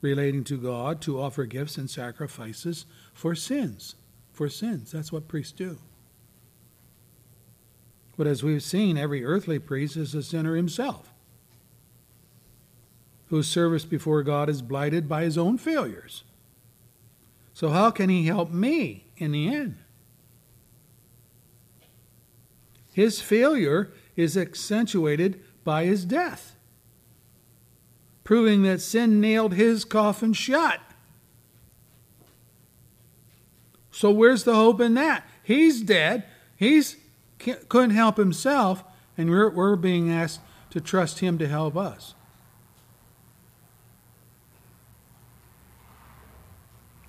relating 0.00 0.44
to 0.44 0.56
God, 0.56 1.02
to 1.02 1.20
offer 1.20 1.44
gifts 1.44 1.76
and 1.76 1.90
sacrifices 1.90 2.86
for 3.12 3.34
sins. 3.34 3.96
For 4.32 4.48
sins. 4.48 4.92
That's 4.92 5.12
what 5.12 5.28
priests 5.28 5.52
do. 5.52 5.76
But 8.16 8.26
as 8.26 8.42
we've 8.42 8.62
seen, 8.62 8.96
every 8.96 9.26
earthly 9.26 9.58
priest 9.58 9.98
is 9.98 10.14
a 10.14 10.22
sinner 10.22 10.56
himself, 10.56 11.12
whose 13.26 13.46
service 13.46 13.84
before 13.84 14.22
God 14.22 14.48
is 14.48 14.62
blighted 14.62 15.06
by 15.06 15.24
his 15.24 15.36
own 15.36 15.58
failures. 15.58 16.24
So, 17.52 17.68
how 17.68 17.90
can 17.90 18.08
he 18.08 18.24
help 18.24 18.50
me 18.50 19.04
in 19.18 19.32
the 19.32 19.54
end? 19.54 19.76
His 22.98 23.20
failure 23.20 23.92
is 24.16 24.36
accentuated 24.36 25.40
by 25.62 25.84
his 25.84 26.04
death, 26.04 26.56
proving 28.24 28.64
that 28.64 28.80
sin 28.80 29.20
nailed 29.20 29.54
his 29.54 29.84
coffin 29.84 30.32
shut. 30.32 30.80
So, 33.92 34.10
where's 34.10 34.42
the 34.42 34.56
hope 34.56 34.80
in 34.80 34.94
that? 34.94 35.22
He's 35.44 35.80
dead. 35.80 36.24
He's 36.56 36.96
couldn't 37.38 37.94
help 37.94 38.16
himself, 38.16 38.82
and 39.16 39.30
we're, 39.30 39.50
we're 39.50 39.76
being 39.76 40.10
asked 40.10 40.40
to 40.70 40.80
trust 40.80 41.20
him 41.20 41.38
to 41.38 41.46
help 41.46 41.76
us. 41.76 42.16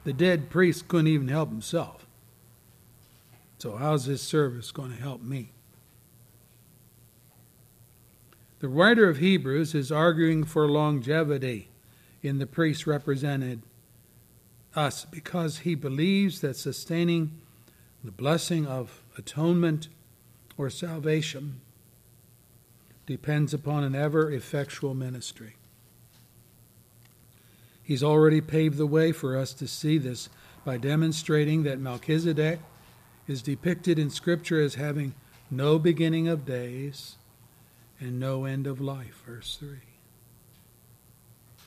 The 0.03 0.14
dead 0.14 0.52
priest 0.52 0.88
couldn't 0.88 1.07
even 1.07 1.30
help 1.30 1.49
himself. 1.49 2.06
So, 3.57 3.76
how's 3.76 4.06
this 4.06 4.22
service 4.22 4.72
going 4.72 4.91
to 4.91 5.02
help 5.02 5.24
me? 5.24 5.53
The 8.60 8.68
writer 8.68 9.07
of 9.07 9.19
Hebrews 9.19 9.73
is 9.73 9.90
arguing 9.90 10.44
for 10.44 10.68
longevity 10.68 11.69
in 12.22 12.40
the 12.40 12.48
priest 12.48 12.86
represented 12.86 13.61
us 14.76 15.06
because 15.06 15.60
he 15.60 15.76
believes 15.76 16.41
that 16.41 16.57
sustaining 16.57 17.40
the 18.03 18.11
blessing 18.11 18.68
of 18.68 19.02
atonement 19.18 19.88
or 20.57 20.69
salvation 20.69 21.61
depends 23.06 23.53
upon 23.53 23.86
an 23.86 23.95
ever 23.95 24.30
effectual 24.30 24.94
ministry. 24.94 25.56
He's 27.81 28.03
already 28.03 28.41
paved 28.41 28.77
the 28.77 28.86
way 28.86 29.14
for 29.14 29.38
us 29.38 29.53
to 29.53 29.68
see 29.68 29.98
this 29.98 30.30
by 30.65 30.77
demonstrating 30.77 31.64
that 31.64 31.80
Melchizedek 31.80 32.60
is 33.26 33.41
depicted 33.41 33.98
in 33.98 34.10
Scripture 34.10 34.61
as 34.61 34.76
having 34.76 35.15
no 35.49 35.80
beginning 35.80 36.27
of 36.27 36.45
days 36.45 37.15
and 37.99 38.19
no 38.19 38.45
end 38.45 38.67
of 38.67 38.80
life. 38.80 39.23
Verse 39.26 39.57
3. 39.59 39.77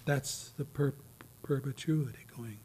That's 0.05 0.51
the 0.57 0.65
per- 0.65 0.95
perpetuity 1.43 2.27
going. 2.37 2.59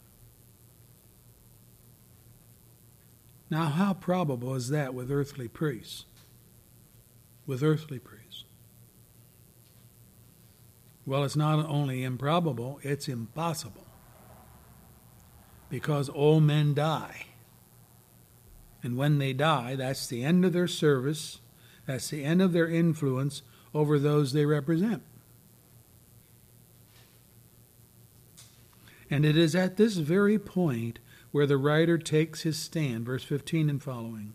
Now, 3.50 3.66
how 3.66 3.94
probable 3.94 4.56
is 4.56 4.70
that 4.70 4.94
with 4.94 5.12
earthly 5.12 5.48
priests? 5.48 6.06
With 7.46 7.64
earthly 7.64 8.00
priests? 8.00 8.44
Well, 11.06 11.24
it's 11.24 11.38
not 11.38 11.66
only 11.66 12.04
improbable, 12.04 12.80
it's 12.84 13.08
impossible. 13.08 13.86
Because 15.70 16.10
all 16.10 16.42
men 16.42 16.74
die. 16.74 17.28
And 18.84 18.98
when 18.98 19.18
they 19.18 19.32
die, 19.32 19.76
that's 19.76 20.08
the 20.08 20.24
end 20.24 20.44
of 20.44 20.52
their 20.52 20.68
service, 20.68 21.40
that's 21.86 22.10
the 22.10 22.26
end 22.26 22.42
of 22.42 22.52
their 22.52 22.68
influence 22.68 23.42
over 23.78 24.00
those 24.00 24.34
they 24.34 24.46
represent. 24.46 25.04
And 29.10 29.26
it 29.26 29.38
is 29.38 29.56
at 29.56 29.78
this 29.78 29.98
very 29.98 30.38
point 30.38 31.00
where 31.32 31.46
the 31.46 31.58
writer 31.58 31.98
takes 31.98 32.42
his 32.42 32.58
stand, 32.58 33.06
verse 33.06 33.24
15 33.24 33.70
and 33.70 33.82
following. 33.82 34.34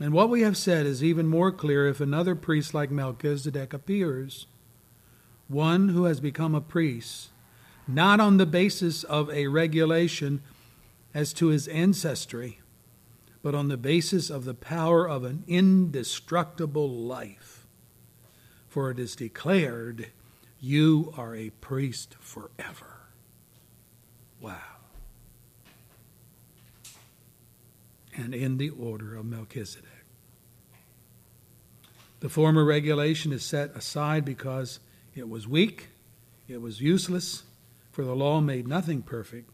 And 0.00 0.12
what 0.12 0.30
we 0.30 0.42
have 0.42 0.56
said 0.56 0.86
is 0.86 1.04
even 1.04 1.26
more 1.26 1.52
clear 1.52 1.86
if 1.86 2.00
another 2.00 2.34
priest 2.34 2.74
like 2.74 2.90
Melchizedek 2.90 3.72
appears, 3.72 4.46
one 5.48 5.90
who 5.90 6.04
has 6.04 6.20
become 6.20 6.54
a 6.54 6.60
priest, 6.60 7.30
not 7.86 8.20
on 8.20 8.36
the 8.36 8.46
basis 8.46 9.04
of 9.04 9.28
a 9.30 9.48
regulation 9.48 10.40
as 11.14 11.32
to 11.34 11.48
his 11.48 11.68
ancestry, 11.68 12.60
but 13.42 13.54
on 13.54 13.68
the 13.68 13.76
basis 13.76 14.30
of 14.30 14.44
the 14.44 14.54
power 14.54 15.08
of 15.08 15.24
an 15.24 15.44
indestructible 15.46 16.88
life. 16.88 17.61
For 18.72 18.90
it 18.90 18.98
is 18.98 19.14
declared, 19.14 20.06
You 20.58 21.12
are 21.18 21.36
a 21.36 21.50
priest 21.50 22.16
forever. 22.20 23.00
Wow. 24.40 24.56
And 28.16 28.34
in 28.34 28.56
the 28.56 28.70
order 28.70 29.14
of 29.14 29.26
Melchizedek. 29.26 29.90
The 32.20 32.30
former 32.30 32.64
regulation 32.64 33.30
is 33.30 33.44
set 33.44 33.76
aside 33.76 34.24
because 34.24 34.80
it 35.14 35.28
was 35.28 35.46
weak, 35.46 35.90
it 36.48 36.62
was 36.62 36.80
useless, 36.80 37.42
for 37.90 38.06
the 38.06 38.16
law 38.16 38.40
made 38.40 38.66
nothing 38.66 39.02
perfect, 39.02 39.50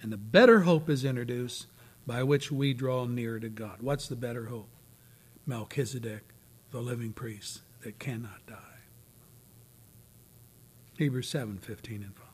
and 0.00 0.10
the 0.10 0.16
better 0.16 0.60
hope 0.60 0.88
is 0.88 1.04
introduced 1.04 1.66
by 2.06 2.22
which 2.22 2.50
we 2.50 2.72
draw 2.72 3.04
near 3.04 3.38
to 3.38 3.50
God. 3.50 3.82
What's 3.82 4.08
the 4.08 4.16
better 4.16 4.46
hope? 4.46 4.70
Melchizedek, 5.44 6.22
the 6.70 6.80
living 6.80 7.12
priest 7.12 7.60
that 7.82 7.98
cannot 7.98 8.44
die. 8.46 8.56
Hebrews 10.98 11.28
7 11.28 11.58
15 11.58 12.02
and 12.02 12.14
following. 12.14 12.28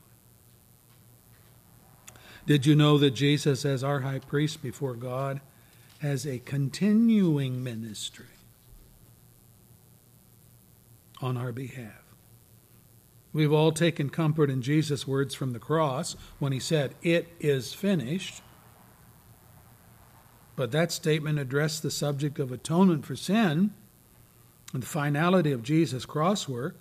Did 2.45 2.65
you 2.65 2.75
know 2.75 2.97
that 2.97 3.11
Jesus, 3.11 3.65
as 3.65 3.83
our 3.83 4.01
high 4.01 4.19
priest 4.19 4.61
before 4.61 4.95
God, 4.95 5.41
has 5.99 6.25
a 6.25 6.39
continuing 6.39 7.63
ministry 7.63 8.25
on 11.21 11.37
our 11.37 11.51
behalf? 11.51 12.03
We've 13.31 13.53
all 13.53 13.71
taken 13.71 14.09
comfort 14.09 14.49
in 14.49 14.61
Jesus' 14.61 15.07
words 15.07 15.35
from 15.35 15.53
the 15.53 15.59
cross 15.59 16.15
when 16.39 16.51
he 16.51 16.59
said, 16.59 16.95
It 17.03 17.27
is 17.39 17.73
finished. 17.73 18.41
But 20.55 20.71
that 20.71 20.91
statement 20.91 21.39
addressed 21.39 21.83
the 21.83 21.91
subject 21.91 22.39
of 22.39 22.51
atonement 22.51 23.05
for 23.05 23.15
sin 23.15 23.73
and 24.73 24.83
the 24.83 24.87
finality 24.87 25.51
of 25.51 25.63
Jesus' 25.63 26.05
cross 26.05 26.47
work. 26.47 26.75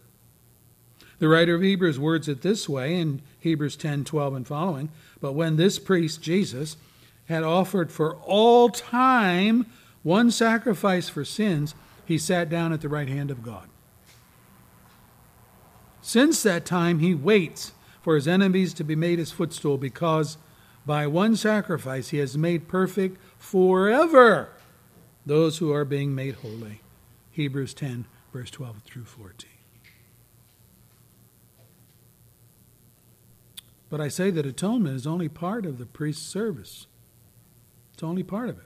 The 1.19 1.29
writer 1.29 1.55
of 1.55 1.63
Hebrews 1.63 1.99
words 1.99 2.29
it 2.29 2.43
this 2.43 2.69
way 2.69 2.95
in 2.95 3.23
Hebrews 3.41 3.77
10 3.77 4.05
12 4.05 4.35
and 4.35 4.47
following. 4.47 4.91
But 5.21 5.33
when 5.33 5.57
this 5.57 5.79
priest, 5.79 6.23
Jesus, 6.23 6.77
had 7.27 7.43
offered 7.43 7.91
for 7.91 8.17
all 8.17 8.69
time 8.69 9.67
one 10.03 10.31
sacrifice 10.31 11.09
for 11.09 11.25
sins, 11.25 11.75
he 12.05 12.19
sat 12.19 12.49
down 12.49 12.73
at 12.73 12.81
the 12.81 12.89
right 12.89 13.09
hand 13.09 13.31
of 13.31 13.43
God. 13.43 13.69
Since 16.01 16.43
that 16.45 16.65
time, 16.65 17.01
he 17.01 17.15
waits 17.15 17.73
for 18.01 18.15
his 18.15 18.29
enemies 18.29 18.73
to 18.75 18.85
be 18.85 18.97
made 18.97 19.19
his 19.19 19.33
footstool 19.33 19.77
because 19.77 20.39
by 20.87 21.07
one 21.07 21.37
sacrifice 21.37 22.09
he 22.09 22.19
has 22.19 22.39
made 22.39 22.69
perfect 22.69 23.19
forever 23.39 24.49
those 25.27 25.59
who 25.59 25.71
are 25.71 25.85
being 25.85 26.15
made 26.15 26.37
holy. 26.37 26.81
Hebrews 27.39 27.73
10, 27.73 28.07
verse 28.33 28.51
12 28.51 28.83
through 28.83 29.05
14. 29.05 29.49
But 33.89 34.01
I 34.01 34.09
say 34.09 34.31
that 34.31 34.45
atonement 34.45 34.97
is 34.97 35.07
only 35.07 35.29
part 35.29 35.65
of 35.65 35.79
the 35.79 35.87
priest's 35.87 36.27
service. 36.27 36.89
It's 37.95 38.03
only 38.03 38.25
part 38.25 38.49
of 38.49 38.59
it. 38.59 38.65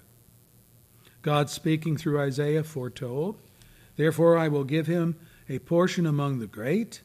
God 1.20 1.50
speaking 1.50 1.98
through 1.98 2.18
Isaiah 2.18 2.64
foretold, 2.64 3.36
Therefore 3.96 4.38
I 4.38 4.48
will 4.48 4.64
give 4.64 4.86
him 4.86 5.16
a 5.50 5.58
portion 5.58 6.06
among 6.06 6.38
the 6.38 6.46
great, 6.46 7.02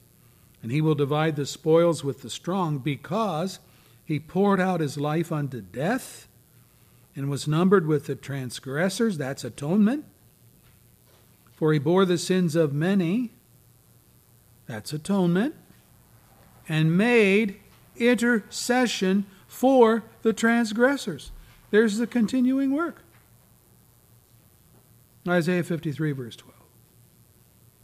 and 0.64 0.72
he 0.72 0.80
will 0.80 0.96
divide 0.96 1.36
the 1.36 1.46
spoils 1.46 2.02
with 2.02 2.22
the 2.22 2.30
strong, 2.30 2.78
because 2.78 3.60
he 4.06 4.22
poured 4.22 4.62
out 4.62 4.80
his 4.80 4.98
life 4.98 5.34
unto 5.34 5.60
death 5.60 6.30
and 7.14 7.30
was 7.30 7.46
numbered 7.46 7.86
with 7.86 8.06
the 8.06 8.16
transgressors. 8.16 9.18
That's 9.18 9.44
atonement. 9.44 10.06
For 11.58 11.74
he 11.74 11.80
bore 11.80 12.06
the 12.06 12.18
sins 12.18 12.56
of 12.56 12.72
many. 12.72 13.32
That's 14.68 14.94
atonement. 14.94 15.56
And 16.70 16.98
made 16.98 17.60
intercession 17.98 19.26
for 19.48 20.04
the 20.22 20.32
transgressors. 20.32 21.32
There's 21.72 21.98
the 21.98 22.08
continuing 22.08 22.72
work. 22.72 23.02
Isaiah 25.28 25.64
53, 25.64 26.14
verse 26.14 26.36
12. 26.38 26.54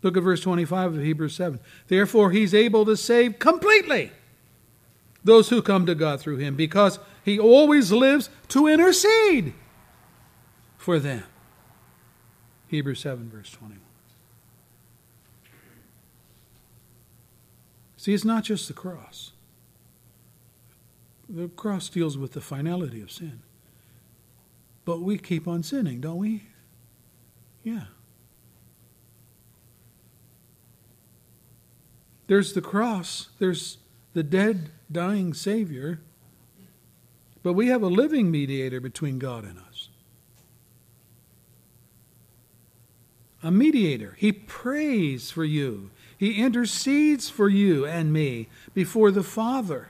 Look 0.02 0.18
at 0.18 0.24
verse 0.24 0.42
25 0.42 0.96
of 0.96 1.02
Hebrews 1.02 1.36
7. 1.36 1.60
Therefore, 1.88 2.32
he's 2.32 2.54
able 2.54 2.86
to 2.86 2.96
save 2.96 3.40
completely 3.40 4.12
those 5.24 5.50
who 5.50 5.62
come 5.62 5.86
to 5.86 5.96
God 5.96 6.20
through 6.20 6.38
him, 6.38 6.56
because 6.56 7.00
he 7.24 7.40
always 7.40 7.92
lives 7.92 8.30
to 8.50 8.68
intercede 8.68 9.54
for 10.78 11.00
them. 11.00 11.24
Hebrews 12.74 13.02
7, 13.02 13.30
verse 13.30 13.52
21. 13.52 13.80
See, 17.98 18.16
it's 18.16 18.26
not 18.26 18.44
just 18.44 18.68
the 18.68 18.74
cross. 18.74 19.32
The 21.30 21.50
cross 21.50 21.88
deals 21.88 22.18
with 22.18 22.32
the 22.32 22.42
finality 22.42 23.00
of 23.00 23.12
sin. 23.12 23.44
But 24.86 25.02
we 25.02 25.20
keep 25.20 25.48
on 25.48 25.62
sinning, 25.62 26.02
don't 26.02 26.18
we? 26.18 26.46
Yeah. 27.62 27.84
There's 32.26 32.54
the 32.54 32.62
cross, 32.62 33.30
there's 33.38 33.78
the 34.14 34.24
dead, 34.24 34.72
dying 34.92 35.36
Savior, 35.36 36.00
but 37.44 37.54
we 37.54 37.68
have 37.68 37.84
a 37.84 37.88
living 37.88 38.32
mediator 38.32 38.80
between 38.80 39.20
God 39.20 39.44
and 39.44 39.60
us. 39.60 39.90
A 43.44 43.52
mediator. 43.52 44.16
He 44.18 44.32
prays 44.32 45.30
for 45.30 45.44
you, 45.44 45.92
He 46.18 46.42
intercedes 46.42 47.30
for 47.30 47.50
you 47.50 47.86
and 47.86 48.12
me 48.14 48.48
before 48.74 49.12
the 49.12 49.24
Father. 49.24 49.90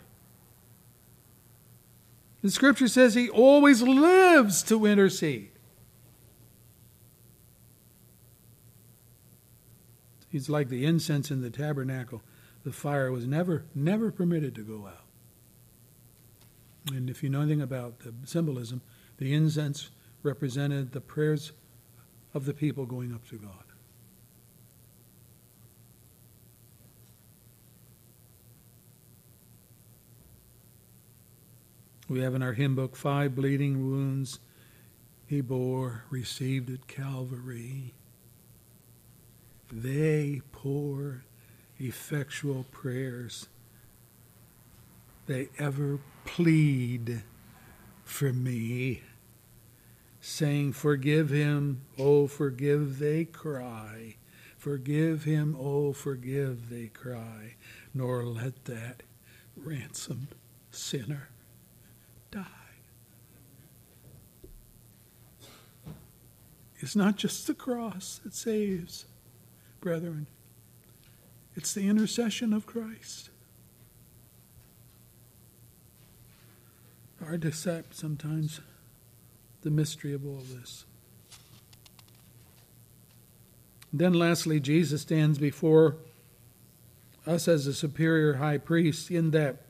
The 2.41 2.51
scripture 2.51 2.89
says 2.89 3.13
He 3.13 3.29
always 3.29 3.81
lives 3.81 4.63
to 4.63 4.85
intercede. 4.85 5.51
He's 10.29 10.49
like 10.49 10.69
the 10.69 10.83
incense 10.83 11.29
in 11.29 11.41
the 11.41 11.51
tabernacle. 11.51 12.23
The 12.63 12.71
fire 12.71 13.11
was 13.11 13.27
never, 13.27 13.65
never 13.75 14.11
permitted 14.11 14.55
to 14.55 14.61
go 14.61 14.87
out. 14.87 15.05
And 16.91 17.07
if 17.07 17.21
you 17.21 17.29
know 17.29 17.41
anything 17.41 17.61
about 17.61 17.99
the 17.99 18.13
symbolism, 18.25 18.81
the 19.17 19.31
incense 19.31 19.91
represented 20.23 20.91
the 20.91 21.01
prayers 21.01 21.51
of 22.33 22.45
the 22.45 22.53
people 22.53 22.85
going 22.85 23.13
up 23.13 23.27
to 23.29 23.37
God. 23.37 23.51
We 32.09 32.21
have 32.21 32.35
in 32.35 32.43
our 32.43 32.53
hymn 32.53 32.75
book 32.75 32.95
five 32.95 33.35
bleeding 33.35 33.89
wounds 33.89 34.39
he 35.25 35.41
bore, 35.41 36.03
received 36.09 36.69
at 36.69 36.87
Calvary. 36.87 37.93
They 39.71 40.41
pour 40.51 41.23
effectual 41.79 42.65
prayers. 42.71 43.47
They 45.25 45.49
ever 45.57 45.99
plead 46.25 47.23
for 48.03 48.31
me, 48.31 49.01
saying, 50.23 50.71
Forgive 50.71 51.29
him, 51.29 51.81
oh, 51.99 52.27
forgive, 52.27 52.97
they 52.99 53.25
cry. 53.25 54.15
Forgive 54.57 55.25
him, 55.25 55.57
oh, 55.59 55.91
forgive, 55.91 56.69
they 56.69 56.87
cry. 56.87 57.55
Nor 57.93 58.23
let 58.23 58.63
that 58.65 59.03
ransomed 59.57 60.29
sinner 60.71 61.27
die. 62.31 62.45
It's 66.79 66.95
not 66.95 67.17
just 67.17 67.45
the 67.45 67.53
cross 67.53 68.21
that 68.23 68.33
saves, 68.33 69.05
brethren. 69.81 70.27
It's 71.55 71.73
the 71.73 71.87
intercession 71.89 72.53
of 72.53 72.65
Christ. 72.65 73.29
Hard 77.21 77.41
to 77.41 77.49
accept 77.49 77.95
sometimes 77.95 78.61
the 79.63 79.71
mystery 79.71 80.13
of 80.13 80.25
all 80.25 80.41
this. 80.53 80.85
Then, 83.91 84.13
lastly, 84.13 84.59
Jesus 84.59 85.01
stands 85.01 85.37
before 85.37 85.97
us 87.27 87.47
as 87.47 87.67
a 87.67 87.73
superior 87.73 88.35
high 88.35 88.57
priest 88.57 89.11
in 89.11 89.31
that 89.31 89.63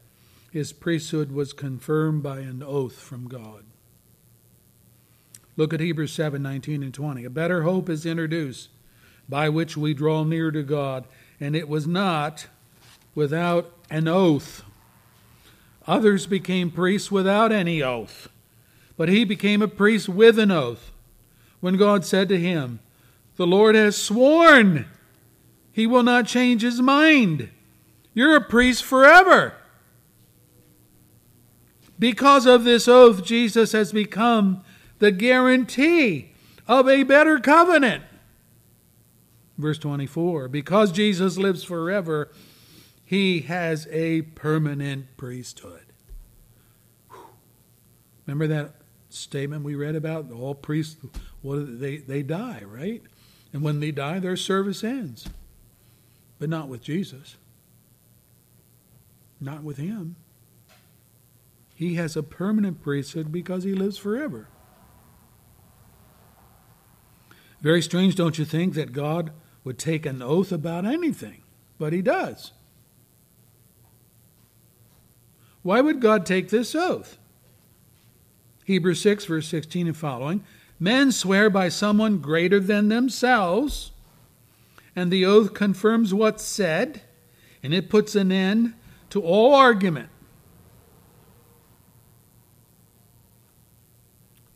his 0.51 0.71
priesthood 0.71 1.31
was 1.31 1.51
confirmed 1.51 2.23
by 2.23 2.39
an 2.39 2.63
oath 2.63 2.99
from 2.99 3.27
God. 3.27 3.63
Look 5.55 5.73
at 5.73 5.79
Hebrews 5.79 6.13
7 6.13 6.41
19 6.41 6.83
and 6.83 6.93
20. 6.93 7.25
A 7.25 7.29
better 7.29 7.63
hope 7.63 7.89
is 7.89 8.05
introduced 8.05 8.69
by 9.29 9.49
which 9.49 9.77
we 9.77 9.93
draw 9.93 10.23
near 10.23 10.51
to 10.51 10.63
God 10.63 11.05
and 11.39 11.55
it 11.55 11.67
was 11.67 11.85
not 11.85 12.47
without 13.15 13.71
an 13.89 14.07
oath. 14.07 14.63
Others 15.85 16.27
became 16.27 16.71
priests 16.71 17.11
without 17.11 17.51
any 17.51 17.83
oath, 17.83 18.29
but 18.97 19.09
he 19.09 19.23
became 19.23 19.61
a 19.61 19.67
priest 19.67 20.07
with 20.07 20.37
an 20.37 20.51
oath. 20.51 20.91
When 21.59 21.77
God 21.77 22.05
said 22.05 22.29
to 22.29 22.39
him, 22.39 22.79
The 23.37 23.47
Lord 23.47 23.75
has 23.75 23.95
sworn, 23.95 24.85
he 25.71 25.87
will 25.87 26.03
not 26.03 26.27
change 26.27 26.61
his 26.61 26.81
mind. 26.81 27.49
You're 28.13 28.35
a 28.35 28.41
priest 28.41 28.83
forever. 28.83 29.55
Because 31.97 32.45
of 32.45 32.63
this 32.63 32.87
oath, 32.87 33.23
Jesus 33.23 33.71
has 33.71 33.91
become 33.91 34.63
the 34.99 35.11
guarantee 35.11 36.31
of 36.67 36.87
a 36.87 37.03
better 37.03 37.39
covenant. 37.39 38.03
Verse 39.57 39.77
24 39.77 40.47
Because 40.47 40.91
Jesus 40.91 41.37
lives 41.37 41.63
forever, 41.63 42.31
he 43.05 43.41
has 43.41 43.87
a 43.91 44.23
permanent 44.23 45.05
priesthood. 45.17 45.85
Remember 48.25 48.47
that 48.47 48.75
statement 49.15 49.63
we 49.63 49.75
read 49.75 49.95
about? 49.95 50.31
All 50.31 50.55
priests, 50.55 50.97
what, 51.41 51.79
they, 51.79 51.97
they 51.97 52.23
die, 52.23 52.61
right? 52.65 53.01
And 53.51 53.61
when 53.61 53.79
they 53.79 53.91
die, 53.91 54.19
their 54.19 54.35
service 54.35 54.83
ends. 54.83 55.29
But 56.39 56.49
not 56.49 56.67
with 56.67 56.81
Jesus. 56.81 57.37
Not 59.39 59.63
with 59.63 59.77
him. 59.77 60.15
He 61.75 61.95
has 61.95 62.15
a 62.15 62.23
permanent 62.23 62.81
priesthood 62.81 63.31
because 63.31 63.63
he 63.63 63.73
lives 63.73 63.97
forever. 63.97 64.47
Very 67.61 67.81
strange, 67.81 68.15
don't 68.15 68.37
you 68.37 68.45
think, 68.45 68.73
that 68.73 68.91
God 68.91 69.31
would 69.63 69.79
take 69.79 70.05
an 70.05 70.21
oath 70.21 70.51
about 70.51 70.85
anything? 70.85 71.43
But 71.79 71.93
he 71.93 72.01
does. 72.01 72.51
Why 75.61 75.79
would 75.79 76.01
God 76.01 76.25
take 76.25 76.49
this 76.49 76.75
oath? 76.75 77.17
Hebrews 78.65 79.01
6, 79.01 79.25
verse 79.25 79.47
16 79.47 79.87
and 79.87 79.97
following. 79.97 80.43
Men 80.79 81.11
swear 81.11 81.49
by 81.49 81.69
someone 81.69 82.19
greater 82.19 82.59
than 82.59 82.89
themselves, 82.89 83.91
and 84.95 85.11
the 85.11 85.25
oath 85.25 85.53
confirms 85.53 86.13
what's 86.13 86.43
said, 86.43 87.01
and 87.61 87.73
it 87.73 87.89
puts 87.89 88.15
an 88.15 88.31
end 88.31 88.73
to 89.09 89.21
all 89.21 89.53
argument. 89.53 90.09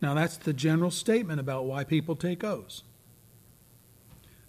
Now, 0.01 0.13
that's 0.13 0.37
the 0.37 0.53
general 0.53 0.91
statement 0.91 1.39
about 1.39 1.65
why 1.65 1.83
people 1.83 2.15
take 2.15 2.43
oaths. 2.43 2.83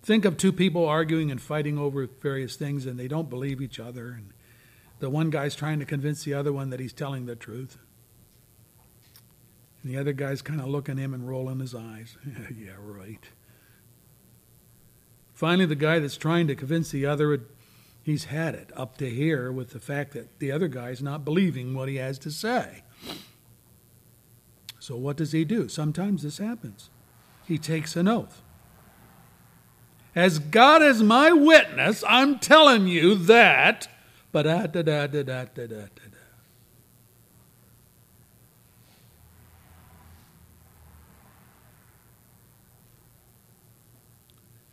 Think 0.02 0.24
of 0.24 0.36
two 0.36 0.52
people 0.52 0.86
arguing 0.86 1.30
and 1.30 1.40
fighting 1.40 1.78
over 1.78 2.06
various 2.06 2.56
things, 2.56 2.86
and 2.86 2.98
they 2.98 3.08
don't 3.08 3.30
believe 3.30 3.60
each 3.60 3.80
other, 3.80 4.08
and 4.08 4.32
the 5.00 5.10
one 5.10 5.30
guy's 5.30 5.54
trying 5.54 5.78
to 5.78 5.84
convince 5.84 6.24
the 6.24 6.34
other 6.34 6.52
one 6.52 6.70
that 6.70 6.80
he's 6.80 6.92
telling 6.92 7.26
the 7.26 7.36
truth. 7.36 7.78
And 9.88 9.96
the 9.96 10.00
other 10.02 10.12
guy's 10.12 10.42
kind 10.42 10.60
of 10.60 10.66
looking 10.66 10.98
at 10.98 11.02
him 11.02 11.14
and 11.14 11.26
rolling 11.26 11.60
his 11.60 11.74
eyes. 11.74 12.18
yeah, 12.54 12.72
right. 12.78 13.24
Finally, 15.32 15.64
the 15.64 15.74
guy 15.74 15.98
that's 15.98 16.18
trying 16.18 16.46
to 16.48 16.54
convince 16.54 16.90
the 16.90 17.06
other, 17.06 17.40
he's 18.02 18.24
had 18.24 18.54
it 18.54 18.70
up 18.76 18.98
to 18.98 19.08
here 19.08 19.50
with 19.50 19.70
the 19.70 19.80
fact 19.80 20.12
that 20.12 20.40
the 20.40 20.52
other 20.52 20.68
guy's 20.68 21.00
not 21.00 21.24
believing 21.24 21.72
what 21.72 21.88
he 21.88 21.96
has 21.96 22.18
to 22.18 22.30
say. 22.30 22.82
So, 24.78 24.94
what 24.94 25.16
does 25.16 25.32
he 25.32 25.46
do? 25.46 25.70
Sometimes 25.70 26.22
this 26.22 26.36
happens. 26.36 26.90
He 27.46 27.56
takes 27.56 27.96
an 27.96 28.08
oath. 28.08 28.42
As 30.14 30.38
God 30.38 30.82
is 30.82 31.02
my 31.02 31.32
witness, 31.32 32.04
I'm 32.06 32.38
telling 32.40 32.88
you 32.88 33.14
that. 33.14 33.88
But 34.32 34.42
da 34.42 34.66
da 34.66 34.82
da 34.82 35.06
da 35.06 35.22
da 35.22 35.44
da 35.46 35.66
da 35.66 35.86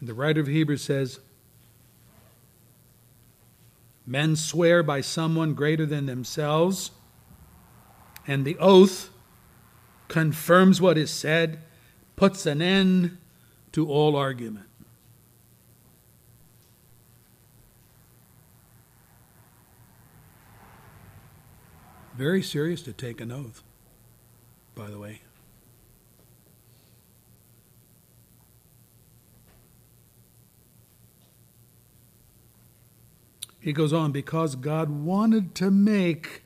The 0.06 0.14
writer 0.14 0.40
of 0.40 0.48
Hebrews 0.48 0.84
says, 0.84 1.20
Men 4.06 4.36
swear 4.36 4.84
by 4.84 5.02
someone 5.02 5.56
greater 5.56 5.86
than 5.86 6.06
themselves, 6.06 6.92
and 8.28 8.46
the 8.46 8.58
oath 8.60 9.10
confirms 10.08 10.80
what 10.80 10.98
is 10.98 11.10
said, 11.10 11.64
puts 12.16 12.46
an 12.46 12.62
end 12.62 13.18
to 13.72 13.90
all 13.90 14.16
argument. 14.16 14.68
Very 22.16 22.44
serious 22.44 22.82
to 22.84 22.94
take 22.94 23.20
an 23.20 23.32
oath, 23.32 23.64
by 24.76 24.90
the 24.90 25.00
way. 25.00 25.25
He 33.66 33.74
goes 33.74 33.92
on, 33.92 34.12
because 34.12 34.54
God 34.54 34.92
wanted 34.92 35.56
to 35.56 35.72
make 35.72 36.44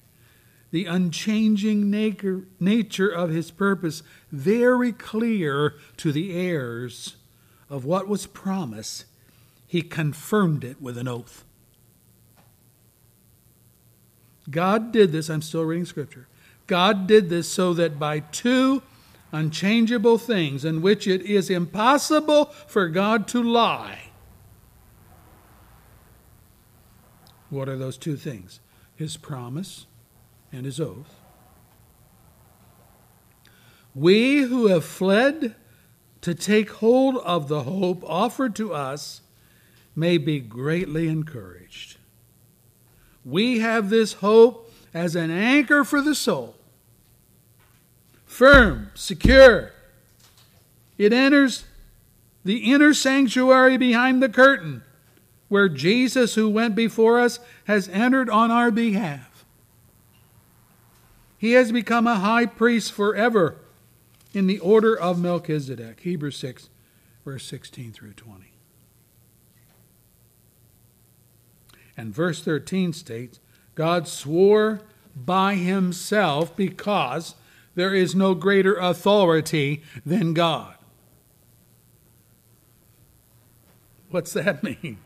the 0.72 0.86
unchanging 0.86 1.92
nature, 1.92 3.10
of 3.10 3.30
his 3.30 3.52
purpose 3.52 4.04
very 4.32 4.94
clear 4.94 5.76
to 5.98 6.14
the 6.14 6.34
heirs 6.34 7.18
of 7.70 7.84
what 7.84 8.08
was 8.08 8.26
promised, 8.26 9.04
he 9.68 9.82
confirmed 9.82 10.64
it 10.64 10.82
with 10.82 10.98
an 10.98 11.10
oath. 11.10 11.44
God 14.50 14.94
did 14.94 15.12
this, 15.12 15.30
I'm 15.30 15.42
still 15.42 15.66
reading 15.66 15.84
scripture. 15.84 16.30
God 16.68 17.06
did 17.06 17.28
this 17.28 17.50
so 17.50 17.74
that 17.74 18.00
by 18.00 18.22
two 18.22 18.82
unchangeable 19.34 20.18
things 20.18 20.64
in 20.64 20.82
which 20.82 21.06
it 21.06 21.24
is 21.24 21.50
impossible 21.50 22.46
for 22.46 22.88
God 22.88 23.28
to 23.28 23.44
lie. 23.44 24.04
What 27.50 27.68
are 27.70 27.78
those 27.78 27.98
two 27.98 28.16
things? 28.16 28.60
His 28.96 29.18
promise 29.18 29.86
and 30.52 30.66
his 30.66 30.80
oath. 30.80 31.16
We 33.96 34.42
who 34.42 34.68
have 34.68 34.86
fled 34.86 35.56
to 36.22 36.36
take 36.36 36.70
hold 36.72 37.18
of 37.18 37.48
the 37.48 37.64
hope 37.64 38.04
offered 38.06 38.56
to 38.58 38.74
us 38.74 39.22
may 39.96 40.18
be 40.18 40.40
greatly 40.40 41.08
encouraged. 41.08 41.98
We 43.26 43.60
have 43.60 43.90
this 43.90 44.14
hope 44.14 44.72
as 44.94 45.16
an 45.16 45.32
anchor 45.32 45.84
for 45.84 46.02
the 46.02 46.16
soul, 46.16 46.56
firm, 48.26 48.92
secure. 48.96 49.72
It 50.98 51.14
enters 51.14 51.66
the 52.44 52.72
inner 52.72 52.94
sanctuary 52.94 53.78
behind 53.78 54.22
the 54.24 54.30
curtain, 54.30 54.84
where 55.50 55.68
Jesus, 55.68 56.36
who 56.36 56.48
went 56.48 56.76
before 56.76 57.20
us, 57.20 57.40
has 57.66 57.90
entered 57.90 58.30
on 58.30 58.52
our 58.52 58.72
behalf. 58.72 59.46
He 61.38 61.54
has 61.54 61.72
become 61.72 62.08
a 62.08 62.20
high 62.20 62.46
priest 62.46 62.92
forever 62.92 63.56
in 64.34 64.48
the 64.48 64.60
order 64.60 64.98
of 64.98 65.20
Melchizedek. 65.20 66.02
Hebrews 66.02 66.38
6, 66.38 66.70
verse 67.26 67.46
16 67.46 67.92
through 67.94 68.14
20. 68.14 68.46
And 71.98 72.14
verse 72.14 72.42
13 72.44 72.94
states 72.94 73.40
God 73.76 74.08
swore 74.08 74.82
by 75.16 75.56
himself 75.56 76.56
because 76.56 77.36
there 77.76 77.94
is 77.94 78.14
no 78.14 78.36
greater 78.36 78.76
authority 78.76 79.82
than 80.06 80.34
God. 80.34 80.76
What's 84.10 84.34
that 84.34 84.64
mean? 84.84 84.98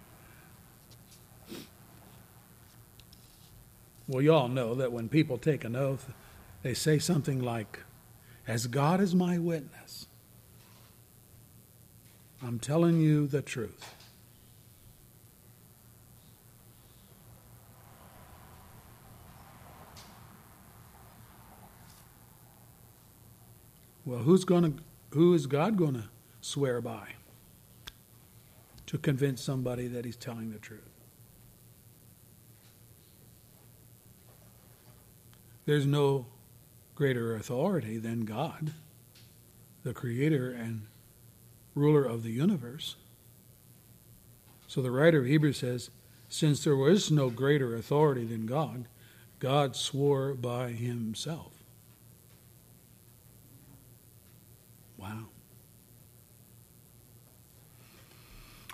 Well, 4.07 4.21
you 4.21 4.33
all 4.33 4.49
know 4.49 4.75
that 4.75 4.91
when 4.91 5.07
people 5.07 5.37
take 5.37 5.63
an 5.63 5.75
oath, 5.75 6.11
they 6.61 6.73
say 6.73 6.99
something 6.99 7.41
like, 7.41 7.79
As 8.47 8.67
God 8.67 8.99
is 8.99 9.15
my 9.15 9.37
witness, 9.37 10.07
I'm 12.41 12.59
telling 12.59 12.99
you 12.99 13.27
the 13.27 13.41
truth. 13.41 13.95
Well, 24.05 24.19
who's 24.19 24.43
going 24.43 24.63
to 24.63 24.83
who 25.11 25.33
is 25.33 25.45
God 25.45 25.77
going 25.77 25.93
to 25.93 26.03
swear 26.41 26.81
by 26.81 27.07
to 28.87 28.97
convince 28.97 29.41
somebody 29.41 29.87
that 29.87 30.03
he's 30.03 30.17
telling 30.17 30.51
the 30.51 30.59
truth? 30.59 30.92
There's 35.65 35.85
no 35.85 36.25
greater 36.95 37.35
authority 37.35 37.97
than 37.97 38.25
God, 38.25 38.71
the 39.83 39.93
creator 39.93 40.51
and 40.51 40.87
ruler 41.75 42.03
of 42.03 42.23
the 42.23 42.31
universe. 42.31 42.95
So 44.67 44.81
the 44.81 44.91
writer 44.91 45.19
of 45.19 45.25
Hebrews 45.25 45.57
says, 45.57 45.89
since 46.29 46.63
there 46.63 46.75
was 46.75 47.11
no 47.11 47.29
greater 47.29 47.75
authority 47.75 48.25
than 48.25 48.45
God, 48.45 48.85
God 49.39 49.75
swore 49.75 50.33
by 50.33 50.69
himself. 50.69 51.51
Wow. 54.97 55.25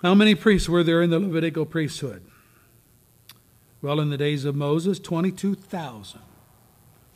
How 0.02 0.14
many 0.14 0.34
priests 0.34 0.68
were 0.68 0.82
there 0.82 1.02
in 1.02 1.10
the 1.10 1.18
Levitical 1.18 1.66
priesthood? 1.66 2.22
Well, 3.82 4.00
in 4.00 4.10
the 4.10 4.16
days 4.16 4.44
of 4.44 4.54
Moses, 4.54 4.98
22,000, 4.98 6.20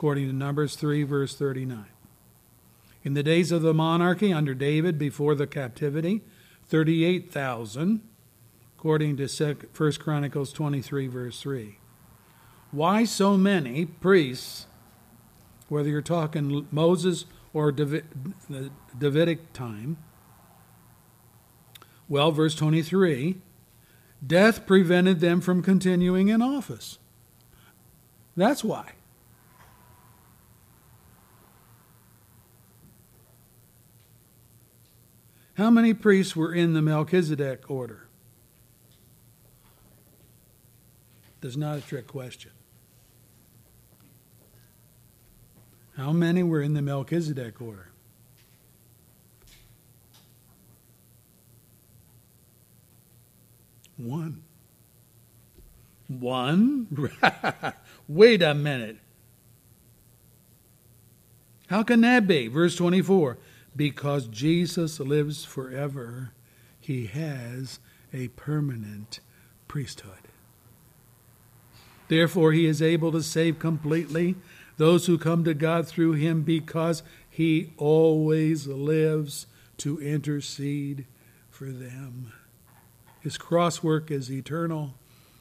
according 0.04 0.26
to 0.26 0.34
Numbers 0.34 0.76
3, 0.76 1.02
verse 1.04 1.34
39. 1.34 1.86
In 3.04 3.14
the 3.14 3.22
days 3.22 3.50
of 3.50 3.62
the 3.62 3.72
monarchy 3.72 4.34
under 4.34 4.52
David 4.52 4.98
before 4.98 5.34
the 5.34 5.46
captivity, 5.46 6.20
38,000, 6.66 8.02
according 8.76 9.16
to 9.16 9.26
1 9.74 9.92
Chronicles 9.92 10.52
23, 10.52 11.06
verse 11.06 11.40
3. 11.40 11.78
Why 12.70 13.04
so 13.04 13.38
many 13.38 13.86
priests, 13.86 14.66
whether 15.70 15.88
you're 15.88 16.02
talking 16.02 16.68
Moses 16.70 17.24
or 17.54 17.72
the 17.72 18.02
Davidic 18.98 19.54
time? 19.54 19.96
Well, 22.10 22.30
verse 22.30 22.54
23 22.54 23.40
death 24.26 24.66
prevented 24.66 25.20
them 25.20 25.40
from 25.40 25.62
continuing 25.62 26.28
in 26.28 26.42
office. 26.42 26.98
That's 28.36 28.62
why. 28.62 28.92
How 35.54 35.70
many 35.70 35.94
priests 35.94 36.34
were 36.34 36.52
in 36.52 36.72
the 36.74 36.82
Melchizedek 36.82 37.70
order? 37.70 38.08
That's 41.40 41.56
not 41.56 41.78
a 41.78 41.80
trick 41.80 42.06
question. 42.08 42.50
How 45.96 46.10
many 46.10 46.42
were 46.42 46.60
in 46.60 46.74
the 46.74 46.82
Melchizedek 46.82 47.60
order? 47.60 47.90
One. 53.96 54.42
One? 56.08 57.12
Wait 58.08 58.42
a 58.42 58.54
minute. 58.54 58.98
How 61.68 61.84
can 61.84 62.00
that 62.00 62.26
be? 62.26 62.48
Verse 62.48 62.74
24 62.74 63.38
Because 63.76 64.26
Jesus 64.28 65.00
lives 65.00 65.44
forever, 65.44 66.32
he 66.80 67.06
has 67.06 67.80
a 68.12 68.28
permanent 68.28 69.20
priesthood. 69.68 70.28
Therefore, 72.08 72.52
he 72.52 72.66
is 72.66 72.82
able 72.82 73.10
to 73.12 73.22
save 73.22 73.58
completely 73.58 74.36
those 74.76 75.06
who 75.06 75.18
come 75.18 75.44
to 75.44 75.54
God 75.54 75.86
through 75.86 76.12
him 76.12 76.42
because 76.42 77.02
he 77.28 77.72
always 77.76 78.66
lives 78.66 79.46
to 79.78 80.00
intercede 80.00 81.06
for 81.50 81.66
them. 81.66 82.32
His 83.20 83.38
cross 83.38 83.82
work 83.82 84.10
is 84.10 84.30
eternal, 84.30 84.94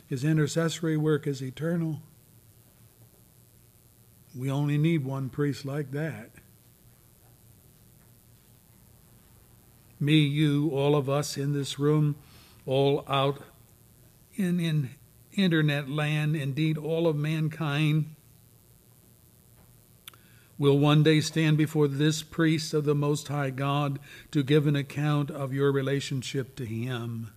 his 0.07 0.23
intercessory 0.23 0.97
work 0.97 1.27
is 1.27 1.41
eternal. 1.41 2.01
We 4.35 4.49
only 4.49 4.77
need 4.77 5.05
one 5.05 5.29
priest 5.29 5.65
like 5.65 5.91
that. 5.91 6.31
Me, 9.99 10.19
you, 10.19 10.69
all 10.71 10.95
of 10.95 11.09
us 11.09 11.37
in 11.37 11.53
this 11.53 11.79
room, 11.79 12.15
all 12.65 13.03
out 13.07 13.41
in, 14.35 14.59
in 14.59 14.89
internet 15.33 15.89
land, 15.89 16.35
indeed, 16.35 16.77
all 16.77 17.07
of 17.07 17.15
mankind 17.15 18.15
will 20.57 20.77
one 20.77 21.03
day 21.03 21.19
stand 21.19 21.57
before 21.57 21.87
this 21.87 22.23
priest 22.23 22.73
of 22.73 22.85
the 22.85 22.95
Most 22.95 23.27
High 23.27 23.49
God 23.49 23.99
to 24.31 24.43
give 24.43 24.67
an 24.67 24.75
account 24.75 25.31
of 25.31 25.53
your 25.53 25.71
relationship 25.71 26.55
to 26.55 26.65
Him. 26.65 27.31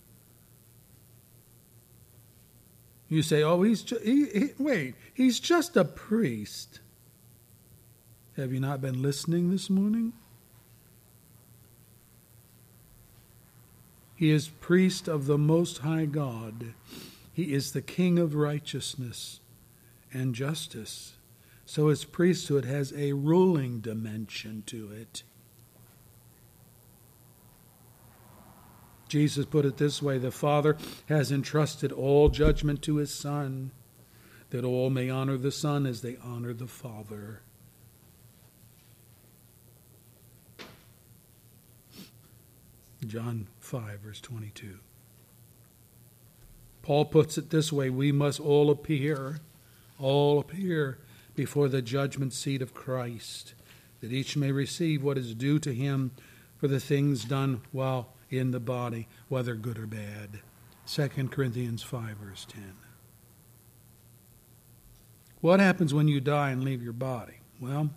You 3.09 3.21
say, 3.21 3.41
oh, 3.41 3.61
he's 3.63 3.83
ju- 3.83 3.99
he, 4.03 4.25
he, 4.25 4.49
wait, 4.57 4.95
he's 5.13 5.39
just 5.39 5.77
a 5.77 5.85
priest. 5.85 6.81
Have 8.35 8.53
you 8.53 8.59
not 8.59 8.81
been 8.81 9.01
listening 9.01 9.49
this 9.49 9.69
morning? 9.69 10.13
He 14.17 14.31
is 14.31 14.49
priest 14.49 15.07
of 15.07 15.27
the 15.27 15.37
Most 15.37 15.79
High 15.79 16.05
God. 16.05 16.73
He 17.31 17.53
is 17.53 17.71
the 17.71 17.83
King 17.83 18.17
of 18.17 18.33
righteousness 18.33 19.41
and 20.11 20.33
justice. 20.33 21.13
So 21.65 21.89
his 21.89 22.03
priesthood 22.03 22.65
has 22.65 22.91
a 22.93 23.13
ruling 23.13 23.79
dimension 23.79 24.63
to 24.65 24.91
it. 24.91 25.21
Jesus 29.07 29.45
put 29.45 29.65
it 29.65 29.77
this 29.77 30.01
way 30.01 30.17
The 30.17 30.31
Father 30.31 30.77
has 31.07 31.31
entrusted 31.31 31.91
all 31.91 32.29
judgment 32.29 32.81
to 32.83 32.95
his 32.95 33.13
Son, 33.13 33.71
that 34.49 34.65
all 34.65 34.89
may 34.89 35.11
honor 35.11 35.37
the 35.37 35.51
Son 35.51 35.85
as 35.85 36.01
they 36.01 36.17
honor 36.23 36.53
the 36.53 36.67
Father. 36.67 37.41
John 43.05 43.47
5, 43.67 43.99
verse 43.99 44.21
22. 44.21 44.79
Paul 46.81 47.03
puts 47.03 47.37
it 47.37 47.49
this 47.49 47.71
way 47.71 47.89
we 47.89 48.13
must 48.13 48.39
all 48.39 48.71
appear, 48.71 49.41
all 49.99 50.39
appear 50.39 50.99
before 51.35 51.67
the 51.67 51.81
judgment 51.81 52.31
seat 52.31 52.61
of 52.61 52.73
Christ, 52.73 53.53
that 53.99 54.13
each 54.13 54.37
may 54.37 54.53
receive 54.53 55.03
what 55.03 55.17
is 55.17 55.35
due 55.35 55.59
to 55.59 55.73
him 55.73 56.11
for 56.57 56.69
the 56.69 56.79
things 56.79 57.25
done 57.25 57.61
while 57.73 58.13
in 58.29 58.51
the 58.51 58.59
body, 58.61 59.09
whether 59.27 59.53
good 59.53 59.77
or 59.77 59.85
bad. 59.85 60.39
2 60.87 61.09
Corinthians 61.29 61.83
5, 61.83 62.15
verse 62.17 62.47
10. 62.49 62.73
What 65.41 65.59
happens 65.59 65.93
when 65.93 66.07
you 66.07 66.21
die 66.21 66.51
and 66.51 66.63
leave 66.63 66.81
your 66.81 66.93
body? 66.93 67.39
Well, 67.59 67.89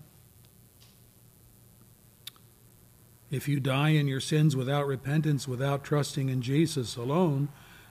if 3.31 3.48
you 3.48 3.61
die 3.61 3.90
in 3.90 4.09
your 4.09 4.20
sins 4.20 4.57
without 4.57 4.86
repentance, 4.86 5.47
without 5.47 5.85
trusting 5.85 6.28
in 6.28 6.43
Jesus 6.43 6.97
alone 6.97 7.48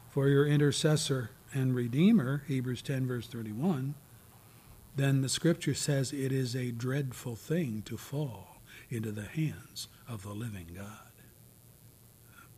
for 0.09 0.27
your 0.27 0.45
intercessor 0.45 1.31
and 1.53 1.73
redeemer, 1.73 2.43
Hebrews 2.47 2.81
10, 2.81 3.07
verse 3.07 3.27
31, 3.27 3.95
then 4.95 5.21
the 5.21 5.29
scripture 5.29 5.73
says 5.73 6.11
it 6.11 6.31
is 6.31 6.55
a 6.55 6.71
dreadful 6.71 7.35
thing 7.35 7.83
to 7.85 7.97
fall 7.97 8.61
into 8.89 9.11
the 9.11 9.25
hands 9.25 9.87
of 10.07 10.23
the 10.23 10.33
living 10.33 10.67
God. 10.75 11.11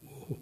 Whoa. 0.04 0.40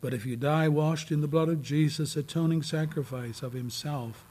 But 0.00 0.12
if 0.12 0.26
you 0.26 0.36
die 0.36 0.68
washed 0.68 1.10
in 1.10 1.22
the 1.22 1.28
blood 1.28 1.48
of 1.48 1.62
Jesus, 1.62 2.14
atoning 2.14 2.62
sacrifice 2.62 3.42
of 3.42 3.54
himself, 3.54 4.26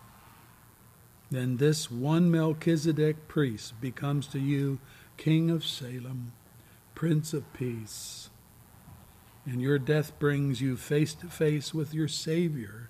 then 1.31 1.57
this 1.57 1.89
one 1.89 2.29
Melchizedek 2.29 3.27
priest 3.27 3.81
becomes 3.81 4.27
to 4.27 4.39
you 4.39 4.79
King 5.17 5.49
of 5.49 5.65
Salem, 5.65 6.33
Prince 6.93 7.33
of 7.33 7.51
Peace. 7.53 8.29
And 9.45 9.61
your 9.61 9.77
death 9.77 10.17
brings 10.17 10.61
you 10.61 10.75
face 10.75 11.13
to 11.15 11.27
face 11.27 11.73
with 11.73 11.93
your 11.93 12.07
Savior, 12.07 12.89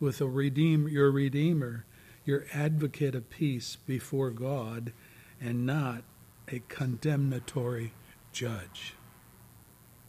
with 0.00 0.20
a 0.20 0.24
your 0.24 1.10
Redeemer, 1.10 1.84
your 2.24 2.44
advocate 2.52 3.14
of 3.14 3.30
peace 3.30 3.76
before 3.86 4.30
God, 4.30 4.92
and 5.40 5.64
not 5.64 6.02
a 6.48 6.60
condemnatory 6.68 7.92
judge. 8.32 8.94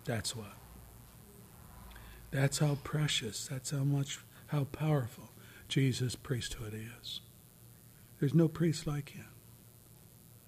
That's 0.06 0.36
what. 0.36 0.54
That's 2.32 2.60
how 2.60 2.80
precious, 2.84 3.48
that's 3.48 3.72
how 3.72 3.84
much, 3.84 4.20
how 4.48 4.66
powerful 4.66 5.30
Jesus' 5.68 6.16
priesthood 6.16 6.74
is. 6.74 7.22
There's 8.20 8.34
no 8.34 8.48
priest 8.48 8.88
like 8.88 9.10
him. 9.10 9.27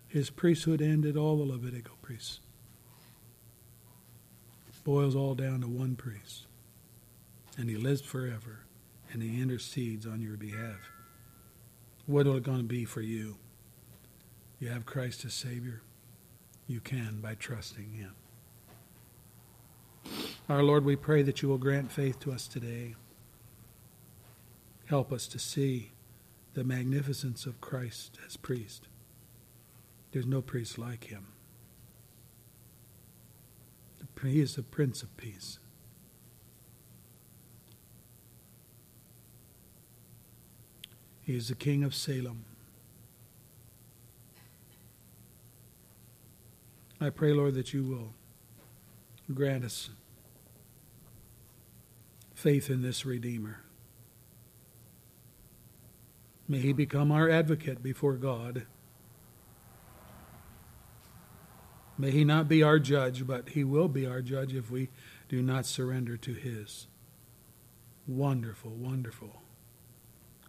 His 0.09 0.29
priesthood 0.29 0.81
ended 0.81 1.15
all 1.15 1.37
the 1.37 1.45
Levitical 1.45 1.95
priests. 2.01 2.41
Boils 4.83 5.15
all 5.15 5.35
down 5.35 5.61
to 5.61 5.67
one 5.67 5.95
priest. 5.95 6.47
And 7.57 7.69
he 7.69 7.77
lives 7.77 8.01
forever, 8.01 8.65
and 9.11 9.21
he 9.21 9.41
intercedes 9.41 10.05
on 10.05 10.21
your 10.21 10.35
behalf. 10.35 10.89
What 12.07 12.25
is 12.25 12.35
it 12.35 12.43
going 12.43 12.57
to 12.57 12.63
be 12.63 12.85
for 12.85 13.01
you? 13.01 13.37
You 14.59 14.69
have 14.69 14.85
Christ 14.85 15.23
as 15.25 15.33
Savior? 15.33 15.81
You 16.67 16.79
can 16.79 17.19
by 17.21 17.35
trusting 17.35 17.93
Him. 17.93 18.13
Our 20.49 20.63
Lord, 20.63 20.85
we 20.85 20.95
pray 20.95 21.21
that 21.21 21.41
you 21.41 21.49
will 21.49 21.57
grant 21.57 21.91
faith 21.91 22.19
to 22.21 22.31
us 22.31 22.47
today. 22.47 22.95
Help 24.87 25.11
us 25.11 25.27
to 25.27 25.39
see 25.39 25.91
the 26.55 26.63
magnificence 26.63 27.45
of 27.45 27.61
Christ 27.61 28.17
as 28.25 28.37
priest. 28.37 28.87
There's 30.11 30.25
no 30.25 30.41
priest 30.41 30.77
like 30.77 31.05
him. 31.05 31.27
He 34.23 34.41
is 34.41 34.55
the 34.55 34.63
Prince 34.63 35.01
of 35.01 35.15
Peace. 35.15 35.59
He 41.21 41.35
is 41.37 41.47
the 41.47 41.55
King 41.55 41.83
of 41.83 41.95
Salem. 41.95 42.43
I 46.99 47.09
pray, 47.11 47.31
Lord, 47.31 47.53
that 47.53 47.73
you 47.73 47.83
will 47.83 48.13
grant 49.33 49.63
us 49.63 49.89
faith 52.33 52.69
in 52.69 52.81
this 52.81 53.05
Redeemer. 53.05 53.61
May 56.47 56.59
he 56.59 56.73
become 56.73 57.11
our 57.11 57.29
advocate 57.29 57.81
before 57.81 58.15
God. 58.15 58.65
May 61.99 62.11
he 62.11 62.23
not 62.23 62.47
be 62.47 62.63
our 62.63 62.79
judge, 62.79 63.27
but 63.27 63.49
he 63.49 63.65
will 63.65 63.89
be 63.89 64.07
our 64.07 64.21
judge 64.21 64.55
if 64.55 64.71
we 64.71 64.87
do 65.27 65.41
not 65.41 65.65
surrender 65.65 66.15
to 66.15 66.33
his 66.33 66.87
wonderful, 68.07 68.71
wonderful 68.71 69.41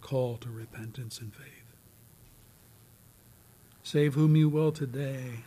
call 0.01 0.36
to 0.36 0.48
repentance 0.48 1.18
and 1.18 1.35
faith. 1.35 1.74
Save 3.82 4.14
whom 4.14 4.36
you 4.36 4.48
will 4.48 4.70
today. 4.70 5.40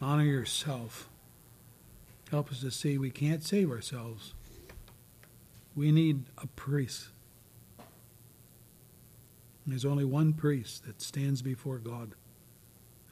Honor 0.00 0.24
yourself. 0.24 1.08
Help 2.28 2.50
us 2.50 2.60
to 2.62 2.72
see 2.72 2.98
we 2.98 3.10
can't 3.10 3.44
save 3.44 3.70
ourselves. 3.70 4.34
We 5.76 5.92
need 5.92 6.24
a 6.36 6.48
priest. 6.48 7.10
There's 9.64 9.84
only 9.84 10.04
one 10.04 10.32
priest 10.32 10.84
that 10.86 11.00
stands 11.00 11.42
before 11.42 11.78
God 11.78 12.16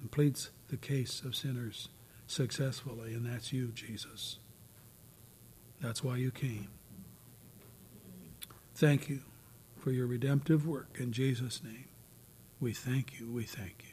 and 0.00 0.10
pleads 0.10 0.50
the 0.68 0.76
case 0.76 1.22
of 1.24 1.36
sinners 1.36 1.88
successfully, 2.30 3.12
and 3.12 3.26
that's 3.26 3.52
you, 3.52 3.68
Jesus. 3.68 4.38
That's 5.80 6.04
why 6.04 6.16
you 6.16 6.30
came. 6.30 6.68
Thank 8.74 9.08
you 9.08 9.20
for 9.78 9.90
your 9.90 10.06
redemptive 10.06 10.66
work 10.66 10.96
in 10.98 11.12
Jesus' 11.12 11.62
name. 11.62 11.86
We 12.60 12.72
thank 12.72 13.18
you. 13.18 13.30
We 13.30 13.44
thank 13.44 13.84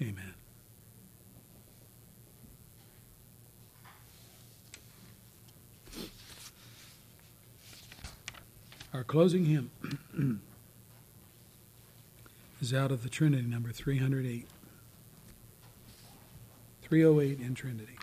you. 0.00 0.08
Amen. 0.08 0.34
Our 8.94 9.04
closing 9.04 9.46
hymn 9.46 9.70
is 12.60 12.74
out 12.74 12.92
of 12.92 13.02
the 13.02 13.08
Trinity, 13.08 13.44
number 13.44 13.72
308. 13.72 14.46
308 16.92 17.40
in 17.40 17.54
Trinity. 17.54 18.01